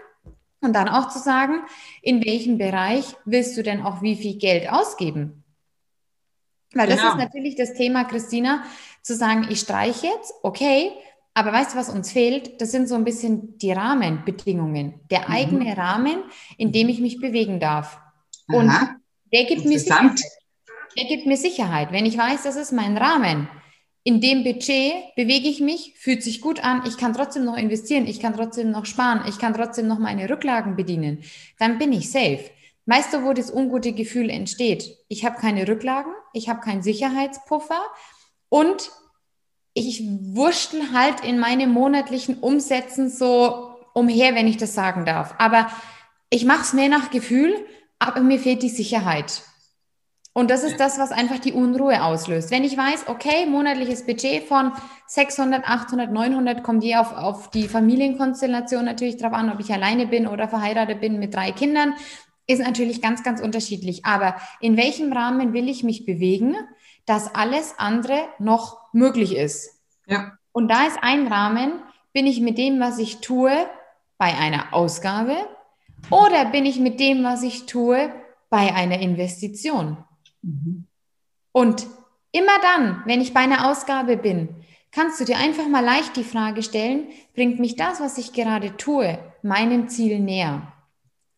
und 0.61 0.73
dann 0.73 0.89
auch 0.89 1.09
zu 1.09 1.19
sagen, 1.19 1.63
in 2.03 2.25
welchem 2.25 2.59
Bereich 2.59 3.05
willst 3.25 3.57
du 3.57 3.63
denn 3.63 3.83
auch 3.83 4.03
wie 4.03 4.17
viel 4.17 4.39
Geld 4.39 4.71
ausgeben? 4.71 5.45
Weil 6.75 6.89
das 6.89 6.99
genau. 6.99 7.13
ist 7.13 7.19
natürlich 7.19 7.57
das 7.57 7.75
Thema, 7.75 8.05
Christina, 8.05 8.65
zu 9.03 9.15
sagen, 9.15 9.47
ich 9.51 9.61
streiche 9.61 10.07
jetzt, 10.07 10.35
okay, 10.43 10.93
aber 11.35 11.53
weißt 11.53 11.75
du, 11.75 11.79
was 11.79 11.89
uns 11.89 12.11
fehlt? 12.11 12.61
Das 12.61 12.73
sind 12.73 12.89
so 12.89 12.97
ein 12.97 13.05
bisschen 13.05 13.59
die 13.59 13.71
Rahmenbedingungen, 13.71 15.01
der 15.11 15.29
mhm. 15.29 15.35
eigene 15.35 15.77
Rahmen, 15.77 16.25
in 16.57 16.73
dem 16.73 16.89
ich 16.89 17.01
mich 17.01 17.21
bewegen 17.21 17.61
darf. 17.61 18.01
Und 18.49 18.69
Aha. 18.71 18.97
der 19.33 19.45
gibt 19.45 19.65
mir 19.65 19.79
Sicherheit. 19.79 20.21
Der 20.97 21.05
gibt 21.05 21.27
mir 21.27 21.37
Sicherheit. 21.37 21.93
Wenn 21.93 22.07
ich 22.07 22.19
weiß, 22.19 22.43
das 22.43 22.57
ist 22.57 22.73
mein 22.73 22.97
Rahmen, 22.97 23.49
in 24.09 24.23
dem 24.23 24.43
Budget 24.43 25.15
bewege 25.17 25.51
ich 25.51 25.61
mich, 25.61 25.93
fühlt 25.99 26.23
sich 26.23 26.41
gut 26.41 26.65
an, 26.65 26.83
ich 26.87 26.97
kann 26.97 27.13
trotzdem 27.13 27.45
noch 27.45 27.59
investieren, 27.59 28.07
ich 28.07 28.21
kann 28.21 28.35
trotzdem 28.35 28.71
noch 28.71 28.87
sparen, 28.87 29.21
ich 29.29 29.39
kann 29.39 29.53
trotzdem 29.53 29.87
noch 29.87 29.99
meine 29.99 30.31
Rücklagen 30.31 30.77
bedienen, 30.77 31.25
dann 31.59 31.77
bin 31.77 31.93
ich 31.93 32.11
safe. 32.11 32.41
Weißt 32.87 33.13
du, 33.13 33.23
wo 33.23 33.35
das 33.35 33.53
ungute 33.53 33.93
Gefühl 33.93 34.31
entsteht? 34.31 34.97
Ich 35.09 35.27
habe 35.27 35.39
keine 35.39 35.69
Rücklagen, 35.69 36.11
ich 36.33 36.49
habe 36.49 36.61
keinen 36.61 36.83
Sicherheitspuffer 36.83 37.83
und 38.49 38.91
ich 39.75 40.03
wurschtel 40.23 40.95
halt 40.95 41.23
in 41.23 41.39
meinen 41.39 41.71
monatlichen 41.71 42.39
Umsätzen 42.39 43.11
so 43.11 43.77
umher, 43.93 44.35
wenn 44.35 44.49
ich 44.49 44.57
das 44.57 44.73
sagen 44.73 45.05
darf. 45.05 45.35
Aber 45.37 45.71
ich 46.31 46.47
mache 46.47 46.63
es 46.63 46.73
mehr 46.73 46.89
nach 46.89 47.11
Gefühl, 47.11 47.55
aber 47.99 48.23
mir 48.23 48.39
fehlt 48.39 48.63
die 48.63 48.71
Sicherheit. 48.71 49.43
Und 50.39 50.53
das 50.53 50.63
ist 50.63 50.79
das, 50.79 51.01
was 51.01 51.11
einfach 51.11 51.41
die 51.41 51.53
Unruhe 51.53 52.01
auslöst. 52.01 52.53
Wenn 52.53 52.63
ich 52.63 52.77
weiß, 52.77 53.09
okay, 53.09 53.45
monatliches 53.47 54.07
Budget 54.07 54.45
von 54.45 54.71
600, 55.09 55.69
800, 55.69 56.13
900 56.13 56.63
kommt 56.63 56.85
je 56.85 56.95
auf, 56.95 57.13
auf 57.13 57.51
die 57.51 57.67
Familienkonstellation 57.67 58.85
natürlich 58.85 59.17
drauf 59.17 59.33
an, 59.33 59.51
ob 59.51 59.59
ich 59.59 59.73
alleine 59.73 60.07
bin 60.07 60.29
oder 60.29 60.47
verheiratet 60.47 61.01
bin 61.01 61.19
mit 61.19 61.35
drei 61.35 61.51
Kindern, 61.51 61.95
ist 62.47 62.61
natürlich 62.61 63.03
ganz, 63.03 63.25
ganz 63.25 63.41
unterschiedlich. 63.41 64.05
Aber 64.05 64.37
in 64.61 64.77
welchem 64.77 65.13
Rahmen 65.13 65.55
will 65.55 65.69
ich 65.69 65.83
mich 65.83 66.07
bewegen, 66.07 66.55
dass 67.05 67.35
alles 67.35 67.75
andere 67.77 68.21
noch 68.39 68.79
möglich 68.93 69.35
ist? 69.35 69.81
Ja. 70.07 70.39
Und 70.53 70.69
da 70.69 70.87
ist 70.87 70.99
ein 71.03 71.27
Rahmen, 71.27 71.83
bin 72.13 72.29
ich 72.29 72.41
mit 72.41 72.59
dem, 72.59 72.79
was 72.79 73.01
ich 73.01 73.17
tue, 73.17 73.51
bei 74.19 74.37
einer 74.39 74.73
Ausgabe 74.73 75.35
oder 76.11 76.45
bin 76.45 76.65
ich 76.65 76.79
mit 76.79 77.01
dem, 77.01 77.25
was 77.25 77.43
ich 77.43 77.67
tue, 77.67 78.13
bei 78.51 78.73
einer 78.73 79.01
Investition? 79.01 79.97
Mhm. 80.43 80.87
Und 81.53 81.87
immer 82.33 82.59
dann, 82.63 83.03
wenn 83.05 83.21
ich 83.21 83.35
bei 83.35 83.41
einer 83.41 83.71
Ausgabe 83.71 84.17
bin, 84.17 84.49
kannst 84.93 85.21
du 85.21 85.25
dir 85.25 85.39
einfach 85.39 85.69
mal 85.69 85.85
leicht 85.85 86.17
die 86.17 86.25
Frage 86.25 86.63
stellen, 86.63 87.09
bringt 87.35 87.59
mich 87.59 87.77
das, 87.77 88.01
was 88.01 88.19
ich 88.19 88.33
gerade 88.33 88.77
tue, 88.77 89.19
meinem 89.43 89.89
Ziel 89.89 90.21
näher? 90.21 90.73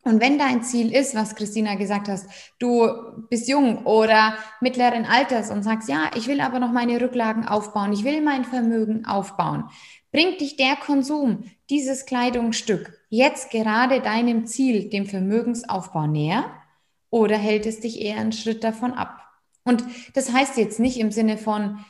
Und 0.02 0.20
wenn 0.20 0.38
dein 0.38 0.62
Ziel 0.62 0.94
ist, 0.94 1.14
was 1.14 1.34
Christina 1.34 1.74
gesagt 1.74 2.08
hast, 2.08 2.26
du 2.58 2.88
bist 3.28 3.48
jung 3.48 3.84
oder 3.84 4.34
mittleren 4.60 5.04
Alters 5.04 5.50
und 5.50 5.62
sagst, 5.62 5.90
ja, 5.90 6.10
ich 6.16 6.26
will 6.26 6.40
aber 6.40 6.58
noch 6.58 6.72
meine 6.72 6.98
Rücklagen 7.00 7.46
aufbauen, 7.46 7.92
ich 7.92 8.02
will 8.02 8.22
mein 8.22 8.44
Vermögen 8.44 9.04
aufbauen, 9.04 9.64
bringt 10.10 10.40
dich 10.40 10.56
der 10.56 10.76
Konsum, 10.76 11.44
dieses 11.68 12.06
Kleidungsstück 12.06 12.98
jetzt 13.10 13.50
gerade 13.50 14.00
deinem 14.00 14.46
Ziel, 14.46 14.88
dem 14.88 15.04
Vermögensaufbau 15.04 16.06
näher 16.06 16.44
oder 17.10 17.36
hält 17.36 17.66
es 17.66 17.80
dich 17.80 18.00
eher 18.00 18.16
einen 18.16 18.32
Schritt 18.32 18.64
davon 18.64 18.92
ab? 18.92 19.20
Und 19.64 19.84
das 20.14 20.32
heißt 20.32 20.56
jetzt 20.56 20.80
nicht 20.80 20.98
im 20.98 21.12
Sinne 21.12 21.36
von 21.36 21.84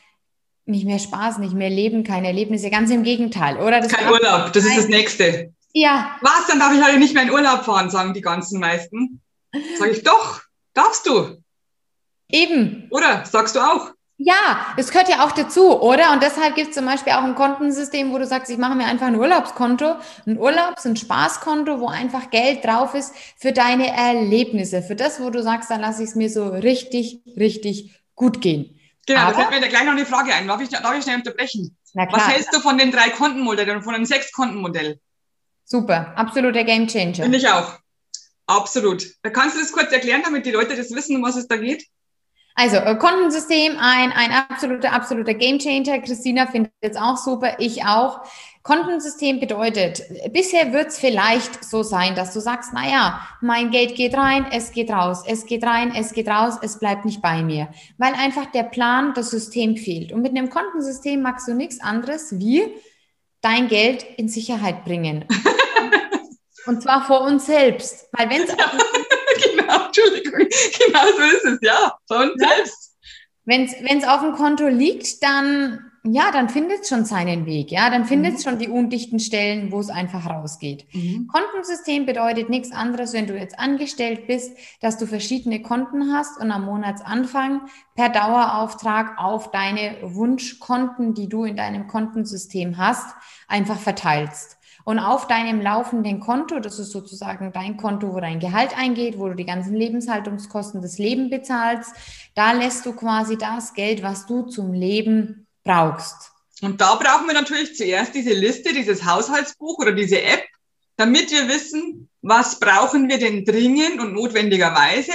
nicht 0.67 0.85
mehr 0.85 0.99
Spaß, 0.99 1.39
nicht 1.39 1.55
mehr 1.55 1.71
Leben, 1.71 2.05
keine 2.05 2.29
Erlebnisse, 2.29 2.71
ganz 2.71 2.91
im 2.91 3.03
Gegenteil, 3.03 3.57
oder? 3.59 3.81
Das 3.81 3.93
Kein 3.93 4.11
Urlaub, 4.11 4.53
das 4.53 4.65
ist 4.65 4.77
das 4.77 4.89
Nächste. 4.89 5.53
Ja. 5.73 6.17
Was, 6.21 6.47
dann 6.49 6.59
darf 6.59 6.73
ich 6.75 6.85
heute 6.85 6.99
nicht 6.99 7.15
mehr 7.15 7.25
in 7.25 7.31
Urlaub 7.31 7.65
fahren, 7.65 7.91
sagen 7.91 8.15
die 8.15 8.21
ganzen 8.21 8.61
meisten. 8.61 9.21
Sag 9.79 9.91
ich 9.91 10.03
doch, 10.03 10.43
darfst 10.75 11.07
du. 11.07 11.43
Eben. 12.29 12.87
Oder 12.91 13.25
sagst 13.25 13.57
du 13.57 13.61
auch? 13.61 13.93
Ja, 14.23 14.75
das 14.77 14.91
gehört 14.91 15.09
ja 15.09 15.25
auch 15.25 15.33
dazu, 15.33 15.81
oder? 15.81 16.13
Und 16.13 16.23
deshalb 16.23 16.55
gibt 16.55 16.69
es 16.69 16.75
zum 16.75 16.85
Beispiel 16.85 17.15
auch 17.15 17.25
ein 17.25 17.35
Kontensystem, 17.35 18.13
wo 18.13 18.19
du 18.19 18.27
sagst, 18.27 18.51
ich 18.51 18.59
mache 18.59 18.75
mir 18.75 18.85
einfach 18.85 19.07
ein 19.07 19.17
Urlaubskonto, 19.17 19.97
ein 20.27 20.39
Urlaubs-, 20.39 20.85
ein 20.85 20.95
Spaßkonto, 20.95 21.81
wo 21.81 21.89
einfach 21.89 22.29
Geld 22.29 22.63
drauf 22.63 22.95
ist 22.95 23.15
für 23.39 23.53
deine 23.53 23.89
Erlebnisse, 23.91 24.83
für 24.83 24.95
das, 24.95 25.21
wo 25.21 25.31
du 25.31 25.43
sagst, 25.43 25.71
dann 25.71 25.81
lasse 25.81 26.03
ich 26.03 26.11
es 26.11 26.17
mir 26.17 26.29
so 26.29 26.49
richtig, 26.49 27.23
richtig 27.35 27.99
gut 28.15 28.43
gehen. 28.43 28.79
Genau, 29.07 29.21
Aber, 29.21 29.33
da 29.33 29.49
fällt 29.49 29.63
mir 29.63 29.69
gleich 29.71 29.85
noch 29.85 29.93
eine 29.93 30.05
Frage 30.05 30.35
ein. 30.35 30.47
Darf 30.47 30.61
ich, 30.61 30.69
darf 30.69 30.95
ich 30.95 31.03
schnell 31.03 31.17
unterbrechen? 31.17 31.75
Na 31.95 32.05
klar. 32.05 32.21
Was 32.21 32.29
hältst 32.29 32.55
du 32.55 32.61
von 32.61 32.77
den 32.77 32.93
drei 32.93 33.09
Kontenmodellen 33.09 33.79
und 33.79 33.85
von 33.85 33.95
dem 33.95 34.05
Sechs-Kontenmodell? 34.05 35.01
Super, 35.65 36.13
absoluter 36.17 36.65
Gamechanger. 36.65 37.23
Finde 37.23 37.39
ich 37.39 37.49
auch. 37.49 37.79
Absolut. 38.47 39.07
Kannst 39.33 39.57
du 39.57 39.61
das 39.61 39.73
kurz 39.73 39.91
erklären, 39.93 40.21
damit 40.23 40.45
die 40.45 40.51
Leute 40.51 40.77
das 40.77 40.91
wissen, 40.91 41.17
um 41.17 41.23
was 41.23 41.37
es 41.37 41.49
da 41.49 41.57
geht? 41.57 41.87
Also, 42.55 42.77
äh, 42.77 42.97
Kontensystem, 42.97 43.77
ein, 43.79 44.13
ein 44.13 44.33
absoluter, 44.33 44.93
absoluter 44.93 45.35
Gamechanger. 45.35 46.01
Christina 46.01 46.47
findet 46.47 46.73
es 46.81 46.97
auch 46.97 47.17
super, 47.17 47.57
ich 47.59 47.85
auch. 47.85 48.21
Kontensystem 48.63 49.41
bedeutet, 49.41 50.03
bisher 50.33 50.73
wird 50.75 50.89
es 50.89 50.99
vielleicht 50.99 51.65
so 51.65 51.83
sein, 51.83 52.15
dass 52.15 52.35
du 52.35 52.41
sagst, 52.41 52.75
naja, 52.75 53.27
mein 53.41 53.71
Geld 53.71 53.95
geht 53.95 54.15
rein, 54.15 54.47
es 54.53 54.73
geht 54.73 54.91
raus, 54.91 55.23
es 55.27 55.47
geht 55.47 55.65
rein, 55.65 55.95
es 55.97 56.13
geht 56.13 56.29
raus, 56.29 56.59
es 56.61 56.79
bleibt 56.79 57.07
nicht 57.07 57.23
bei 57.23 57.43
mir, 57.43 57.69
weil 57.97 58.13
einfach 58.13 58.47
der 58.53 58.65
Plan, 58.65 59.15
das 59.15 59.31
System 59.31 59.79
fehlt. 59.79 60.13
Und 60.13 60.21
mit 60.21 60.33
einem 60.33 60.51
Kontensystem 60.51 61.23
magst 61.23 61.49
du 61.49 61.55
nichts 61.55 61.81
anderes 61.81 62.39
wie 62.39 62.63
dein 63.41 63.69
Geld 63.69 64.05
in 64.19 64.29
Sicherheit 64.29 64.85
bringen. 64.85 65.25
Und 66.67 66.83
zwar 66.83 67.05
vor 67.07 67.23
uns 67.23 67.47
selbst. 67.47 68.09
Weil 68.13 68.29
wenn 68.31 68.43
es 68.43 68.51
genau, 69.57 69.87
Entschuldigung. 69.87 70.41
Genau 70.41 71.07
so 71.17 71.23
ist 71.23 71.45
es, 71.45 71.59
ja. 71.63 71.95
Von 72.07 72.33
ja. 72.39 72.49
selbst. 72.49 72.97
Wenn 73.45 73.65
es 73.65 74.07
auf 74.07 74.21
dem 74.21 74.33
Konto 74.33 74.69
liegt, 74.69 75.23
dann 75.23 75.91
ja, 76.03 76.31
dann 76.33 76.49
findet 76.49 76.83
es 76.83 76.89
schon 76.89 77.05
seinen 77.05 77.45
Weg, 77.45 77.71
ja, 77.71 77.91
dann 77.91 78.07
findet 78.07 78.35
es 78.35 78.45
mhm. 78.45 78.49
schon 78.49 78.59
die 78.59 78.69
undichten 78.69 79.21
Stellen, 79.21 79.71
wo 79.71 79.81
es 79.81 79.91
einfach 79.91 80.31
rausgeht. 80.31 80.87
Mhm. 80.95 81.27
Kontensystem 81.27 82.07
bedeutet 82.07 82.49
nichts 82.49 82.73
anderes, 82.73 83.13
wenn 83.13 83.27
du 83.27 83.37
jetzt 83.37 83.59
angestellt 83.59 84.27
bist, 84.27 84.57
dass 84.81 84.97
du 84.97 85.07
verschiedene 85.07 85.61
Konten 85.61 86.13
hast 86.13 86.41
und 86.41 86.51
am 86.53 86.65
Monatsanfang 86.65 87.63
per 87.95 88.09
Dauerauftrag 88.09 89.19
auf 89.19 89.51
deine 89.51 89.99
Wunschkonten, 90.03 91.13
die 91.13 91.29
du 91.29 91.45
in 91.45 91.57
deinem 91.57 91.87
Kontensystem 91.87 92.79
hast, 92.79 93.15
einfach 93.47 93.79
verteilst. 93.79 94.57
Und 94.91 94.99
auf 94.99 95.29
deinem 95.29 95.61
laufenden 95.61 96.19
Konto, 96.19 96.59
das 96.59 96.81
ist 96.81 96.91
sozusagen 96.91 97.53
dein 97.53 97.77
Konto, 97.77 98.13
wo 98.13 98.19
dein 98.19 98.41
Gehalt 98.41 98.77
eingeht, 98.77 99.21
wo 99.21 99.29
du 99.29 99.37
die 99.37 99.45
ganzen 99.45 99.73
Lebenshaltungskosten 99.73 100.83
des 100.83 100.99
Lebens 100.99 101.31
bezahlst, 101.31 101.93
da 102.35 102.51
lässt 102.51 102.85
du 102.87 102.93
quasi 102.93 103.39
das 103.39 103.73
Geld, 103.75 104.03
was 104.03 104.27
du 104.27 104.47
zum 104.47 104.73
Leben 104.73 105.47
brauchst. 105.63 106.33
Und 106.61 106.81
da 106.81 106.97
brauchen 106.97 107.29
wir 107.29 107.35
natürlich 107.35 107.77
zuerst 107.77 108.17
diese 108.17 108.33
Liste, 108.33 108.73
dieses 108.73 109.05
Haushaltsbuch 109.05 109.79
oder 109.79 109.93
diese 109.93 110.21
App, 110.23 110.43
damit 110.97 111.31
wir 111.31 111.47
wissen, 111.47 112.09
was 112.21 112.59
brauchen 112.59 113.09
wir 113.09 113.21
denn 113.21 113.45
dringend 113.45 114.01
und 114.01 114.13
notwendigerweise 114.13 115.13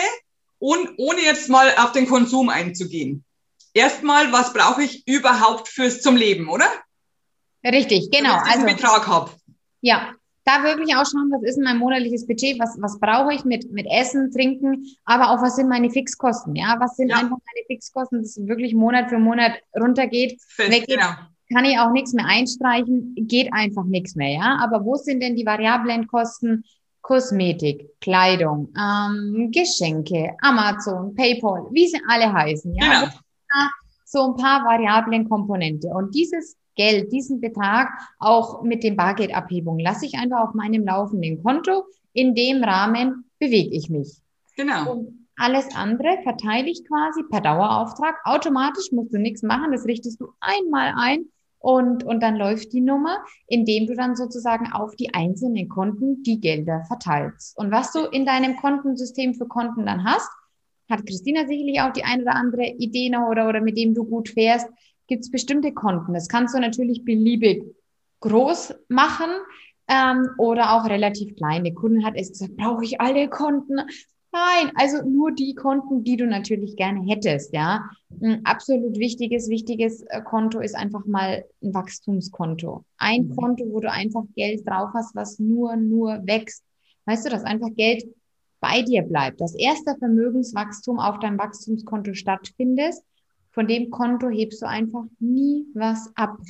und 0.58 0.92
ohne 0.96 1.20
jetzt 1.20 1.50
mal 1.50 1.68
auf 1.80 1.92
den 1.92 2.08
Konsum 2.08 2.48
einzugehen. 2.48 3.26
Erstmal, 3.74 4.32
was 4.32 4.54
brauche 4.54 4.84
ich 4.84 5.06
überhaupt 5.06 5.68
fürs 5.68 6.00
zum 6.02 6.16
Leben, 6.16 6.48
oder? 6.48 6.70
Richtig, 7.66 8.10
genau. 8.10 8.36
Damit 8.36 8.48
ich 8.48 8.54
also, 8.54 8.66
Betrag 8.68 9.08
habe. 9.08 9.32
Ja, 9.86 10.16
da 10.46 10.64
wirklich 10.64 10.96
auch 10.96 11.06
schauen, 11.06 11.32
was 11.32 11.44
ist 11.44 11.60
mein 11.62 11.78
monatliches 11.78 12.26
Budget, 12.26 12.60
was, 12.60 12.76
was 12.80 13.00
brauche 13.00 13.36
ich 13.36 13.46
mit, 13.46 13.72
mit 13.72 13.86
Essen, 13.88 14.32
Trinken, 14.32 14.88
aber 15.06 15.30
auch 15.30 15.44
was 15.44 15.58
sind 15.58 15.70
meine 15.70 15.92
Fixkosten, 15.92 16.56
ja, 16.56 16.76
was 16.80 16.96
sind 16.96 17.10
ja. 17.10 17.18
einfach 17.18 17.38
meine 17.38 17.66
Fixkosten, 17.68 18.20
dass 18.20 18.36
es 18.36 18.48
wirklich 18.48 18.74
Monat 18.74 19.10
für 19.10 19.20
Monat 19.20 19.54
runtergeht, 19.80 20.42
Fest, 20.48 20.72
weggeht, 20.72 20.98
genau. 20.98 21.12
kann 21.54 21.66
ich 21.66 21.78
auch 21.78 21.92
nichts 21.92 22.14
mehr 22.14 22.26
einstreichen, 22.26 23.14
geht 23.16 23.54
einfach 23.54 23.84
nichts 23.84 24.16
mehr, 24.16 24.34
ja, 24.34 24.58
aber 24.60 24.84
wo 24.84 24.96
sind 24.96 25.22
denn 25.22 25.36
die 25.36 25.46
variablen 25.46 26.08
Kosten? 26.08 26.64
Kosmetik, 27.02 27.88
Kleidung, 28.02 28.74
ähm, 28.76 29.52
Geschenke, 29.52 30.36
Amazon, 30.42 31.14
PayPal, 31.14 31.68
wie 31.70 31.88
sie 31.88 32.02
alle 32.08 32.34
heißen, 32.34 32.74
ja, 32.74 33.02
genau. 33.02 33.68
so 34.06 34.24
ein 34.32 34.36
paar 34.36 34.66
variablen 34.66 35.30
Komponente 35.30 35.88
und 35.90 36.16
dieses 36.16 36.58
Geld, 36.76 37.12
diesen 37.12 37.42
Betrag 37.42 37.90
auch 38.20 38.64
mit 38.64 38.84
den 38.84 38.96
Bargeldabhebungen 38.96 39.84
lasse 39.84 40.06
ich 40.06 40.16
einfach 40.16 40.48
auf 40.48 40.54
meinem 40.54 40.86
laufenden 40.86 41.42
Konto. 41.42 41.86
In 42.14 42.36
dem 42.36 42.64
Rahmen 42.64 43.26
bewege 43.40 43.76
ich 43.76 43.90
mich. 43.90 44.22
Genau. 44.56 44.92
Und 44.92 45.28
alles 45.38 45.76
andere 45.76 46.20
verteile 46.24 46.70
ich 46.70 46.86
quasi 46.88 47.24
per 47.24 47.42
Dauerauftrag. 47.42 48.16
Automatisch 48.24 48.92
musst 48.92 49.14
du 49.14 49.20
nichts 49.20 49.44
machen, 49.44 49.72
das 49.72 49.86
richtest 49.86 50.22
du 50.22 50.30
einmal 50.40 50.94
ein 50.98 51.26
und, 51.60 52.04
und 52.04 52.22
dann 52.22 52.36
läuft 52.36 52.74
die 52.74 52.82
Nummer, 52.82 53.18
indem 53.48 53.88
du 53.88 53.96
dann 53.96 54.16
sozusagen 54.16 54.72
auf 54.72 54.96
die 54.96 55.14
einzelnen 55.14 55.68
Konten 55.68 56.22
die 56.24 56.40
Gelder 56.40 56.84
verteilst. 56.88 57.58
Und 57.58 57.72
was 57.72 57.92
du 57.92 58.06
in 58.06 58.26
deinem 58.26 58.56
Kontensystem 58.58 59.34
für 59.34 59.48
Konten 59.48 59.86
dann 59.88 60.06
hast, 60.06 60.30
hat 60.90 61.06
Christina 61.08 61.48
sicherlich 61.48 61.82
auch 61.82 61.92
die 61.92 62.04
ein 62.04 62.22
oder 62.22 62.36
andere 62.36 62.68
Idee 62.68 63.10
noch 63.10 63.28
oder, 63.30 63.50
oder 63.50 63.62
mit 63.62 63.78
dem 63.78 63.96
du 63.96 64.06
gut 64.06 64.30
fährst, 64.30 64.68
gibt 65.08 65.24
es 65.24 65.32
bestimmte 65.32 65.74
Konten. 65.74 66.14
Das 66.14 66.28
kannst 66.28 66.56
du 66.56 66.60
natürlich 66.60 67.04
beliebig 67.06 67.64
groß 68.22 68.74
machen 68.88 69.30
ähm, 69.88 70.30
oder 70.38 70.74
auch 70.74 70.86
relativ 70.90 71.36
kleine. 71.36 71.74
Kunden 71.74 72.06
hat 72.06 72.16
es 72.16 72.30
gesagt, 72.30 72.58
brauche 72.58 72.84
ich 72.84 73.00
alle 73.00 73.30
Konten? 73.30 73.82
Nein, 74.32 74.72
also 74.76 75.02
nur 75.08 75.32
die 75.32 75.56
Konten, 75.56 76.04
die 76.04 76.18
du 76.18 76.28
natürlich 76.28 76.76
gerne 76.76 77.02
hättest, 77.08 77.54
ja. 77.54 77.90
Ein 78.22 78.46
absolut 78.46 78.98
wichtiges, 79.00 79.48
wichtiges 79.48 80.02
äh, 80.10 80.22
Konto 80.22 80.60
ist 80.60 80.76
einfach 80.76 81.06
mal 81.06 81.46
ein 81.64 81.74
Wachstumskonto. 81.74 82.84
Ein 82.98 83.28
mhm. 83.28 83.36
Konto, 83.36 83.66
wo 83.70 83.80
du 83.80 83.90
einfach 83.90 84.24
Geld 84.36 84.68
drauf 84.68 84.90
hast, 84.94 85.16
was 85.16 85.40
nur, 85.40 85.78
nur 85.78 86.20
wächst. 86.26 86.66
Weißt 87.06 87.26
du, 87.26 87.30
dass 87.30 87.44
einfach 87.44 87.70
Geld 87.76 88.04
bei 88.60 88.82
dir 88.82 89.04
bleibt, 89.04 89.40
dass 89.40 89.56
erster 89.56 89.96
Vermögenswachstum 89.98 91.00
auf 91.00 91.20
deinem 91.20 91.38
Wachstumskonto 91.38 92.14
stattfindet 92.14 92.96
von 93.56 93.68
dem 93.68 93.90
Konto 93.90 94.30
hebst 94.30 94.62
du 94.62 94.68
einfach 94.68 95.06
nie 95.20 95.66
was 95.74 96.12
ab. 96.16 96.38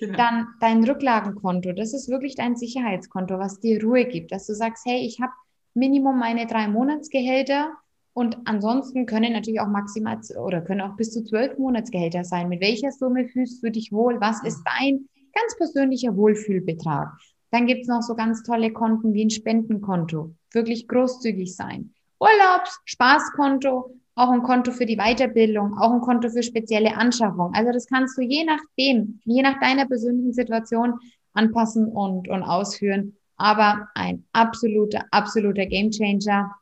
Genau. 0.00 0.16
Dann 0.16 0.46
dein 0.60 0.82
Rücklagenkonto, 0.82 1.72
das 1.72 1.92
ist 1.92 2.08
wirklich 2.08 2.34
dein 2.34 2.56
Sicherheitskonto, 2.56 3.38
was 3.38 3.60
dir 3.60 3.84
Ruhe 3.84 4.06
gibt, 4.06 4.32
dass 4.32 4.46
du 4.46 4.54
sagst, 4.54 4.86
hey, 4.86 5.04
ich 5.04 5.20
habe 5.20 5.32
Minimum 5.74 6.18
meine 6.18 6.46
drei 6.46 6.68
Monatsgehälter 6.68 7.74
und 8.14 8.38
ansonsten 8.46 9.04
können 9.04 9.34
natürlich 9.34 9.60
auch 9.60 9.68
maximal 9.68 10.18
oder 10.42 10.62
können 10.62 10.80
auch 10.80 10.96
bis 10.96 11.12
zu 11.12 11.22
zwölf 11.22 11.58
Monatsgehälter 11.58 12.24
sein. 12.24 12.48
Mit 12.48 12.62
welcher 12.62 12.92
Summe 12.92 13.28
fühlst 13.28 13.62
du 13.62 13.70
dich 13.70 13.92
wohl? 13.92 14.18
Was 14.22 14.42
ist 14.42 14.62
dein 14.64 15.06
ganz 15.34 15.56
persönlicher 15.58 16.16
Wohlfühlbetrag? 16.16 17.12
Dann 17.50 17.66
gibt 17.66 17.82
es 17.82 17.88
noch 17.88 18.00
so 18.00 18.14
ganz 18.14 18.42
tolle 18.42 18.72
Konten 18.72 19.12
wie 19.12 19.26
ein 19.26 19.30
Spendenkonto. 19.30 20.34
Wirklich 20.50 20.88
großzügig 20.88 21.54
sein. 21.54 21.92
Urlaubs, 22.18 22.80
Spaßkonto, 22.86 23.99
auch 24.20 24.30
ein 24.30 24.42
Konto 24.42 24.70
für 24.70 24.84
die 24.84 24.98
Weiterbildung, 24.98 25.78
auch 25.78 25.92
ein 25.92 26.00
Konto 26.02 26.28
für 26.28 26.42
spezielle 26.42 26.96
Anschaffung. 26.96 27.54
Also 27.54 27.72
das 27.72 27.86
kannst 27.86 28.18
du 28.18 28.22
je 28.22 28.44
nachdem, 28.44 29.20
je 29.24 29.42
nach 29.42 29.58
deiner 29.60 29.86
persönlichen 29.86 30.34
Situation 30.34 30.94
anpassen 31.32 31.86
und, 31.86 32.28
und 32.28 32.42
ausführen. 32.42 33.16
Aber 33.36 33.88
ein 33.94 34.26
absoluter, 34.32 35.06
absoluter 35.10 35.64
Gamechanger 35.64 36.54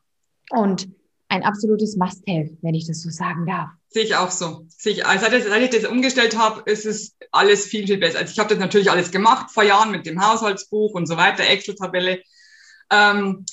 und 0.51 0.89
ein 1.29 1.43
absolutes 1.43 1.97
Must-Have, 1.97 2.57
wenn 2.63 2.75
ich 2.75 2.87
das 2.87 3.03
so 3.03 3.11
sagen 3.11 3.45
darf. 3.47 3.71
Sehe 3.89 4.05
ich 4.05 4.15
auch 4.15 4.31
so. 4.31 4.65
Sehe 4.69 4.93
ich, 4.93 5.07
also 5.07 5.27
seit 5.29 5.63
ich 5.63 5.71
das 5.71 5.91
umgestellt 5.91 6.39
habe, 6.39 6.63
ist 6.71 6.87
es 6.87 7.17
alles 7.33 7.67
viel, 7.67 7.87
viel 7.87 7.99
besser. 7.99 8.21
Also 8.21 8.31
ich 8.31 8.39
habe 8.39 8.51
das 8.51 8.59
natürlich 8.59 8.91
alles 8.91 9.11
gemacht 9.11 9.51
vor 9.51 9.65
Jahren 9.65 9.91
mit 9.91 10.07
dem 10.07 10.25
Haushaltsbuch 10.25 10.95
und 10.95 11.07
so 11.07 11.17
weiter, 11.17 11.43
Excel-Tabelle. 11.43 12.23
Ähm, 12.91 13.45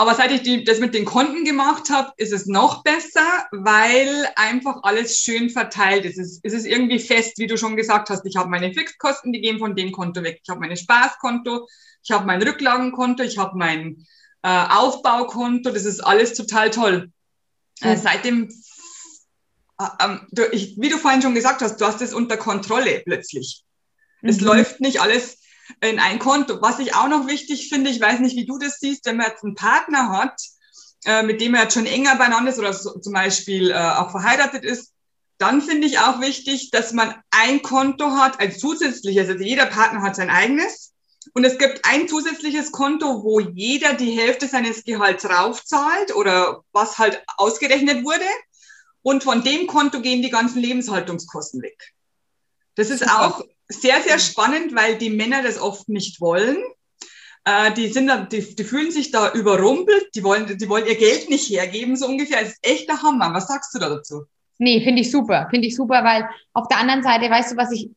aber 0.00 0.14
seit 0.14 0.32
ich 0.32 0.40
die, 0.40 0.64
das 0.64 0.78
mit 0.78 0.94
den 0.94 1.04
Konten 1.04 1.44
gemacht 1.44 1.90
habe, 1.90 2.10
ist 2.16 2.32
es 2.32 2.46
noch 2.46 2.82
besser, 2.82 3.46
weil 3.52 4.26
einfach 4.34 4.78
alles 4.82 5.18
schön 5.18 5.50
verteilt 5.50 6.06
ist. 6.06 6.16
Es, 6.16 6.40
es 6.42 6.54
ist 6.54 6.64
irgendwie 6.64 6.98
fest, 6.98 7.36
wie 7.36 7.46
du 7.46 7.58
schon 7.58 7.76
gesagt 7.76 8.08
hast. 8.08 8.24
Ich 8.24 8.36
habe 8.36 8.48
meine 8.48 8.72
Fixkosten, 8.72 9.30
die 9.30 9.42
gehen 9.42 9.58
von 9.58 9.76
dem 9.76 9.92
Konto 9.92 10.22
weg. 10.22 10.40
Ich 10.42 10.48
habe 10.48 10.60
mein 10.60 10.74
Spaßkonto, 10.74 11.68
ich 12.02 12.12
habe 12.12 12.24
mein 12.24 12.42
Rücklagenkonto, 12.42 13.22
ich 13.22 13.36
habe 13.36 13.58
mein 13.58 14.06
äh, 14.40 14.48
Aufbaukonto. 14.70 15.70
Das 15.70 15.84
ist 15.84 16.00
alles 16.00 16.32
total 16.32 16.70
toll. 16.70 17.12
Äh, 17.82 17.98
seitdem, 17.98 18.48
äh, 19.78 19.84
ähm, 20.02 20.26
du, 20.30 20.46
ich, 20.50 20.80
wie 20.80 20.88
du 20.88 20.96
vorhin 20.96 21.20
schon 21.20 21.34
gesagt 21.34 21.60
hast, 21.60 21.78
du 21.78 21.84
hast 21.84 22.00
es 22.00 22.14
unter 22.14 22.38
Kontrolle 22.38 23.02
plötzlich. 23.04 23.66
Mhm. 24.22 24.30
Es 24.30 24.40
läuft 24.40 24.80
nicht 24.80 25.02
alles 25.02 25.39
in 25.80 25.98
ein 25.98 26.18
Konto. 26.18 26.60
Was 26.60 26.78
ich 26.78 26.94
auch 26.94 27.08
noch 27.08 27.26
wichtig 27.26 27.68
finde, 27.68 27.90
ich 27.90 28.00
weiß 28.00 28.20
nicht, 28.20 28.36
wie 28.36 28.46
du 28.46 28.58
das 28.58 28.78
siehst, 28.78 29.06
wenn 29.06 29.16
man 29.16 29.28
jetzt 29.28 29.44
einen 29.44 29.54
Partner 29.54 30.10
hat, 30.10 30.40
äh, 31.04 31.22
mit 31.22 31.40
dem 31.40 31.54
er 31.54 31.62
jetzt 31.62 31.74
schon 31.74 31.86
enger 31.86 32.16
beieinander 32.16 32.50
ist 32.50 32.58
oder 32.58 32.72
so, 32.72 32.98
zum 32.98 33.12
Beispiel 33.12 33.70
äh, 33.70 33.74
auch 33.74 34.10
verheiratet 34.10 34.64
ist, 34.64 34.92
dann 35.38 35.62
finde 35.62 35.86
ich 35.86 35.98
auch 35.98 36.20
wichtig, 36.20 36.70
dass 36.70 36.92
man 36.92 37.14
ein 37.30 37.62
Konto 37.62 38.10
hat 38.10 38.40
als 38.40 38.58
zusätzliches. 38.58 39.28
Also 39.28 39.42
jeder 39.42 39.66
Partner 39.66 40.02
hat 40.02 40.16
sein 40.16 40.28
eigenes. 40.28 40.92
Und 41.32 41.44
es 41.44 41.58
gibt 41.58 41.84
ein 41.84 42.08
zusätzliches 42.08 42.72
Konto, 42.72 43.22
wo 43.22 43.40
jeder 43.40 43.94
die 43.94 44.10
Hälfte 44.10 44.48
seines 44.48 44.84
Gehalts 44.84 45.28
raufzahlt 45.28 46.14
oder 46.14 46.62
was 46.72 46.98
halt 46.98 47.22
ausgerechnet 47.36 48.04
wurde. 48.04 48.26
Und 49.02 49.24
von 49.24 49.42
dem 49.42 49.66
Konto 49.66 50.02
gehen 50.02 50.22
die 50.22 50.30
ganzen 50.30 50.60
Lebenshaltungskosten 50.60 51.62
weg. 51.62 51.94
Das 52.74 52.90
ist 52.90 53.08
auch 53.08 53.42
sehr, 53.70 54.02
sehr 54.02 54.18
spannend, 54.18 54.74
weil 54.74 54.98
die 54.98 55.10
Männer 55.10 55.42
das 55.42 55.60
oft 55.60 55.88
nicht 55.88 56.20
wollen. 56.20 56.56
Äh, 57.44 57.72
die, 57.72 57.88
sind 57.88 58.08
da, 58.08 58.24
die, 58.24 58.54
die 58.54 58.64
fühlen 58.64 58.90
sich 58.90 59.10
da 59.10 59.32
überrumpelt, 59.32 60.08
die 60.14 60.22
wollen, 60.22 60.58
die 60.58 60.68
wollen 60.68 60.86
ihr 60.86 60.96
Geld 60.96 61.30
nicht 61.30 61.48
hergeben, 61.48 61.96
so 61.96 62.06
ungefähr. 62.06 62.40
Das 62.40 62.50
ist 62.50 62.58
echt 62.62 62.88
der 62.88 63.02
Hammer. 63.02 63.32
Was 63.32 63.48
sagst 63.48 63.74
du 63.74 63.78
da 63.78 63.88
dazu? 63.88 64.24
Nee, 64.58 64.82
finde 64.84 65.00
ich 65.00 65.10
super. 65.10 65.48
Finde 65.50 65.68
ich 65.68 65.76
super, 65.76 66.04
weil 66.04 66.28
auf 66.52 66.68
der 66.68 66.78
anderen 66.78 67.02
Seite, 67.02 67.30
weißt 67.30 67.52
du, 67.52 67.56
was 67.56 67.72
ich, 67.72 67.90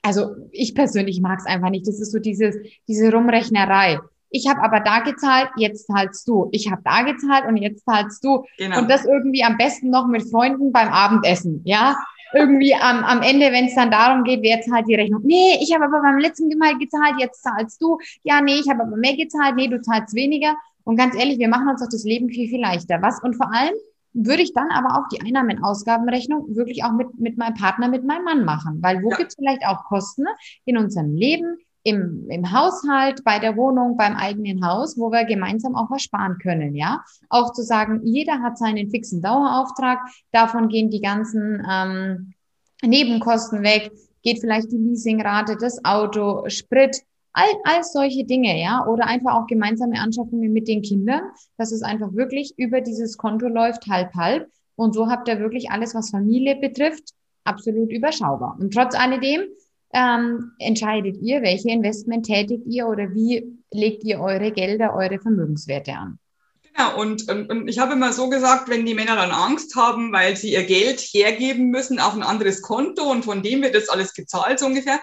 also 0.00 0.30
ich 0.50 0.74
persönlich 0.74 1.20
mag 1.20 1.40
es 1.40 1.46
einfach 1.46 1.68
nicht. 1.68 1.86
Das 1.86 2.00
ist 2.00 2.12
so 2.12 2.18
dieses, 2.18 2.56
diese 2.88 3.12
Rumrechnerei. 3.12 3.98
Ich 4.30 4.48
habe 4.48 4.62
aber 4.62 4.80
da 4.80 5.00
gezahlt, 5.00 5.50
jetzt 5.56 5.86
zahlst 5.86 6.26
du. 6.26 6.48
Ich 6.52 6.70
habe 6.70 6.80
da 6.84 7.02
gezahlt 7.02 7.46
und 7.46 7.56
jetzt 7.56 7.84
zahlst 7.84 8.24
du. 8.24 8.44
Genau. 8.56 8.78
Und 8.78 8.90
das 8.90 9.04
irgendwie 9.04 9.42
am 9.42 9.58
besten 9.58 9.90
noch 9.90 10.06
mit 10.06 10.22
Freunden 10.30 10.72
beim 10.72 10.88
Abendessen, 10.88 11.60
ja? 11.64 11.96
Irgendwie 12.34 12.74
am, 12.74 13.04
am 13.04 13.22
Ende, 13.22 13.52
wenn 13.52 13.66
es 13.66 13.74
dann 13.74 13.90
darum 13.90 14.24
geht, 14.24 14.42
wer 14.42 14.60
zahlt 14.60 14.86
die 14.88 14.94
Rechnung? 14.94 15.22
Nee, 15.24 15.58
ich 15.60 15.74
habe 15.74 15.84
aber 15.84 16.00
beim 16.02 16.18
letzten 16.18 16.48
Mal 16.58 16.78
gezahlt, 16.78 17.14
jetzt 17.18 17.42
zahlst 17.42 17.80
du. 17.82 17.98
Ja, 18.22 18.40
nee, 18.40 18.58
ich 18.60 18.68
habe 18.68 18.82
aber 18.82 18.96
mehr 18.96 19.16
gezahlt, 19.16 19.56
nee, 19.56 19.68
du 19.68 19.80
zahlst 19.80 20.14
weniger. 20.14 20.54
Und 20.84 20.96
ganz 20.96 21.16
ehrlich, 21.16 21.38
wir 21.38 21.48
machen 21.48 21.68
uns 21.68 21.80
doch 21.80 21.88
das 21.90 22.04
Leben 22.04 22.28
viel, 22.28 22.48
viel 22.48 22.60
leichter. 22.60 23.00
Was? 23.02 23.22
Und 23.22 23.34
vor 23.34 23.52
allem 23.52 23.74
würde 24.12 24.42
ich 24.42 24.52
dann 24.52 24.70
aber 24.70 24.98
auch 24.98 25.08
die 25.08 25.20
Einnahmen-Ausgabenrechnung 25.20 26.56
wirklich 26.56 26.84
auch 26.84 26.92
mit, 26.92 27.18
mit 27.18 27.38
meinem 27.38 27.54
Partner, 27.54 27.88
mit 27.88 28.04
meinem 28.04 28.24
Mann 28.24 28.44
machen. 28.44 28.78
Weil 28.82 29.02
wo 29.02 29.10
ja. 29.10 29.16
gibt 29.16 29.30
es 29.30 29.36
vielleicht 29.36 29.64
auch 29.66 29.84
Kosten 29.84 30.24
in 30.64 30.76
unserem 30.76 31.14
Leben, 31.14 31.58
im, 31.82 32.26
im 32.28 32.52
Haushalt, 32.52 33.24
bei 33.24 33.38
der 33.38 33.56
Wohnung, 33.56 33.96
beim 33.96 34.14
eigenen 34.14 34.66
Haus, 34.66 34.98
wo 34.98 35.10
wir 35.10 35.24
gemeinsam 35.24 35.74
auch 35.74 35.90
was 35.90 36.02
sparen 36.02 36.36
können, 36.38 36.74
ja. 36.74 37.02
Auch 37.28 37.52
zu 37.52 37.62
sagen, 37.62 38.00
jeder 38.04 38.40
hat 38.40 38.58
seinen 38.58 38.90
fixen 38.90 39.22
Dauerauftrag, 39.22 39.98
davon 40.32 40.68
gehen 40.68 40.90
die 40.90 41.00
ganzen 41.00 41.66
ähm, 41.70 42.34
Nebenkosten 42.82 43.62
weg, 43.62 43.92
geht 44.22 44.40
vielleicht 44.40 44.70
die 44.72 44.76
Leasingrate, 44.76 45.56
das 45.56 45.84
Auto, 45.84 46.48
Sprit, 46.48 47.02
all, 47.32 47.48
all 47.64 47.82
solche 47.82 48.24
Dinge, 48.24 48.60
ja, 48.60 48.86
oder 48.86 49.06
einfach 49.06 49.34
auch 49.34 49.46
gemeinsame 49.46 50.00
Anschaffungen 50.00 50.52
mit 50.52 50.68
den 50.68 50.82
Kindern, 50.82 51.22
dass 51.56 51.72
es 51.72 51.82
einfach 51.82 52.12
wirklich 52.12 52.54
über 52.58 52.80
dieses 52.80 53.16
Konto 53.16 53.48
läuft, 53.48 53.86
halb, 53.86 54.14
halb. 54.14 54.50
Und 54.76 54.94
so 54.94 55.08
habt 55.08 55.28
ihr 55.28 55.38
wirklich 55.38 55.70
alles, 55.70 55.94
was 55.94 56.10
Familie 56.10 56.56
betrifft, 56.56 57.10
absolut 57.44 57.90
überschaubar. 57.90 58.56
Und 58.58 58.74
trotz 58.74 58.94
alledem 58.94 59.42
ähm, 59.92 60.52
entscheidet 60.58 61.16
ihr, 61.20 61.42
welche 61.42 61.70
Investment 61.70 62.26
tätigt 62.26 62.64
ihr 62.66 62.86
oder 62.86 63.12
wie 63.14 63.58
legt 63.72 64.04
ihr 64.04 64.20
eure 64.20 64.52
Gelder, 64.52 64.94
eure 64.94 65.18
Vermögenswerte 65.18 65.92
an? 65.92 66.18
Genau, 66.62 67.00
und, 67.00 67.28
und, 67.28 67.68
ich 67.68 67.78
habe 67.78 67.94
immer 67.94 68.12
so 68.12 68.28
gesagt, 68.28 68.68
wenn 68.68 68.86
die 68.86 68.94
Männer 68.94 69.16
dann 69.16 69.32
Angst 69.32 69.74
haben, 69.74 70.12
weil 70.12 70.36
sie 70.36 70.52
ihr 70.52 70.64
Geld 70.64 71.00
hergeben 71.00 71.70
müssen 71.70 71.98
auf 71.98 72.14
ein 72.14 72.22
anderes 72.22 72.62
Konto 72.62 73.10
und 73.10 73.24
von 73.24 73.42
dem 73.42 73.62
wird 73.62 73.74
das 73.74 73.88
alles 73.88 74.14
gezahlt, 74.14 74.60
so 74.60 74.66
ungefähr, 74.66 75.00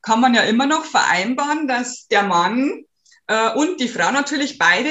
kann 0.00 0.20
man 0.20 0.34
ja 0.34 0.42
immer 0.42 0.66
noch 0.66 0.84
vereinbaren, 0.84 1.68
dass 1.68 2.06
der 2.08 2.22
Mann 2.22 2.84
äh, 3.26 3.54
und 3.54 3.80
die 3.80 3.88
Frau 3.88 4.10
natürlich 4.10 4.58
beide 4.58 4.90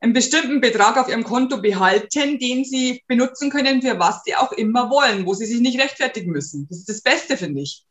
einen 0.00 0.12
bestimmten 0.12 0.60
Betrag 0.60 0.96
auf 0.96 1.08
ihrem 1.08 1.24
Konto 1.24 1.60
behalten, 1.60 2.38
den 2.38 2.64
sie 2.64 3.02
benutzen 3.06 3.50
können, 3.50 3.82
für 3.82 3.98
was 3.98 4.22
sie 4.24 4.34
auch 4.34 4.52
immer 4.52 4.90
wollen, 4.90 5.26
wo 5.26 5.34
sie 5.34 5.46
sich 5.46 5.60
nicht 5.60 5.80
rechtfertigen 5.80 6.32
müssen. 6.32 6.66
Das 6.68 6.78
ist 6.78 6.88
das 6.88 7.02
Beste, 7.02 7.36
finde 7.36 7.62
ich. 7.62 7.84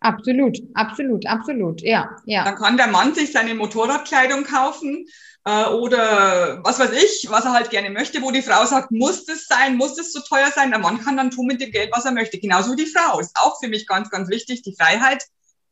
Absolut, 0.00 0.58
absolut, 0.74 1.26
absolut, 1.26 1.82
ja, 1.82 2.16
ja. 2.24 2.44
Dann 2.44 2.56
kann 2.56 2.78
der 2.78 2.86
Mann 2.86 3.14
sich 3.14 3.32
seine 3.32 3.54
Motorradkleidung 3.54 4.44
kaufen 4.44 5.06
äh, 5.44 5.66
oder 5.66 6.60
was 6.64 6.78
weiß 6.78 6.92
ich, 6.92 7.26
was 7.30 7.44
er 7.44 7.52
halt 7.52 7.68
gerne 7.68 7.90
möchte, 7.90 8.22
wo 8.22 8.30
die 8.30 8.40
Frau 8.40 8.64
sagt, 8.64 8.90
muss 8.92 9.26
das 9.26 9.46
sein, 9.46 9.76
muss 9.76 9.96
das 9.96 10.12
so 10.12 10.20
teuer 10.20 10.50
sein. 10.54 10.70
Der 10.70 10.78
Mann 10.78 11.00
kann 11.02 11.18
dann 11.18 11.30
tun 11.30 11.46
mit 11.46 11.60
dem 11.60 11.70
Geld, 11.70 11.90
was 11.92 12.06
er 12.06 12.12
möchte. 12.12 12.38
Genauso 12.38 12.72
wie 12.72 12.84
die 12.84 12.90
Frau. 12.90 13.20
Ist 13.20 13.36
auch 13.36 13.60
für 13.60 13.68
mich 13.68 13.86
ganz, 13.86 14.08
ganz 14.08 14.30
wichtig, 14.30 14.62
die 14.62 14.74
Freiheit, 14.74 15.22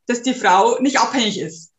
dass 0.06 0.22
die 0.22 0.34
Frau 0.34 0.78
nicht 0.78 1.00
abhängig 1.00 1.40
ist. 1.40 1.72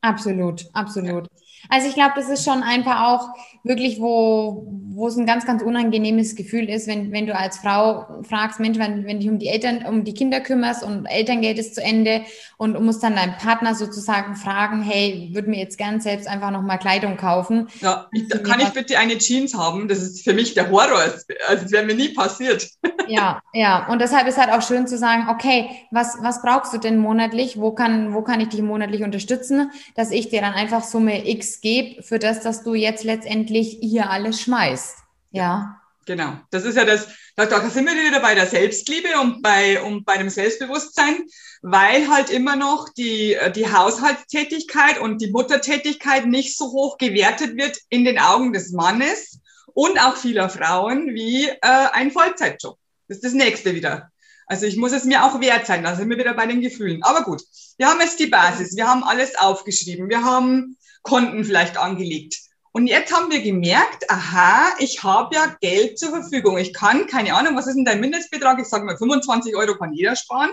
Absolut, 0.00 0.66
absolut. 0.72 1.28
Ja. 1.30 1.47
Also 1.68 1.88
ich 1.88 1.94
glaube, 1.94 2.12
das 2.16 2.28
ist 2.28 2.44
schon 2.44 2.62
einfach 2.62 3.08
auch 3.08 3.28
wirklich, 3.64 4.00
wo, 4.00 4.66
wo 4.90 5.08
es 5.08 5.16
ein 5.16 5.26
ganz, 5.26 5.46
ganz 5.46 5.62
unangenehmes 5.62 6.34
Gefühl 6.34 6.68
ist, 6.68 6.86
wenn, 6.86 7.12
wenn 7.12 7.26
du 7.26 7.34
als 7.34 7.58
Frau 7.58 8.22
fragst, 8.28 8.60
Mensch, 8.60 8.78
wenn, 8.78 9.06
wenn 9.06 9.20
dich 9.20 9.28
um 9.28 9.38
die 9.38 9.48
Eltern, 9.48 9.84
um 9.84 10.04
die 10.04 10.14
Kinder 10.14 10.40
kümmerst 10.40 10.82
und 10.82 11.06
Elterngeld 11.06 11.58
ist 11.58 11.74
zu 11.74 11.82
Ende 11.82 12.22
und 12.56 12.74
du 12.74 12.80
musst 12.80 13.02
dann 13.02 13.14
deinen 13.14 13.36
Partner 13.36 13.74
sozusagen 13.74 14.36
fragen, 14.36 14.82
hey, 14.82 15.30
würde 15.32 15.50
mir 15.50 15.58
jetzt 15.58 15.78
gern 15.78 16.00
selbst 16.00 16.26
einfach 16.26 16.50
nochmal 16.50 16.78
Kleidung 16.78 17.16
kaufen. 17.16 17.68
Ja, 17.80 18.08
ich, 18.12 18.28
kann 18.42 18.60
ich 18.60 18.70
bitte 18.70 18.98
eine 18.98 19.18
Jeans 19.18 19.54
haben? 19.54 19.88
Das 19.88 19.98
ist 19.98 20.24
für 20.24 20.32
mich 20.32 20.54
der 20.54 20.70
Horror. 20.70 20.98
Also 20.98 21.62
das 21.62 21.70
wäre 21.70 21.84
mir 21.84 21.94
nie 21.94 22.10
passiert. 22.10 22.68
Ja, 23.10 23.40
ja. 23.54 23.86
Und 23.88 24.02
deshalb 24.02 24.28
ist 24.28 24.36
halt 24.36 24.52
auch 24.52 24.60
schön 24.60 24.86
zu 24.86 24.98
sagen, 24.98 25.28
okay, 25.30 25.70
was, 25.90 26.18
was 26.20 26.42
brauchst 26.42 26.74
du 26.74 26.78
denn 26.78 26.98
monatlich? 26.98 27.58
Wo 27.58 27.72
kann, 27.72 28.12
wo 28.12 28.20
kann 28.20 28.38
ich 28.42 28.48
dich 28.48 28.60
monatlich 28.60 29.02
unterstützen, 29.02 29.70
dass 29.96 30.10
ich 30.10 30.28
dir 30.28 30.42
dann 30.42 30.52
einfach 30.52 30.82
Summe 30.82 31.26
X 31.26 31.47
gebe 31.60 32.02
für 32.02 32.18
das, 32.18 32.40
dass 32.40 32.62
du 32.62 32.74
jetzt 32.74 33.04
letztendlich 33.04 33.78
hier 33.80 34.10
alles 34.10 34.40
schmeißt. 34.40 34.96
Ja. 35.30 35.80
Genau. 36.06 36.38
Das 36.50 36.64
ist 36.64 36.76
ja 36.76 36.86
das, 36.86 37.08
da, 37.36 37.44
da 37.44 37.68
sind 37.68 37.86
wir 37.86 37.92
wieder 37.92 38.20
bei 38.20 38.34
der 38.34 38.46
Selbstliebe 38.46 39.20
und 39.20 39.42
bei, 39.42 39.82
und 39.82 40.06
bei 40.06 40.16
dem 40.16 40.30
Selbstbewusstsein, 40.30 41.16
weil 41.60 42.08
halt 42.08 42.30
immer 42.30 42.56
noch 42.56 42.88
die, 42.88 43.36
die 43.54 43.70
Haushaltstätigkeit 43.70 44.98
und 44.98 45.20
die 45.20 45.30
Muttertätigkeit 45.30 46.26
nicht 46.26 46.56
so 46.56 46.72
hoch 46.72 46.96
gewertet 46.96 47.58
wird 47.58 47.78
in 47.90 48.04
den 48.04 48.18
Augen 48.18 48.54
des 48.54 48.72
Mannes 48.72 49.40
und 49.74 50.00
auch 50.00 50.16
vieler 50.16 50.48
Frauen 50.48 51.14
wie 51.14 51.46
äh, 51.46 51.56
ein 51.92 52.10
Vollzeitjob. 52.10 52.78
Das 53.06 53.18
ist 53.18 53.24
das 53.24 53.32
nächste 53.34 53.74
wieder. 53.74 54.10
Also 54.46 54.64
ich 54.64 54.78
muss 54.78 54.92
es 54.92 55.04
mir 55.04 55.24
auch 55.24 55.40
wert 55.42 55.66
sein. 55.66 55.84
Da 55.84 55.94
sind 55.94 56.08
wir 56.08 56.16
wieder 56.16 56.32
bei 56.32 56.46
den 56.46 56.62
Gefühlen. 56.62 57.02
Aber 57.02 57.22
gut, 57.22 57.42
wir 57.76 57.86
haben 57.86 58.00
jetzt 58.00 58.18
die 58.18 58.28
Basis. 58.28 58.74
Wir 58.76 58.88
haben 58.88 59.04
alles 59.04 59.36
aufgeschrieben. 59.36 60.08
Wir 60.08 60.24
haben 60.24 60.77
Konten 61.02 61.44
vielleicht 61.44 61.76
angelegt. 61.76 62.36
Und 62.72 62.86
jetzt 62.86 63.12
haben 63.12 63.30
wir 63.30 63.42
gemerkt, 63.42 64.10
aha, 64.10 64.68
ich 64.78 65.02
habe 65.02 65.34
ja 65.34 65.56
Geld 65.60 65.98
zur 65.98 66.10
Verfügung. 66.10 66.58
Ich 66.58 66.72
kann, 66.72 67.06
keine 67.06 67.34
Ahnung, 67.34 67.56
was 67.56 67.66
ist 67.66 67.76
denn 67.76 67.84
dein 67.84 68.00
Mindestbetrag? 68.00 68.60
Ich 68.60 68.68
sage 68.68 68.84
mal, 68.84 68.96
25 68.96 69.56
Euro 69.56 69.76
kann 69.76 69.92
jeder 69.92 70.14
sparen. 70.16 70.50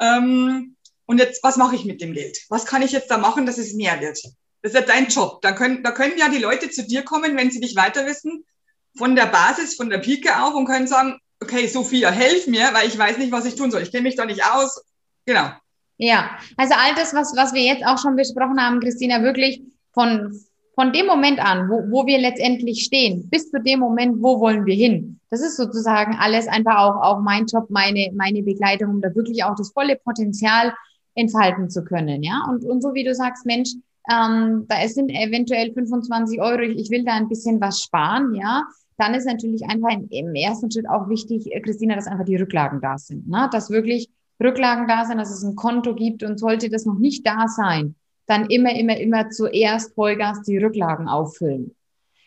Ähm, 0.00 0.76
und 1.06 1.18
jetzt, 1.18 1.42
was 1.42 1.56
mache 1.56 1.76
ich 1.76 1.84
mit 1.84 2.00
dem 2.00 2.12
Geld? 2.12 2.38
Was 2.48 2.66
kann 2.66 2.82
ich 2.82 2.92
jetzt 2.92 3.10
da 3.10 3.18
machen, 3.18 3.46
dass 3.46 3.58
es 3.58 3.74
mehr 3.74 4.00
wird? 4.00 4.18
Das 4.62 4.72
ist 4.72 4.74
ja 4.74 4.80
dein 4.80 5.08
Job. 5.08 5.40
Da 5.42 5.52
können, 5.52 5.82
da 5.82 5.92
können 5.92 6.18
ja 6.18 6.28
die 6.28 6.38
Leute 6.38 6.70
zu 6.70 6.86
dir 6.86 7.02
kommen, 7.02 7.36
wenn 7.36 7.50
sie 7.50 7.60
dich 7.60 7.76
weiter 7.76 8.04
wissen, 8.06 8.44
von 8.96 9.14
der 9.14 9.26
Basis, 9.26 9.74
von 9.74 9.90
der 9.90 9.98
Pike 9.98 10.42
auf 10.42 10.54
und 10.54 10.66
können 10.66 10.88
sagen, 10.88 11.18
okay, 11.40 11.66
Sophia, 11.68 12.10
helf 12.10 12.46
mir, 12.46 12.74
weil 12.74 12.88
ich 12.88 12.98
weiß 12.98 13.18
nicht, 13.18 13.32
was 13.32 13.44
ich 13.44 13.54
tun 13.54 13.70
soll. 13.70 13.82
Ich 13.82 13.92
kenne 13.92 14.02
mich 14.02 14.16
da 14.16 14.24
nicht 14.24 14.44
aus. 14.44 14.82
Genau. 15.24 15.52
Ja, 15.98 16.30
also 16.56 16.74
all 16.74 16.94
das, 16.94 17.12
was, 17.12 17.34
was 17.36 17.52
wir 17.52 17.62
jetzt 17.62 17.84
auch 17.84 17.98
schon 17.98 18.16
besprochen 18.16 18.60
haben, 18.60 18.80
Christina, 18.80 19.22
wirklich 19.22 19.62
von, 19.92 20.32
von 20.74 20.92
dem 20.92 21.06
Moment 21.06 21.40
an, 21.40 21.68
wo, 21.68 21.90
wo 21.90 22.06
wir 22.06 22.18
letztendlich 22.18 22.84
stehen, 22.84 23.28
bis 23.28 23.50
zu 23.50 23.60
dem 23.60 23.80
Moment, 23.80 24.22
wo 24.22 24.38
wollen 24.38 24.64
wir 24.64 24.76
hin. 24.76 25.18
Das 25.30 25.40
ist 25.40 25.56
sozusagen 25.56 26.16
alles 26.18 26.46
einfach 26.46 26.78
auch, 26.78 27.02
auch 27.02 27.20
mein 27.20 27.46
Job, 27.46 27.68
meine, 27.68 28.10
meine 28.14 28.42
Begleitung, 28.42 28.90
um 28.90 29.00
da 29.00 29.14
wirklich 29.14 29.42
auch 29.42 29.56
das 29.56 29.72
volle 29.72 29.96
Potenzial 29.96 30.72
entfalten 31.16 31.68
zu 31.68 31.84
können. 31.84 32.22
Ja, 32.22 32.46
und, 32.48 32.64
und 32.64 32.80
so 32.80 32.94
wie 32.94 33.02
du 33.02 33.12
sagst, 33.12 33.44
Mensch, 33.44 33.70
ähm, 34.10 34.66
da 34.68 34.86
sind 34.86 35.10
eventuell 35.10 35.72
25 35.72 36.40
Euro, 36.40 36.60
ich 36.62 36.90
will 36.90 37.04
da 37.04 37.14
ein 37.14 37.28
bisschen 37.28 37.60
was 37.60 37.82
sparen, 37.82 38.34
ja, 38.34 38.62
dann 38.98 39.14
ist 39.14 39.26
natürlich 39.26 39.64
einfach 39.64 39.90
im 40.10 40.34
ersten 40.34 40.70
Schritt 40.70 40.88
auch 40.88 41.08
wichtig, 41.08 41.50
Christina, 41.64 41.94
dass 41.94 42.06
einfach 42.06 42.24
die 42.24 42.36
Rücklagen 42.36 42.80
da 42.80 42.98
sind. 42.98 43.28
Ne? 43.28 43.48
Dass 43.52 43.70
wirklich 43.70 44.10
Rücklagen 44.42 44.86
da 44.86 45.04
sind, 45.04 45.18
dass 45.18 45.30
es 45.30 45.42
ein 45.42 45.56
Konto 45.56 45.94
gibt 45.94 46.22
und 46.22 46.38
sollte 46.38 46.70
das 46.70 46.86
noch 46.86 46.98
nicht 46.98 47.26
da 47.26 47.48
sein, 47.48 47.94
dann 48.26 48.46
immer, 48.46 48.74
immer, 48.74 48.96
immer 48.98 49.30
zuerst 49.30 49.94
Vollgas 49.94 50.42
die 50.42 50.58
Rücklagen 50.58 51.08
auffüllen. 51.08 51.74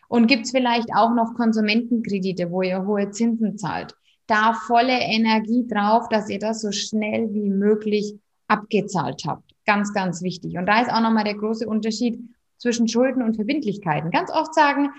Und 0.08 0.28
gibt 0.28 0.46
es 0.46 0.52
vielleicht 0.52 0.90
auch 0.94 1.14
noch 1.14 1.36
Konsumentenkredite, 1.36 2.52
wo 2.52 2.64
ihr 2.64 2.86
hohe 2.86 3.12
Zinsen 3.12 3.58
zahlt? 3.58 3.96
Da 4.28 4.54
volle 4.54 5.00
Energie 5.00 5.66
drauf, 5.68 6.10
dass 6.10 6.30
ihr 6.30 6.40
das 6.40 6.62
so 6.62 6.72
schnell 6.72 7.34
wie 7.34 7.50
möglich 7.50 8.16
abgezahlt 8.48 9.24
habt. 9.26 9.52
Ganz, 9.66 9.94
ganz 9.94 10.22
wichtig. 10.22 10.58
Und 10.58 10.66
da 10.66 10.82
ist 10.82 10.92
auch 10.92 11.02
nochmal 11.02 11.24
der 11.24 11.36
große 11.36 11.68
Unterschied 11.68 12.20
zwischen 12.58 12.88
Schulden 12.88 13.24
und 13.24 13.36
Verbindlichkeiten. 13.36 14.12
Ganz 14.12 14.32
oft 14.32 14.54
sagen 14.54 14.90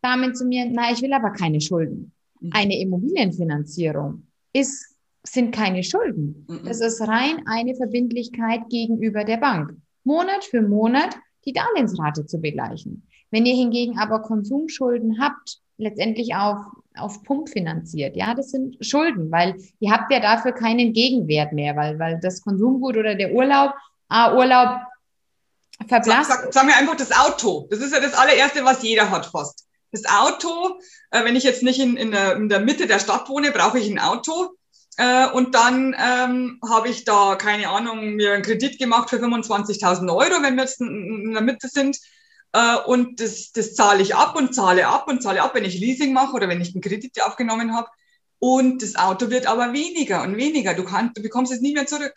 Damen 0.00 0.34
zu 0.34 0.44
mir, 0.44 0.66
na, 0.70 0.90
ich 0.90 1.00
will 1.00 1.12
aber 1.12 1.30
keine 1.30 1.60
Schulden. 1.60 2.12
Mhm. 2.40 2.50
Eine 2.52 2.78
Immobilienfinanzierung 2.80 4.26
ist 4.52 4.91
sind 5.24 5.54
keine 5.54 5.82
Schulden. 5.82 6.46
Mhm. 6.48 6.64
Das 6.64 6.80
ist 6.80 7.00
rein 7.00 7.42
eine 7.46 7.74
Verbindlichkeit 7.74 8.68
gegenüber 8.68 9.24
der 9.24 9.36
Bank. 9.36 9.76
Monat 10.04 10.44
für 10.44 10.62
Monat 10.62 11.16
die 11.44 11.52
Darlehensrate 11.52 12.26
zu 12.26 12.40
begleichen. 12.40 13.06
Wenn 13.30 13.46
ihr 13.46 13.54
hingegen 13.54 13.98
aber 13.98 14.20
Konsumschulden 14.20 15.20
habt, 15.20 15.58
letztendlich 15.78 16.34
auf, 16.34 16.58
auf 16.96 17.22
Pump 17.22 17.48
finanziert, 17.48 18.16
ja, 18.16 18.34
das 18.34 18.50
sind 18.50 18.76
Schulden, 18.84 19.30
weil 19.30 19.56
ihr 19.80 19.90
habt 19.90 20.12
ja 20.12 20.20
dafür 20.20 20.52
keinen 20.52 20.92
Gegenwert 20.92 21.52
mehr, 21.52 21.74
weil, 21.76 21.98
weil 21.98 22.20
das 22.20 22.42
Konsumgut 22.42 22.96
oder 22.96 23.14
der 23.14 23.32
Urlaub, 23.32 23.72
ah, 24.08 24.36
Urlaub 24.36 24.80
verblasst. 25.88 26.30
Sag, 26.30 26.42
sag, 26.44 26.52
sag 26.52 26.66
mir 26.66 26.76
einfach 26.76 26.96
das 26.96 27.12
Auto. 27.12 27.66
Das 27.70 27.80
ist 27.80 27.92
ja 27.92 28.00
das 28.00 28.14
allererste, 28.14 28.64
was 28.64 28.82
jeder 28.82 29.10
hat 29.10 29.26
fast. 29.26 29.66
Das 29.90 30.04
Auto, 30.06 30.78
äh, 31.10 31.24
wenn 31.24 31.36
ich 31.36 31.44
jetzt 31.44 31.62
nicht 31.62 31.80
in, 31.80 31.96
in, 31.96 32.12
der, 32.12 32.36
in 32.36 32.48
der 32.48 32.60
Mitte 32.60 32.86
der 32.86 32.98
Stadt 32.98 33.28
wohne, 33.28 33.50
brauche 33.50 33.78
ich 33.78 33.90
ein 33.90 33.98
Auto. 33.98 34.56
Äh, 34.98 35.28
und 35.30 35.54
dann 35.54 35.96
ähm, 35.98 36.60
habe 36.68 36.88
ich 36.88 37.04
da, 37.04 37.36
keine 37.36 37.68
Ahnung, 37.68 38.14
mir 38.14 38.34
einen 38.34 38.42
Kredit 38.42 38.78
gemacht 38.78 39.10
für 39.10 39.16
25.000 39.16 40.14
Euro, 40.14 40.42
wenn 40.42 40.56
wir 40.56 40.64
jetzt 40.64 40.80
in, 40.80 41.32
der 41.32 41.42
Mitte 41.42 41.68
sind. 41.68 41.98
Äh, 42.52 42.76
und 42.86 43.20
das, 43.20 43.52
das 43.52 43.74
zahle 43.74 44.02
ich 44.02 44.14
ab 44.14 44.36
und 44.36 44.54
zahle 44.54 44.86
ab 44.86 45.08
und 45.08 45.22
zahle 45.22 45.42
ab, 45.42 45.54
wenn 45.54 45.64
ich 45.64 45.78
Leasing 45.78 46.12
mache 46.12 46.34
oder 46.34 46.48
wenn 46.48 46.60
ich 46.60 46.74
einen 46.74 46.82
Kredit 46.82 47.22
aufgenommen 47.22 47.74
habe. 47.74 47.88
Und 48.38 48.82
das 48.82 48.96
Auto 48.96 49.30
wird 49.30 49.46
aber 49.46 49.72
weniger 49.72 50.22
und 50.22 50.36
weniger. 50.36 50.74
Du, 50.74 50.84
kannst, 50.84 51.16
du 51.16 51.22
bekommst 51.22 51.52
es 51.52 51.60
nie 51.60 51.72
mehr 51.72 51.86
zurück. 51.86 52.14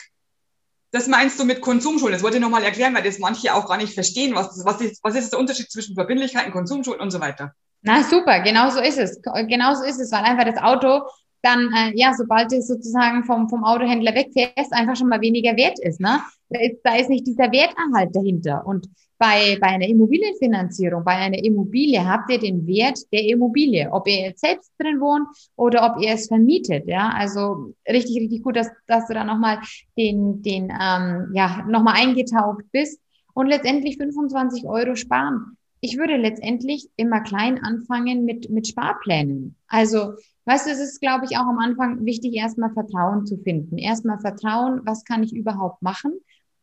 Das 0.92 1.08
meinst 1.08 1.40
du 1.40 1.46
mit 1.46 1.62
Konsumschulden? 1.62 2.14
Das 2.14 2.24
wollte 2.24 2.38
ich 2.38 2.44
nochmal 2.44 2.64
erklären, 2.64 2.96
weil 2.96 3.04
das 3.04 3.20
manche 3.20 3.54
auch 3.54 3.68
gar 3.68 3.78
nicht 3.78 3.94
verstehen. 3.94 4.34
Was, 4.34 4.64
was, 4.66 4.82
ist, 4.82 5.04
was 5.04 5.16
ist 5.16 5.32
der 5.32 5.40
Unterschied 5.40 5.72
zwischen 5.72 5.94
Verbindlichkeiten, 5.94 6.52
Konsumschulden 6.52 7.02
und 7.02 7.12
so 7.12 7.20
weiter? 7.20 7.54
Na 7.82 8.04
super, 8.04 8.40
genau 8.42 8.70
so 8.70 8.80
ist 8.80 8.98
es. 8.98 9.22
Genau 9.22 9.76
so 9.76 9.84
ist 9.84 10.00
es, 10.00 10.12
weil 10.12 10.24
einfach 10.24 10.46
das 10.46 10.58
Auto 10.58 11.04
dann, 11.46 11.72
äh, 11.74 11.92
ja, 11.96 12.14
sobald 12.14 12.52
du 12.52 12.62
sozusagen 12.62 13.24
vom, 13.24 13.48
vom 13.48 13.64
Autohändler 13.64 14.16
wegfährst, 14.16 14.74
einfach 14.74 14.96
schon 14.96 15.10
mal 15.10 15.22
weniger 15.22 15.56
wert 15.56 15.80
ist. 15.80 16.02
Ne? 16.02 16.20
Da, 16.50 16.60
ist, 16.60 16.80
da 16.84 16.96
ist 16.96 17.10
nicht 17.10 17.28
dieser 17.28 17.52
Werterhalt 17.52 18.16
dahinter. 18.16 18.66
Und 18.66 18.88
bei, 19.18 19.58
bei 19.62 19.68
einer 19.68 19.88
Immobilienfinanzierung, 19.88 21.04
bei 21.06 21.14
einer 21.14 21.38
Immobilie 21.38 22.06
habt 22.06 22.32
ihr 22.32 22.40
den 22.40 22.66
Wert 22.68 23.00
der 23.14 23.24
Immobilie, 23.24 23.90
ob 23.92 24.08
ihr 24.08 24.22
jetzt 24.22 24.42
selbst 24.42 24.72
drin 24.78 25.00
wohnt 25.00 25.28
oder 25.56 25.86
ob 25.86 26.02
ihr 26.02 26.14
es 26.14 26.28
vermietet. 26.28 26.88
Ja, 26.88 27.10
also 27.16 27.74
richtig, 27.88 28.18
richtig 28.18 28.44
gut, 28.44 28.56
dass, 28.56 28.70
dass 28.88 29.08
du 29.08 29.14
da 29.14 29.24
nochmal 29.24 29.60
den, 29.98 30.42
den, 30.42 30.64
ähm, 30.70 31.30
ja, 31.34 31.64
nochmal 31.70 31.96
eingetaucht 31.96 32.66
bist 32.72 33.00
und 33.34 33.48
letztendlich 33.48 33.98
25 33.98 34.66
Euro 34.66 34.96
sparen. 34.96 35.58
Ich 35.80 35.98
würde 35.98 36.18
letztendlich 36.18 36.90
immer 36.96 37.22
klein 37.22 37.64
anfangen 37.64 38.26
mit, 38.26 38.50
mit 38.50 38.68
Sparplänen. 38.68 39.56
Also 39.68 40.16
Weißt 40.46 40.68
du, 40.68 40.72
es 40.72 40.80
ist, 40.80 41.02
glaube 41.02 41.26
ich, 41.26 41.38
auch 41.38 41.48
am 41.48 41.58
Anfang 41.58 42.06
wichtig, 42.06 42.36
erstmal 42.36 42.72
Vertrauen 42.72 43.26
zu 43.26 43.38
finden. 43.38 43.78
Erstmal 43.78 44.20
Vertrauen, 44.20 44.82
was 44.86 45.04
kann 45.04 45.24
ich 45.24 45.34
überhaupt 45.34 45.82
machen? 45.82 46.14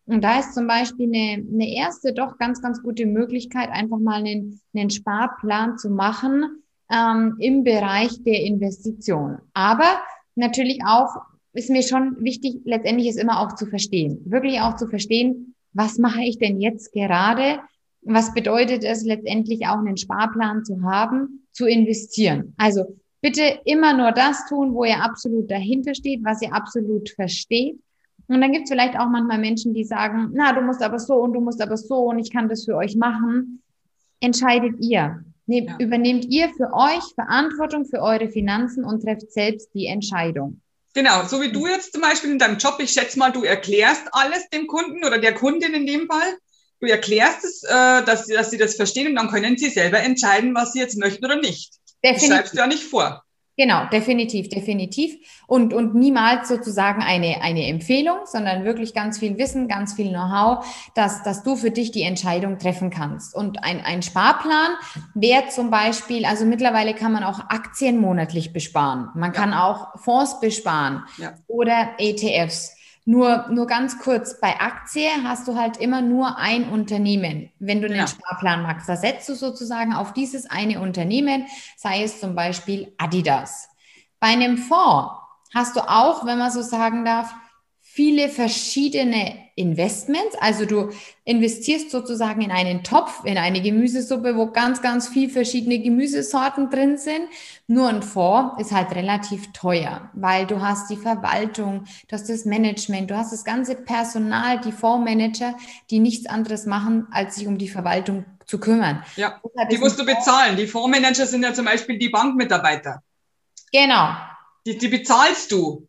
Und 0.04 0.22
da 0.22 0.38
ist 0.38 0.54
zum 0.54 0.66
Beispiel 0.66 1.06
eine, 1.06 1.46
eine 1.46 1.72
erste 1.74 2.12
doch 2.12 2.38
ganz, 2.38 2.60
ganz 2.60 2.82
gute 2.82 3.06
Möglichkeit, 3.06 3.70
einfach 3.70 3.98
mal 3.98 4.20
einen, 4.20 4.60
einen 4.74 4.90
Sparplan 4.90 5.78
zu 5.78 5.90
machen 5.90 6.62
ähm, 6.92 7.36
im 7.38 7.64
Bereich 7.64 8.22
der 8.22 8.42
Investition. 8.42 9.38
Aber 9.52 10.00
natürlich 10.34 10.80
auch 10.86 11.16
ist 11.52 11.70
mir 11.70 11.82
schon 11.82 12.16
wichtig, 12.20 12.60
letztendlich 12.64 13.08
ist 13.08 13.18
immer 13.18 13.40
auch 13.40 13.54
zu 13.54 13.66
verstehen. 13.66 14.20
Wirklich 14.24 14.60
auch 14.60 14.76
zu 14.76 14.88
verstehen, 14.88 15.54
was 15.72 15.98
mache 15.98 16.22
ich 16.22 16.38
denn 16.38 16.60
jetzt 16.60 16.92
gerade? 16.92 17.60
Was 18.02 18.34
bedeutet 18.34 18.84
es 18.84 19.04
letztendlich 19.04 19.66
auch 19.66 19.78
einen 19.78 19.96
Sparplan 19.96 20.64
zu 20.64 20.82
haben, 20.82 21.46
zu 21.52 21.66
investieren? 21.66 22.54
Also 22.56 22.96
Bitte 23.22 23.60
immer 23.64 23.96
nur 23.96 24.10
das 24.10 24.46
tun, 24.48 24.74
wo 24.74 24.84
ihr 24.84 25.00
absolut 25.00 25.48
dahinter 25.48 25.94
steht, 25.94 26.24
was 26.24 26.42
ihr 26.42 26.52
absolut 26.52 27.08
versteht. 27.10 27.78
Und 28.26 28.40
dann 28.40 28.52
gibt 28.52 28.64
es 28.64 28.70
vielleicht 28.70 28.98
auch 28.98 29.08
manchmal 29.08 29.38
Menschen, 29.38 29.74
die 29.74 29.84
sagen, 29.84 30.30
na, 30.34 30.52
du 30.52 30.60
musst 30.60 30.82
aber 30.82 30.98
so 30.98 31.14
und 31.14 31.32
du 31.32 31.40
musst 31.40 31.62
aber 31.62 31.76
so 31.76 31.98
und 32.08 32.18
ich 32.18 32.32
kann 32.32 32.48
das 32.48 32.64
für 32.64 32.76
euch 32.76 32.96
machen. 32.96 33.62
Entscheidet 34.20 34.74
ihr. 34.80 35.24
Nehmt, 35.46 35.70
ja. 35.70 35.76
Übernehmt 35.78 36.24
ihr 36.26 36.48
für 36.50 36.72
euch 36.72 37.02
Verantwortung 37.14 37.84
für 37.84 38.00
eure 38.00 38.28
Finanzen 38.28 38.84
und 38.84 39.02
trefft 39.02 39.32
selbst 39.32 39.70
die 39.74 39.86
Entscheidung. 39.86 40.60
Genau, 40.94 41.24
so 41.24 41.40
wie 41.40 41.50
du 41.50 41.66
jetzt 41.66 41.92
zum 41.92 42.02
Beispiel 42.02 42.30
in 42.30 42.38
deinem 42.38 42.58
Job, 42.58 42.76
ich 42.78 42.90
schätze 42.90 43.18
mal, 43.18 43.30
du 43.30 43.44
erklärst 43.44 44.02
alles 44.12 44.48
dem 44.50 44.66
Kunden 44.66 45.04
oder 45.04 45.18
der 45.18 45.34
Kundin 45.34 45.74
in 45.74 45.86
dem 45.86 46.06
Fall. 46.08 46.36
Du 46.80 46.86
erklärst 46.86 47.44
es, 47.44 47.62
äh, 47.62 48.04
dass, 48.04 48.26
dass 48.26 48.50
sie 48.50 48.58
das 48.58 48.74
verstehen 48.74 49.08
und 49.08 49.14
dann 49.14 49.28
können 49.28 49.56
sie 49.56 49.70
selber 49.70 50.00
entscheiden, 50.00 50.54
was 50.54 50.72
sie 50.72 50.80
jetzt 50.80 50.98
möchten 50.98 51.24
oder 51.24 51.36
nicht. 51.36 51.74
Definitiv. 52.04 52.36
Schreibst 52.36 52.52
du 52.54 52.58
ja 52.58 52.66
nicht 52.66 52.84
vor. 52.84 53.24
Genau, 53.58 53.84
definitiv, 53.92 54.48
definitiv. 54.48 55.14
Und, 55.46 55.74
und 55.74 55.94
niemals 55.94 56.48
sozusagen 56.48 57.02
eine, 57.02 57.42
eine 57.42 57.66
Empfehlung, 57.66 58.20
sondern 58.24 58.64
wirklich 58.64 58.94
ganz 58.94 59.18
viel 59.18 59.36
Wissen, 59.36 59.68
ganz 59.68 59.92
viel 59.92 60.08
Know-how, 60.08 60.64
dass, 60.94 61.22
dass 61.22 61.42
du 61.42 61.56
für 61.56 61.70
dich 61.70 61.92
die 61.92 62.02
Entscheidung 62.02 62.58
treffen 62.58 62.88
kannst. 62.88 63.34
Und 63.34 63.62
ein, 63.62 63.84
ein 63.84 64.02
Sparplan 64.02 64.70
wäre 65.14 65.48
zum 65.48 65.70
Beispiel, 65.70 66.24
also 66.24 66.46
mittlerweile 66.46 66.94
kann 66.94 67.12
man 67.12 67.24
auch 67.24 67.40
Aktien 67.50 68.00
monatlich 68.00 68.54
besparen. 68.54 69.10
Man 69.14 69.32
kann 69.32 69.52
auch 69.52 69.98
Fonds 70.00 70.40
besparen 70.40 71.02
ja. 71.18 71.34
oder 71.46 71.90
ETFs. 71.98 72.74
Nur, 73.04 73.48
nur 73.50 73.66
ganz 73.66 73.98
kurz, 73.98 74.38
bei 74.38 74.60
Aktie 74.60 75.08
hast 75.24 75.48
du 75.48 75.56
halt 75.56 75.76
immer 75.76 76.02
nur 76.02 76.38
ein 76.38 76.68
Unternehmen. 76.68 77.50
Wenn 77.58 77.80
du 77.80 77.88
einen 77.88 77.96
ja. 77.96 78.06
Sparplan 78.06 78.62
machst, 78.62 78.88
da 78.88 78.96
setzt 78.96 79.28
du 79.28 79.34
sozusagen 79.34 79.92
auf 79.92 80.12
dieses 80.12 80.48
eine 80.48 80.80
Unternehmen, 80.80 81.46
sei 81.76 82.04
es 82.04 82.20
zum 82.20 82.36
Beispiel 82.36 82.94
Adidas. 82.98 83.68
Bei 84.20 84.28
einem 84.28 84.56
Fonds 84.56 85.10
hast 85.52 85.74
du 85.74 85.80
auch, 85.80 86.24
wenn 86.26 86.38
man 86.38 86.52
so 86.52 86.62
sagen 86.62 87.04
darf, 87.04 87.34
viele 87.80 88.28
verschiedene 88.28 89.41
Investments. 89.54 90.36
Also 90.40 90.64
du 90.64 90.90
investierst 91.24 91.90
sozusagen 91.90 92.40
in 92.40 92.50
einen 92.50 92.82
Topf, 92.82 93.24
in 93.24 93.38
eine 93.38 93.60
Gemüsesuppe, 93.60 94.36
wo 94.36 94.46
ganz, 94.46 94.82
ganz 94.82 95.08
viel 95.08 95.28
verschiedene 95.28 95.78
Gemüsesorten 95.78 96.70
drin 96.70 96.96
sind. 96.96 97.28
Nur 97.66 97.88
ein 97.88 98.02
Fonds 98.02 98.60
ist 98.60 98.72
halt 98.72 98.94
relativ 98.94 99.52
teuer, 99.52 100.10
weil 100.14 100.46
du 100.46 100.60
hast 100.60 100.90
die 100.90 100.96
Verwaltung, 100.96 101.84
du 102.08 102.14
hast 102.14 102.28
das 102.28 102.44
Management, 102.44 103.10
du 103.10 103.16
hast 103.16 103.32
das 103.32 103.44
ganze 103.44 103.74
Personal, 103.74 104.60
die 104.60 104.72
Fondsmanager, 104.72 105.54
die 105.90 105.98
nichts 105.98 106.26
anderes 106.26 106.66
machen, 106.66 107.06
als 107.10 107.36
sich 107.36 107.46
um 107.46 107.58
die 107.58 107.68
Verwaltung 107.68 108.24
zu 108.46 108.58
kümmern. 108.58 109.04
Ja, 109.16 109.40
die 109.70 109.78
musst 109.78 109.98
du 109.98 110.04
bezahlen. 110.04 110.56
Die 110.56 110.66
Fondsmanager 110.66 111.26
sind 111.26 111.42
ja 111.42 111.52
zum 111.52 111.64
Beispiel 111.64 111.98
die 111.98 112.08
Bankmitarbeiter. 112.08 113.02
Genau. 113.72 114.14
Die, 114.66 114.78
die 114.78 114.88
bezahlst 114.88 115.50
du. 115.52 115.88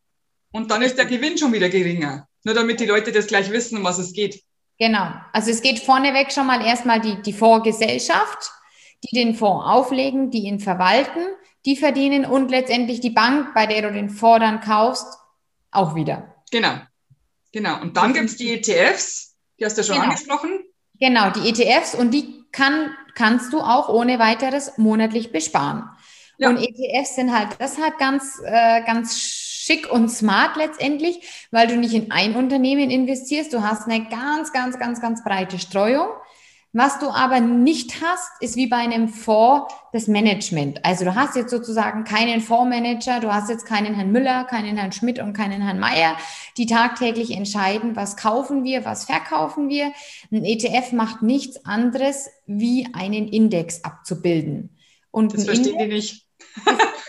Und 0.51 0.69
dann 0.69 0.81
ist 0.81 0.97
der 0.97 1.05
Gewinn 1.05 1.37
schon 1.37 1.51
wieder 1.51 1.69
geringer. 1.69 2.27
Nur 2.43 2.55
damit 2.55 2.79
die 2.79 2.85
Leute 2.85 3.11
das 3.11 3.27
gleich 3.27 3.51
wissen, 3.51 3.77
um 3.77 3.83
was 3.83 3.99
es 3.99 4.13
geht. 4.13 4.43
Genau. 4.79 5.11
Also 5.31 5.51
es 5.51 5.61
geht 5.61 5.79
vorneweg 5.79 6.31
schon 6.31 6.47
mal 6.47 6.65
erstmal 6.65 6.99
die, 6.99 7.21
die 7.21 7.33
Fondsgesellschaft, 7.33 8.51
die 9.03 9.15
den 9.15 9.35
Fonds 9.35 9.65
auflegen, 9.65 10.31
die 10.31 10.43
ihn 10.43 10.59
verwalten, 10.59 11.25
die 11.65 11.75
verdienen 11.75 12.25
und 12.25 12.49
letztendlich 12.49 12.99
die 12.99 13.09
Bank, 13.09 13.53
bei 13.53 13.65
der 13.65 13.83
du 13.83 13.93
den 13.93 14.09
Fonds 14.09 14.41
dann 14.41 14.61
kaufst, 14.61 15.07
auch 15.71 15.95
wieder. 15.95 16.35
Genau. 16.51 16.75
Genau. 17.51 17.81
Und 17.81 17.95
dann 17.95 18.13
gibt 18.13 18.29
es 18.29 18.37
die 18.37 18.53
ETFs, 18.53 19.35
die 19.59 19.65
hast 19.65 19.77
du 19.77 19.83
schon 19.83 19.95
genau. 19.95 20.07
angesprochen. 20.09 20.59
Genau, 20.99 21.29
die 21.31 21.49
ETFs 21.49 21.95
und 21.95 22.11
die 22.11 22.43
kann, 22.51 22.95
kannst 23.15 23.53
du 23.53 23.59
auch 23.59 23.89
ohne 23.89 24.19
weiteres 24.19 24.77
monatlich 24.77 25.31
besparen. 25.31 25.89
Ja. 26.37 26.49
Und 26.49 26.57
ETFs 26.57 27.15
sind 27.15 27.31
halt 27.31 27.57
deshalb 27.59 27.97
ganz, 27.99 28.41
äh, 28.43 28.83
ganz 28.83 29.17
schick 29.63 29.89
und 29.89 30.09
smart 30.09 30.57
letztendlich, 30.57 31.47
weil 31.51 31.67
du 31.67 31.77
nicht 31.77 31.93
in 31.93 32.11
ein 32.11 32.35
Unternehmen 32.35 32.89
investierst. 32.89 33.53
Du 33.53 33.61
hast 33.61 33.87
eine 33.87 34.05
ganz, 34.09 34.51
ganz, 34.51 34.77
ganz, 34.77 34.99
ganz 34.99 35.23
breite 35.23 35.57
Streuung. 35.57 36.09
Was 36.75 36.97
du 36.97 37.07
aber 37.09 37.39
nicht 37.39 38.01
hast, 38.01 38.41
ist 38.41 38.55
wie 38.55 38.65
bei 38.65 38.77
einem 38.77 39.07
Fonds 39.07 39.71
das 39.93 40.07
Management. 40.07 40.83
Also 40.83 41.05
du 41.05 41.13
hast 41.13 41.35
jetzt 41.35 41.51
sozusagen 41.51 42.03
keinen 42.03 42.41
Fondsmanager, 42.41 43.19
du 43.19 43.31
hast 43.31 43.47
jetzt 43.49 43.67
keinen 43.67 43.93
Herrn 43.93 44.11
Müller, 44.11 44.43
keinen 44.45 44.75
Herrn 44.75 44.91
Schmidt 44.91 45.19
und 45.19 45.33
keinen 45.33 45.61
Herrn 45.61 45.79
Meier, 45.79 46.17
die 46.57 46.65
tagtäglich 46.65 47.29
entscheiden, 47.31 47.95
was 47.95 48.17
kaufen 48.17 48.63
wir, 48.63 48.85
was 48.85 49.05
verkaufen 49.05 49.69
wir. 49.69 49.93
Ein 50.31 50.43
ETF 50.43 50.93
macht 50.93 51.21
nichts 51.21 51.63
anderes, 51.63 52.29
wie 52.47 52.87
einen 52.93 53.27
Index 53.27 53.83
abzubilden. 53.83 54.75
Und 55.11 55.35
das 55.35 55.45
verstehen 55.45 55.77
die 55.77 55.85
nicht. 55.85 56.25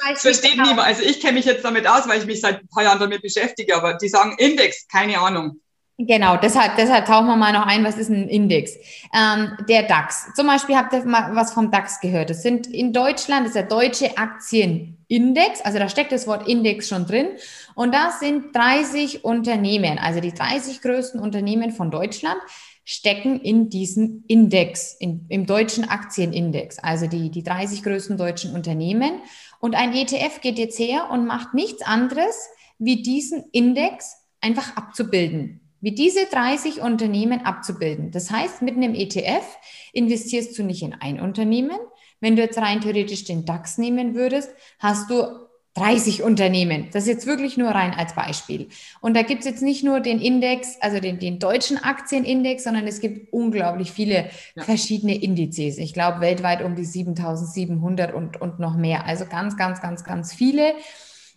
Das 0.06 0.20
versteht 0.20 0.56
niemand. 0.56 0.80
Also 0.80 1.02
ich 1.02 1.20
kenne 1.20 1.34
mich 1.34 1.46
jetzt 1.46 1.64
damit 1.64 1.86
aus, 1.86 2.06
weil 2.06 2.18
ich 2.18 2.26
mich 2.26 2.40
seit 2.40 2.60
ein 2.60 2.68
paar 2.68 2.82
Jahren 2.82 2.98
damit 2.98 3.22
beschäftige, 3.22 3.74
aber 3.74 3.94
die 3.94 4.08
sagen 4.08 4.34
Index, 4.38 4.86
keine 4.86 5.18
Ahnung. 5.18 5.60
Genau, 5.96 6.36
deshalb, 6.36 6.74
deshalb 6.76 7.06
tauchen 7.06 7.28
wir 7.28 7.36
mal 7.36 7.52
noch 7.52 7.66
ein, 7.66 7.84
was 7.84 7.96
ist 7.96 8.08
ein 8.08 8.28
Index? 8.28 8.72
Ähm, 9.14 9.56
der 9.68 9.84
DAX. 9.84 10.34
Zum 10.34 10.48
Beispiel 10.48 10.76
habt 10.76 10.92
ihr 10.92 11.04
mal 11.04 11.36
was 11.36 11.52
vom 11.52 11.70
DAX 11.70 12.00
gehört. 12.00 12.30
Das 12.30 12.42
sind 12.42 12.66
in 12.66 12.92
Deutschland, 12.92 13.42
das 13.42 13.50
ist 13.50 13.54
der 13.54 13.62
Deutsche 13.62 14.18
Aktienindex, 14.18 15.60
also 15.62 15.78
da 15.78 15.88
steckt 15.88 16.10
das 16.10 16.26
Wort 16.26 16.48
Index 16.48 16.88
schon 16.88 17.06
drin. 17.06 17.28
Und 17.76 17.94
da 17.94 18.10
sind 18.10 18.54
30 18.56 19.24
Unternehmen, 19.24 19.98
also 19.98 20.18
die 20.18 20.34
30 20.34 20.82
größten 20.82 21.20
Unternehmen 21.20 21.70
von 21.70 21.92
Deutschland, 21.92 22.40
stecken 22.84 23.40
in 23.40 23.70
diesem 23.70 24.24
Index, 24.28 24.94
in, 24.98 25.26
im 25.28 25.46
deutschen 25.46 25.88
Aktienindex, 25.88 26.78
also 26.78 27.06
die, 27.06 27.30
die 27.30 27.42
30 27.42 27.82
größten 27.82 28.16
deutschen 28.18 28.54
Unternehmen. 28.54 29.20
Und 29.58 29.74
ein 29.74 29.94
ETF 29.94 30.40
geht 30.42 30.58
jetzt 30.58 30.78
her 30.78 31.08
und 31.10 31.26
macht 31.26 31.54
nichts 31.54 31.82
anderes, 31.82 32.36
wie 32.78 33.02
diesen 33.02 33.44
Index 33.52 34.16
einfach 34.40 34.76
abzubilden. 34.76 35.60
wie 35.80 35.92
diese 35.92 36.24
30 36.24 36.80
Unternehmen 36.80 37.44
abzubilden. 37.44 38.10
Das 38.10 38.30
heißt, 38.30 38.62
mit 38.62 38.74
einem 38.74 38.94
ETF 38.94 39.44
investierst 39.92 40.58
du 40.58 40.62
nicht 40.62 40.82
in 40.82 40.94
ein 40.94 41.20
Unternehmen. 41.20 41.76
Wenn 42.20 42.36
du 42.36 42.42
jetzt 42.42 42.56
rein 42.56 42.80
theoretisch 42.80 43.24
den 43.24 43.44
DAX 43.44 43.76
nehmen 43.76 44.14
würdest, 44.14 44.50
hast 44.78 45.10
du 45.10 45.43
30 45.74 46.22
Unternehmen. 46.22 46.88
Das 46.92 47.02
ist 47.02 47.08
jetzt 47.08 47.26
wirklich 47.26 47.56
nur 47.56 47.70
rein 47.70 47.92
als 47.92 48.14
Beispiel. 48.14 48.68
Und 49.00 49.16
da 49.16 49.22
gibt 49.22 49.40
es 49.40 49.46
jetzt 49.46 49.62
nicht 49.62 49.82
nur 49.82 50.00
den 50.00 50.20
Index, 50.20 50.76
also 50.80 51.00
den, 51.00 51.18
den 51.18 51.40
deutschen 51.40 51.82
Aktienindex, 51.82 52.62
sondern 52.62 52.86
es 52.86 53.00
gibt 53.00 53.32
unglaublich 53.32 53.90
viele 53.90 54.30
ja. 54.54 54.62
verschiedene 54.62 55.20
Indizes. 55.20 55.78
Ich 55.78 55.92
glaube 55.92 56.20
weltweit 56.20 56.62
um 56.62 56.76
die 56.76 56.84
7700 56.84 58.14
und, 58.14 58.40
und 58.40 58.60
noch 58.60 58.76
mehr. 58.76 59.04
Also 59.06 59.26
ganz, 59.26 59.56
ganz, 59.56 59.80
ganz, 59.80 60.04
ganz 60.04 60.32
viele, 60.32 60.74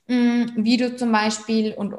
mm, 0.07 0.43
wie 0.57 0.77
du 0.77 0.95
zum 0.95 1.11
Beispiel 1.11 1.73
und 1.73 1.95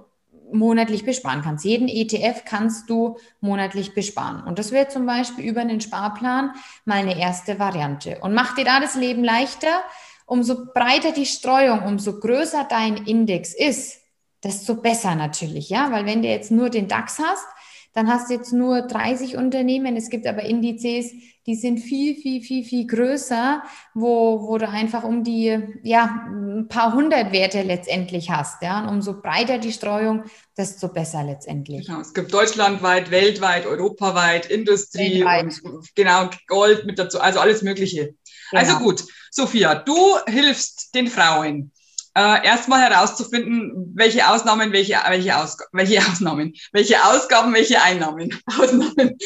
monatlich 0.53 1.05
besparen 1.05 1.43
kannst. 1.43 1.65
Jeden 1.65 1.89
ETF 1.89 2.45
kannst 2.45 2.89
du 2.89 3.19
monatlich 3.41 3.95
besparen. 3.95 4.45
Und 4.45 4.59
das 4.59 4.73
wäre 4.73 4.89
zum 4.89 5.07
Beispiel 5.07 5.45
über 5.45 5.61
einen 5.61 5.81
Sparplan 5.81 6.53
mal 6.85 6.99
eine 6.99 7.19
erste 7.19 7.59
Variante. 7.59 8.19
Und 8.21 8.35
macht 8.35 8.59
dir 8.59 8.65
da 8.65 8.81
das 8.81 8.95
Leben 8.95 9.25
leichter, 9.25 9.83
umso 10.29 10.67
breiter 10.73 11.13
die 11.13 11.27
Streuung, 11.27 11.83
umso 11.83 12.21
größer 12.21 12.67
dein 12.69 13.07
Index 13.07 13.55
ist, 13.55 13.99
desto 14.45 14.77
besser 14.77 15.15
natürlich, 15.17 15.71
ja, 15.71 15.91
weil 15.91 16.07
wenn 16.07 16.23
du 16.23 16.29
jetzt 16.29 16.53
nur 16.53 16.71
den 16.71 16.87
DAX 16.87 17.19
hast, 17.19 17.47
dann 17.95 18.09
hast 18.09 18.31
du 18.31 18.35
jetzt 18.35 18.53
nur 18.53 18.83
30 18.83 19.37
Unternehmen. 19.37 19.97
Es 19.97 20.11
gibt 20.11 20.27
aber 20.27 20.43
Indizes, 20.43 21.13
die 21.47 21.55
sind 21.55 21.79
viel, 21.79 22.15
viel, 22.15 22.43
viel, 22.43 22.63
viel 22.63 22.87
größer, 22.87 23.63
wo, 23.95 24.47
wo 24.47 24.59
du 24.59 24.69
einfach 24.69 25.03
um 25.03 25.25
die, 25.25 25.59
ja, 25.83 26.29
ein 26.31 26.69
paar 26.69 26.95
hundert 26.95 27.33
Werte 27.33 27.63
letztendlich 27.63 28.31
hast. 28.31 28.63
Ja, 28.63 28.83
und 28.83 28.89
umso 28.89 29.21
breiter 29.21 29.59
die 29.59 29.73
Streuung, 29.73 30.25
desto 30.57 30.89
besser 30.89 31.25
letztendlich. 31.25 31.87
Genau, 31.87 32.01
es 32.01 32.13
gibt 32.13 32.33
deutschlandweit, 32.33 33.11
weltweit, 33.11 33.67
europaweit, 33.67 34.47
Industrie 34.47 35.25
weltweit. 35.25 35.61
und 35.65 35.95
genau 35.97 36.29
Gold 36.47 36.85
mit 36.85 36.99
dazu, 36.99 37.19
also 37.19 37.41
alles 37.41 37.63
Mögliche. 37.63 38.15
Genau. 38.51 38.63
Also 38.63 38.79
gut, 38.79 39.05
Sophia, 39.31 39.75
du 39.75 40.19
hilfst 40.27 40.95
den 40.95 41.09
Frauen 41.09 41.73
äh, 42.17 42.47
erstmal 42.47 42.81
herauszufinden, 42.81 43.93
welche 43.95 44.29
Ausnahmen, 44.29 44.73
welche, 44.73 44.97
welche, 45.09 45.37
Ausg 45.37 45.63
welche 45.73 45.99
Ausnahmen, 46.11 46.55
welche 46.73 47.05
Ausgaben, 47.05 47.55
welche 47.55 47.81
Einnahmen, 47.81 48.37
Ausnahmen 48.47 49.19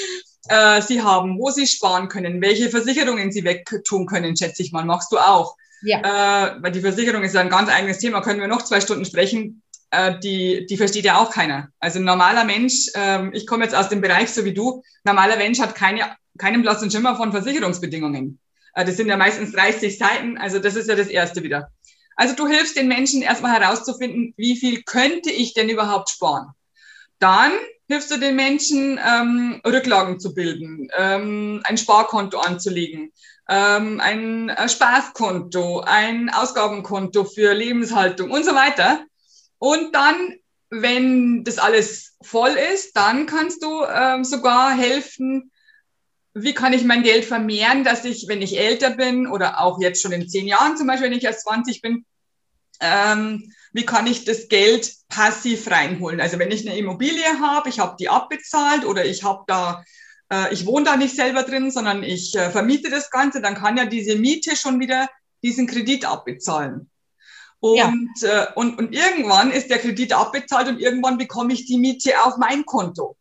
äh, 0.48 0.82
sie 0.82 1.02
haben, 1.02 1.38
wo 1.38 1.50
sie 1.50 1.66
sparen 1.66 2.08
können, 2.08 2.42
welche 2.42 2.68
Versicherungen 2.68 3.32
sie 3.32 3.44
wegtun 3.44 4.06
können, 4.06 4.36
schätze 4.36 4.62
ich 4.62 4.72
mal. 4.72 4.84
Machst 4.84 5.12
du 5.12 5.18
auch. 5.18 5.56
Ja. 5.82 5.98
Äh, 5.98 6.62
weil 6.62 6.72
die 6.72 6.80
Versicherung 6.80 7.22
ist 7.22 7.34
ja 7.34 7.40
ein 7.40 7.48
ganz 7.48 7.68
eigenes 7.68 7.98
Thema, 7.98 8.20
können 8.20 8.40
wir 8.40 8.48
noch 8.48 8.62
zwei 8.62 8.80
Stunden 8.80 9.04
sprechen. 9.04 9.62
Äh, 9.90 10.18
die, 10.20 10.66
die 10.66 10.76
versteht 10.76 11.04
ja 11.04 11.18
auch 11.18 11.30
keiner. 11.30 11.68
Also 11.80 11.98
ein 11.98 12.04
normaler 12.04 12.44
Mensch, 12.44 12.88
äh, 12.94 13.28
ich 13.32 13.46
komme 13.46 13.64
jetzt 13.64 13.74
aus 13.74 13.88
dem 13.88 14.00
Bereich 14.00 14.30
so 14.30 14.44
wie 14.44 14.54
du, 14.54 14.82
normaler 15.04 15.36
Mensch 15.36 15.60
hat 15.60 15.74
keine, 15.74 16.16
keinen 16.38 16.62
blassen 16.62 16.90
Schimmer 16.90 17.16
von 17.16 17.32
Versicherungsbedingungen. 17.32 18.38
Äh, 18.74 18.84
das 18.84 18.96
sind 18.96 19.08
ja 19.08 19.16
meistens 19.16 19.52
30 19.52 19.98
Seiten, 19.98 20.38
also 20.38 20.58
das 20.58 20.76
ist 20.76 20.88
ja 20.88 20.96
das 20.96 21.08
Erste 21.08 21.42
wieder. 21.42 21.70
Also 22.16 22.34
du 22.34 22.46
hilfst 22.46 22.76
den 22.76 22.88
Menschen 22.88 23.22
erstmal 23.22 23.60
herauszufinden, 23.60 24.34
wie 24.36 24.56
viel 24.56 24.82
könnte 24.82 25.30
ich 25.30 25.54
denn 25.54 25.68
überhaupt 25.68 26.10
sparen. 26.10 26.52
Dann 27.18 27.52
hilfst 27.88 28.10
du 28.10 28.18
den 28.18 28.36
Menschen, 28.36 28.98
ähm, 29.04 29.60
Rücklagen 29.66 30.18
zu 30.18 30.34
bilden, 30.34 30.88
ähm, 30.96 31.60
ein 31.64 31.78
Sparkonto 31.78 32.38
anzulegen, 32.38 33.12
ähm, 33.48 34.00
ein 34.00 34.48
äh, 34.48 34.68
Spaßkonto, 34.68 35.80
ein 35.80 36.30
Ausgabenkonto 36.30 37.24
für 37.24 37.52
Lebenshaltung 37.52 38.30
und 38.30 38.44
so 38.44 38.54
weiter. 38.54 39.04
Und 39.58 39.94
dann, 39.94 40.34
wenn 40.70 41.44
das 41.44 41.58
alles 41.58 42.16
voll 42.22 42.56
ist, 42.74 42.96
dann 42.96 43.26
kannst 43.26 43.62
du 43.62 43.84
ähm, 43.84 44.24
sogar 44.24 44.74
helfen, 44.74 45.51
wie 46.34 46.54
kann 46.54 46.72
ich 46.72 46.84
mein 46.84 47.02
Geld 47.02 47.24
vermehren, 47.24 47.84
dass 47.84 48.04
ich, 48.04 48.26
wenn 48.28 48.42
ich 48.42 48.58
älter 48.58 48.90
bin 48.90 49.26
oder 49.26 49.60
auch 49.60 49.80
jetzt 49.80 50.00
schon 50.00 50.12
in 50.12 50.28
zehn 50.28 50.46
Jahren 50.46 50.76
zum 50.76 50.86
Beispiel, 50.86 51.10
wenn 51.10 51.16
ich 51.16 51.24
erst 51.24 51.42
20 51.42 51.82
bin, 51.82 52.04
ähm, 52.80 53.52
wie 53.72 53.84
kann 53.84 54.06
ich 54.06 54.24
das 54.24 54.48
Geld 54.48 54.92
passiv 55.08 55.70
reinholen? 55.70 56.20
Also 56.20 56.38
wenn 56.38 56.50
ich 56.50 56.66
eine 56.66 56.78
Immobilie 56.78 57.40
habe, 57.40 57.68
ich 57.68 57.78
habe 57.78 57.96
die 57.98 58.08
abbezahlt 58.08 58.84
oder 58.84 59.04
ich 59.04 59.24
habe 59.24 59.44
da, 59.46 59.84
äh, 60.30 60.52
ich 60.52 60.66
wohne 60.66 60.86
da 60.86 60.96
nicht 60.96 61.14
selber 61.14 61.42
drin, 61.42 61.70
sondern 61.70 62.02
ich 62.02 62.34
äh, 62.34 62.50
vermiete 62.50 62.90
das 62.90 63.10
Ganze, 63.10 63.40
dann 63.40 63.54
kann 63.54 63.76
ja 63.76 63.84
diese 63.84 64.16
Miete 64.16 64.56
schon 64.56 64.80
wieder 64.80 65.08
diesen 65.42 65.66
Kredit 65.66 66.04
abbezahlen. 66.04 66.90
Und, 67.60 67.76
ja. 67.76 67.92
äh, 68.22 68.46
und, 68.54 68.78
und 68.78 68.92
irgendwann 68.92 69.52
ist 69.52 69.70
der 69.70 69.78
Kredit 69.78 70.12
abbezahlt 70.12 70.68
und 70.68 70.80
irgendwann 70.80 71.18
bekomme 71.18 71.52
ich 71.52 71.66
die 71.66 71.78
Miete 71.78 72.20
auf 72.24 72.36
mein 72.36 72.64
Konto. 72.64 73.16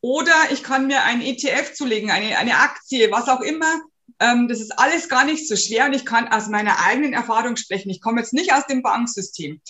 Oder 0.00 0.34
ich 0.50 0.62
kann 0.62 0.86
mir 0.86 1.02
ein 1.02 1.22
ETF 1.22 1.74
zulegen, 1.74 2.10
eine, 2.10 2.38
eine 2.38 2.58
Aktie, 2.58 3.10
was 3.10 3.28
auch 3.28 3.40
immer. 3.40 3.80
Ähm, 4.20 4.48
das 4.48 4.60
ist 4.60 4.78
alles 4.78 5.08
gar 5.08 5.24
nicht 5.24 5.48
so 5.48 5.56
schwer 5.56 5.86
und 5.86 5.94
ich 5.94 6.04
kann 6.04 6.28
aus 6.28 6.48
meiner 6.48 6.84
eigenen 6.84 7.12
Erfahrung 7.12 7.56
sprechen. 7.56 7.90
Ich 7.90 8.00
komme 8.00 8.20
jetzt 8.20 8.32
nicht 8.32 8.52
aus 8.52 8.66
dem 8.66 8.82
Banksystem. 8.82 9.60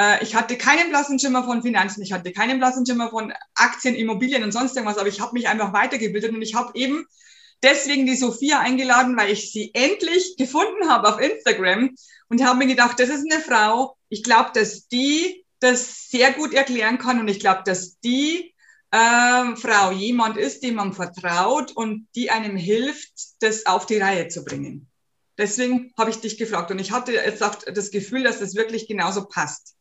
Äh, 0.00 0.22
ich 0.22 0.34
hatte 0.34 0.56
keinen 0.56 0.90
blassen 0.90 1.18
Schimmer 1.18 1.44
von 1.44 1.62
Finanzen, 1.62 2.02
ich 2.02 2.12
hatte 2.12 2.32
keinen 2.32 2.58
blassen 2.58 2.86
Schimmer 2.86 3.10
von 3.10 3.32
Aktien, 3.54 3.94
Immobilien 3.94 4.42
und 4.42 4.52
sonst 4.52 4.76
irgendwas, 4.76 4.98
aber 4.98 5.08
ich 5.08 5.20
habe 5.20 5.34
mich 5.34 5.48
einfach 5.48 5.72
weitergebildet 5.72 6.32
und 6.32 6.42
ich 6.42 6.54
habe 6.54 6.72
eben 6.74 7.04
deswegen 7.62 8.06
die 8.06 8.16
Sophia 8.16 8.60
eingeladen, 8.60 9.16
weil 9.16 9.30
ich 9.30 9.52
sie 9.52 9.70
endlich 9.74 10.36
gefunden 10.36 10.88
habe 10.88 11.08
auf 11.08 11.20
Instagram 11.20 11.94
und 12.28 12.44
habe 12.44 12.58
mir 12.58 12.66
gedacht, 12.66 12.98
das 12.98 13.08
ist 13.08 13.30
eine 13.30 13.40
Frau, 13.40 13.96
ich 14.08 14.22
glaube, 14.22 14.50
dass 14.54 14.88
die 14.88 15.44
das 15.60 16.08
sehr 16.08 16.32
gut 16.32 16.54
erklären 16.54 16.98
kann 16.98 17.20
und 17.20 17.28
ich 17.28 17.38
glaube, 17.38 17.62
dass 17.64 17.98
die 18.00 18.51
ähm, 18.92 19.56
Frau 19.56 19.90
jemand 19.90 20.36
ist, 20.36 20.62
dem 20.62 20.74
man 20.74 20.92
vertraut 20.92 21.72
und 21.72 22.06
die 22.14 22.30
einem 22.30 22.56
hilft, 22.56 23.12
das 23.40 23.66
auf 23.66 23.86
die 23.86 23.98
Reihe 23.98 24.28
zu 24.28 24.44
bringen. 24.44 24.88
Deswegen 25.38 25.92
habe 25.96 26.10
ich 26.10 26.20
dich 26.20 26.36
gefragt 26.36 26.70
und 26.70 26.78
ich 26.78 26.92
hatte 26.92 27.12
jetzt 27.12 27.42
auch 27.42 27.54
das 27.54 27.90
Gefühl, 27.90 28.22
dass 28.22 28.40
das 28.40 28.54
wirklich 28.54 28.86
genauso 28.86 29.26
passt. 29.26 29.76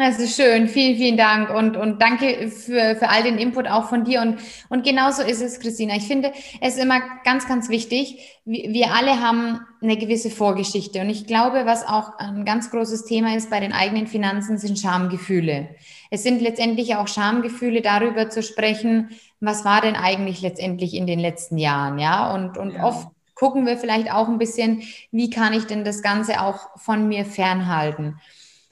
Das 0.00 0.18
ist 0.18 0.34
schön. 0.34 0.66
Vielen, 0.66 0.96
vielen 0.96 1.16
Dank 1.18 1.50
und, 1.50 1.76
und 1.76 2.00
danke 2.00 2.48
für, 2.48 2.96
für 2.96 3.10
all 3.10 3.22
den 3.22 3.36
Input 3.36 3.68
auch 3.68 3.90
von 3.90 4.04
dir. 4.04 4.22
Und, 4.22 4.38
und 4.70 4.82
genauso 4.82 5.20
ist 5.20 5.42
es, 5.42 5.60
Christina. 5.60 5.94
Ich 5.94 6.04
finde 6.04 6.32
es 6.62 6.78
immer 6.78 7.02
ganz, 7.22 7.46
ganz 7.46 7.68
wichtig. 7.68 8.40
Wir 8.46 8.94
alle 8.94 9.20
haben 9.20 9.60
eine 9.82 9.98
gewisse 9.98 10.30
Vorgeschichte. 10.30 11.02
Und 11.02 11.10
ich 11.10 11.26
glaube, 11.26 11.66
was 11.66 11.86
auch 11.86 12.18
ein 12.18 12.46
ganz 12.46 12.70
großes 12.70 13.04
Thema 13.04 13.36
ist 13.36 13.50
bei 13.50 13.60
den 13.60 13.74
eigenen 13.74 14.06
Finanzen, 14.06 14.56
sind 14.56 14.78
Schamgefühle. 14.78 15.68
Es 16.10 16.22
sind 16.22 16.40
letztendlich 16.40 16.96
auch 16.96 17.06
Schamgefühle 17.06 17.82
darüber 17.82 18.30
zu 18.30 18.42
sprechen, 18.42 19.10
was 19.38 19.66
war 19.66 19.82
denn 19.82 19.96
eigentlich 19.96 20.40
letztendlich 20.40 20.94
in 20.94 21.06
den 21.06 21.18
letzten 21.18 21.58
Jahren, 21.58 21.98
ja? 21.98 22.32
Und, 22.32 22.56
und 22.56 22.72
ja. 22.72 22.84
oft 22.84 23.08
gucken 23.34 23.66
wir 23.66 23.76
vielleicht 23.76 24.10
auch 24.10 24.28
ein 24.28 24.38
bisschen, 24.38 24.82
wie 25.12 25.28
kann 25.28 25.52
ich 25.52 25.66
denn 25.66 25.84
das 25.84 26.00
Ganze 26.00 26.40
auch 26.40 26.70
von 26.78 27.06
mir 27.06 27.26
fernhalten? 27.26 28.18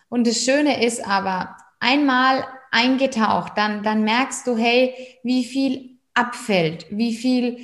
Und 0.09 0.26
das 0.26 0.44
Schöne 0.44 0.84
ist 0.84 1.06
aber, 1.06 1.56
einmal 1.80 2.44
eingetaucht, 2.70 3.52
dann, 3.56 3.82
dann 3.82 4.04
merkst 4.04 4.46
du, 4.46 4.56
hey, 4.56 4.94
wie 5.22 5.44
viel 5.44 5.98
abfällt, 6.14 6.86
wie 6.90 7.14
viel, 7.14 7.59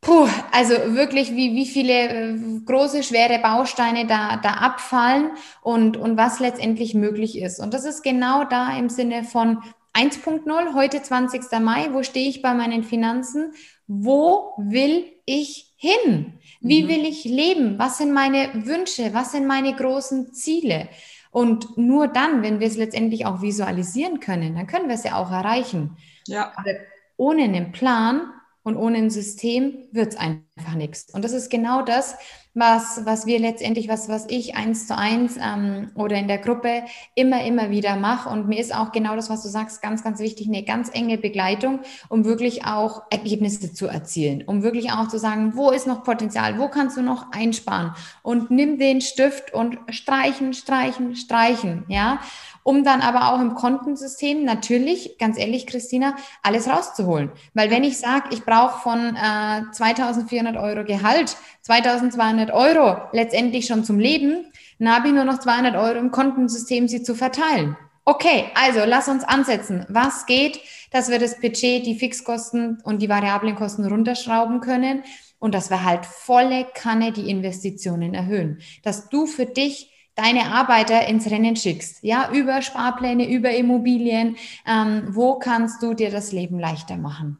puh, 0.00 0.28
also 0.52 0.74
wirklich, 0.94 1.32
wie, 1.32 1.54
wie 1.54 1.66
viele 1.66 1.92
äh, 1.92 2.38
große, 2.64 3.02
schwere 3.02 3.38
Bausteine 3.40 4.06
da, 4.06 4.36
da 4.36 4.54
abfallen 4.54 5.32
und, 5.62 5.96
und 5.96 6.16
was 6.16 6.40
letztendlich 6.40 6.94
möglich 6.94 7.38
ist. 7.38 7.60
Und 7.60 7.74
das 7.74 7.84
ist 7.84 8.02
genau 8.02 8.44
da 8.44 8.76
im 8.76 8.88
Sinne 8.88 9.24
von 9.24 9.58
1.0, 9.94 10.74
heute 10.74 11.02
20. 11.02 11.42
Mai, 11.60 11.88
wo 11.92 12.02
stehe 12.02 12.28
ich 12.28 12.40
bei 12.40 12.54
meinen 12.54 12.82
Finanzen? 12.82 13.52
Wo 13.86 14.54
will 14.56 15.04
ich 15.26 15.74
hin? 15.76 16.38
Wie 16.60 16.84
mhm. 16.84 16.88
will 16.88 17.04
ich 17.04 17.24
leben? 17.24 17.78
Was 17.78 17.98
sind 17.98 18.12
meine 18.12 18.48
Wünsche? 18.66 19.12
Was 19.12 19.32
sind 19.32 19.46
meine 19.46 19.74
großen 19.74 20.32
Ziele? 20.32 20.88
Und 21.32 21.78
nur 21.78 22.08
dann, 22.08 22.42
wenn 22.42 22.60
wir 22.60 22.66
es 22.66 22.76
letztendlich 22.76 23.24
auch 23.24 23.40
visualisieren 23.40 24.20
können, 24.20 24.54
dann 24.54 24.66
können 24.66 24.88
wir 24.88 24.94
es 24.94 25.02
ja 25.02 25.16
auch 25.16 25.30
erreichen. 25.30 25.96
Ja. 26.28 26.52
Aber 26.54 26.70
ohne 27.16 27.44
einen 27.44 27.72
Plan 27.72 28.30
und 28.62 28.76
ohne 28.76 28.98
ein 28.98 29.10
System 29.10 29.88
wird 29.92 30.12
es 30.12 30.16
einfach 30.16 30.74
nichts. 30.74 31.12
Und 31.12 31.24
das 31.24 31.32
ist 31.32 31.50
genau 31.50 31.80
das, 31.82 32.16
was, 32.54 33.06
was 33.06 33.24
wir 33.24 33.38
letztendlich, 33.38 33.88
was, 33.88 34.08
was 34.08 34.26
ich 34.28 34.56
eins 34.56 34.86
zu 34.86 34.96
eins 34.96 35.38
ähm, 35.42 35.90
oder 35.94 36.16
in 36.16 36.28
der 36.28 36.38
Gruppe 36.38 36.82
immer, 37.14 37.44
immer 37.44 37.70
wieder 37.70 37.96
mache. 37.96 38.28
Und 38.28 38.48
mir 38.48 38.60
ist 38.60 38.74
auch 38.74 38.92
genau 38.92 39.16
das, 39.16 39.30
was 39.30 39.42
du 39.42 39.48
sagst, 39.48 39.80
ganz, 39.80 40.04
ganz 40.04 40.20
wichtig, 40.20 40.48
eine 40.48 40.62
ganz 40.62 40.90
enge 40.92 41.16
Begleitung, 41.16 41.80
um 42.08 42.24
wirklich 42.24 42.66
auch 42.66 43.02
Ergebnisse 43.10 43.72
zu 43.72 43.86
erzielen, 43.86 44.44
um 44.46 44.62
wirklich 44.62 44.92
auch 44.92 45.08
zu 45.08 45.18
sagen, 45.18 45.52
wo 45.56 45.70
ist 45.70 45.86
noch 45.86 46.04
Potenzial, 46.04 46.58
wo 46.58 46.68
kannst 46.68 46.96
du 46.96 47.02
noch 47.02 47.32
einsparen 47.32 47.94
und 48.22 48.50
nimm 48.50 48.78
den 48.78 49.00
Stift 49.00 49.54
und 49.54 49.78
streichen, 49.88 50.52
streichen, 50.52 51.16
streichen, 51.16 51.84
ja 51.88 52.20
um 52.64 52.84
dann 52.84 53.00
aber 53.00 53.32
auch 53.32 53.40
im 53.40 53.54
Kontensystem 53.54 54.44
natürlich, 54.44 55.18
ganz 55.18 55.38
ehrlich, 55.38 55.66
Christina, 55.66 56.14
alles 56.42 56.68
rauszuholen. 56.68 57.32
Weil 57.54 57.70
wenn 57.70 57.84
ich 57.84 57.98
sage, 57.98 58.28
ich 58.30 58.44
brauche 58.44 58.80
von 58.80 59.16
äh, 59.16 59.62
2400 59.72 60.56
Euro 60.56 60.84
Gehalt 60.84 61.36
2200 61.62 62.41
Euro 62.50 63.02
letztendlich 63.12 63.66
schon 63.66 63.84
zum 63.84 63.98
Leben, 63.98 64.46
dann 64.78 64.94
habe 64.94 65.08
ich 65.08 65.14
nur 65.14 65.24
noch 65.24 65.38
200 65.38 65.76
Euro 65.76 65.98
im 65.98 66.10
Kontensystem, 66.10 66.88
sie 66.88 67.02
zu 67.02 67.14
verteilen. 67.14 67.76
Okay, 68.04 68.46
also 68.54 68.80
lass 68.84 69.08
uns 69.08 69.22
ansetzen. 69.22 69.86
Was 69.88 70.26
geht, 70.26 70.58
dass 70.90 71.08
wir 71.08 71.18
das 71.18 71.40
Budget, 71.40 71.86
die 71.86 71.94
Fixkosten 71.94 72.80
und 72.82 73.00
die 73.00 73.08
variablen 73.08 73.54
Kosten 73.54 73.86
runterschrauben 73.86 74.60
können 74.60 75.04
und 75.38 75.54
dass 75.54 75.70
wir 75.70 75.84
halt 75.84 76.04
volle 76.06 76.66
Kanne 76.74 77.12
die 77.12 77.30
Investitionen 77.30 78.14
erhöhen. 78.14 78.60
Dass 78.82 79.08
du 79.08 79.26
für 79.26 79.46
dich 79.46 79.90
deine 80.14 80.52
Arbeiter 80.52 81.06
ins 81.08 81.30
Rennen 81.30 81.56
schickst, 81.56 82.02
ja, 82.02 82.30
über 82.32 82.60
Sparpläne, 82.62 83.28
über 83.28 83.50
Immobilien. 83.50 84.36
Ähm, 84.66 85.04
wo 85.08 85.38
kannst 85.38 85.82
du 85.82 85.94
dir 85.94 86.10
das 86.10 86.32
Leben 86.32 86.58
leichter 86.58 86.96
machen? 86.96 87.38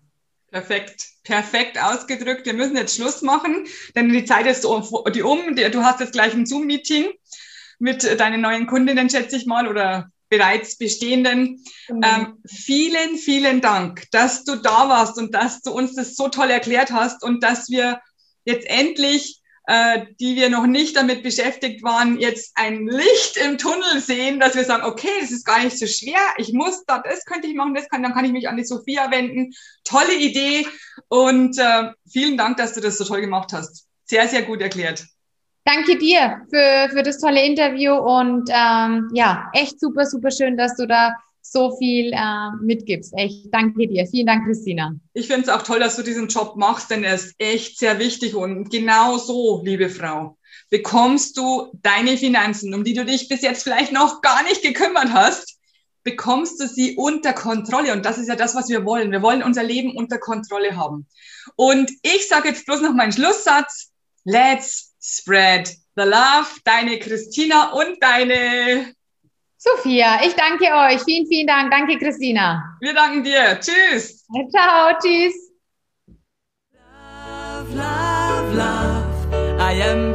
Perfekt, 0.52 1.08
perfekt 1.24 1.82
ausgedrückt. 1.82 2.44
Wir 2.44 2.52
müssen 2.52 2.76
jetzt 2.76 2.96
Schluss 2.96 3.22
machen, 3.22 3.66
denn 3.96 4.10
die 4.10 4.26
Zeit 4.26 4.46
ist 4.46 4.64
die 4.64 5.22
um. 5.22 5.56
Du 5.56 5.82
hast 5.82 6.00
jetzt 6.00 6.12
gleich 6.12 6.34
ein 6.34 6.44
Zoom-Meeting 6.44 7.10
mit 7.78 8.20
deinen 8.20 8.42
neuen 8.42 8.66
Kundinnen, 8.66 9.08
schätze 9.08 9.36
ich 9.36 9.46
mal, 9.46 9.66
oder 9.66 10.10
bereits 10.28 10.76
bestehenden. 10.76 11.64
Mhm. 11.88 12.00
Ähm, 12.04 12.38
vielen, 12.46 13.16
vielen 13.16 13.62
Dank, 13.62 14.10
dass 14.10 14.44
du 14.44 14.56
da 14.56 14.90
warst 14.90 15.16
und 15.16 15.34
dass 15.34 15.62
du 15.62 15.72
uns 15.72 15.94
das 15.94 16.16
so 16.16 16.28
toll 16.28 16.50
erklärt 16.50 16.92
hast 16.92 17.22
und 17.22 17.42
dass 17.42 17.70
wir 17.70 18.00
jetzt 18.44 18.66
endlich 18.66 19.41
äh, 19.66 20.06
die 20.18 20.34
wir 20.36 20.50
noch 20.50 20.66
nicht 20.66 20.96
damit 20.96 21.22
beschäftigt 21.22 21.82
waren, 21.82 22.18
jetzt 22.18 22.52
ein 22.56 22.86
Licht 22.86 23.36
im 23.36 23.58
Tunnel 23.58 24.00
sehen, 24.00 24.40
dass 24.40 24.56
wir 24.56 24.64
sagen, 24.64 24.84
okay, 24.84 25.08
das 25.20 25.30
ist 25.30 25.44
gar 25.44 25.62
nicht 25.62 25.78
so 25.78 25.86
schwer, 25.86 26.20
ich 26.36 26.52
muss 26.52 26.84
da, 26.86 26.98
das 26.98 27.24
könnte 27.24 27.46
ich 27.46 27.54
machen, 27.54 27.74
das 27.74 27.88
kann, 27.88 28.02
dann 28.02 28.12
kann 28.12 28.24
ich 28.24 28.32
mich 28.32 28.48
an 28.48 28.56
die 28.56 28.64
Sophia 28.64 29.10
wenden. 29.10 29.52
Tolle 29.84 30.14
Idee 30.14 30.66
und 31.08 31.58
äh, 31.58 31.90
vielen 32.10 32.36
Dank, 32.36 32.56
dass 32.56 32.74
du 32.74 32.80
das 32.80 32.98
so 32.98 33.04
toll 33.04 33.20
gemacht 33.20 33.52
hast. 33.52 33.86
Sehr, 34.04 34.26
sehr 34.26 34.42
gut 34.42 34.60
erklärt. 34.60 35.04
Danke 35.64 35.96
dir 35.96 36.44
für, 36.50 36.88
für 36.90 37.02
das 37.04 37.18
tolle 37.18 37.44
Interview 37.44 37.94
und 37.94 38.50
ähm, 38.52 39.10
ja, 39.14 39.48
echt 39.52 39.78
super, 39.78 40.06
super 40.06 40.32
schön, 40.32 40.56
dass 40.56 40.76
du 40.76 40.86
da 40.86 41.12
so 41.52 41.76
viel 41.76 42.12
äh, 42.12 42.50
mitgibst. 42.60 43.12
Echt, 43.16 43.52
danke 43.52 43.86
dir. 43.86 44.06
Vielen 44.06 44.26
Dank, 44.26 44.46
Christina. 44.46 44.94
Ich 45.12 45.26
finde 45.26 45.42
es 45.42 45.48
auch 45.48 45.62
toll, 45.62 45.78
dass 45.78 45.96
du 45.96 46.02
diesen 46.02 46.28
Job 46.28 46.56
machst, 46.56 46.90
denn 46.90 47.04
er 47.04 47.14
ist 47.14 47.34
echt 47.38 47.78
sehr 47.78 47.98
wichtig. 47.98 48.34
Und 48.34 48.70
genau 48.70 49.18
so, 49.18 49.62
liebe 49.62 49.90
Frau, 49.90 50.38
bekommst 50.70 51.36
du 51.36 51.70
deine 51.82 52.16
Finanzen, 52.16 52.74
um 52.74 52.84
die 52.84 52.94
du 52.94 53.04
dich 53.04 53.28
bis 53.28 53.42
jetzt 53.42 53.62
vielleicht 53.62 53.92
noch 53.92 54.22
gar 54.22 54.42
nicht 54.44 54.62
gekümmert 54.62 55.12
hast, 55.12 55.58
bekommst 56.02 56.60
du 56.60 56.66
sie 56.66 56.96
unter 56.96 57.32
Kontrolle. 57.32 57.92
Und 57.92 58.04
das 58.04 58.18
ist 58.18 58.28
ja 58.28 58.36
das, 58.36 58.54
was 58.54 58.68
wir 58.68 58.84
wollen. 58.84 59.12
Wir 59.12 59.22
wollen 59.22 59.42
unser 59.42 59.62
Leben 59.62 59.96
unter 59.96 60.18
Kontrolle 60.18 60.76
haben. 60.76 61.06
Und 61.56 61.90
ich 62.02 62.26
sage 62.28 62.48
jetzt 62.48 62.66
bloß 62.66 62.80
noch 62.80 62.94
meinen 62.94 63.12
Schlusssatz. 63.12 63.92
Let's 64.24 64.94
spread 65.00 65.68
the 65.96 66.02
love. 66.02 66.46
Deine 66.64 66.98
Christina 66.98 67.72
und 67.72 68.02
deine 68.02 68.94
Sophia, 69.64 70.20
ich 70.24 70.34
danke 70.34 70.64
euch. 70.64 71.02
Vielen, 71.04 71.24
vielen 71.28 71.46
Dank. 71.46 71.70
Danke, 71.70 71.96
Christina. 71.96 72.76
Wir 72.80 72.94
danken 72.94 73.22
dir. 73.22 73.60
Tschüss. 73.60 74.26
Ciao, 74.50 74.90
tschüss. 75.00 75.52
Love, 77.68 77.72
love, 77.76 78.56
love. 78.56 80.11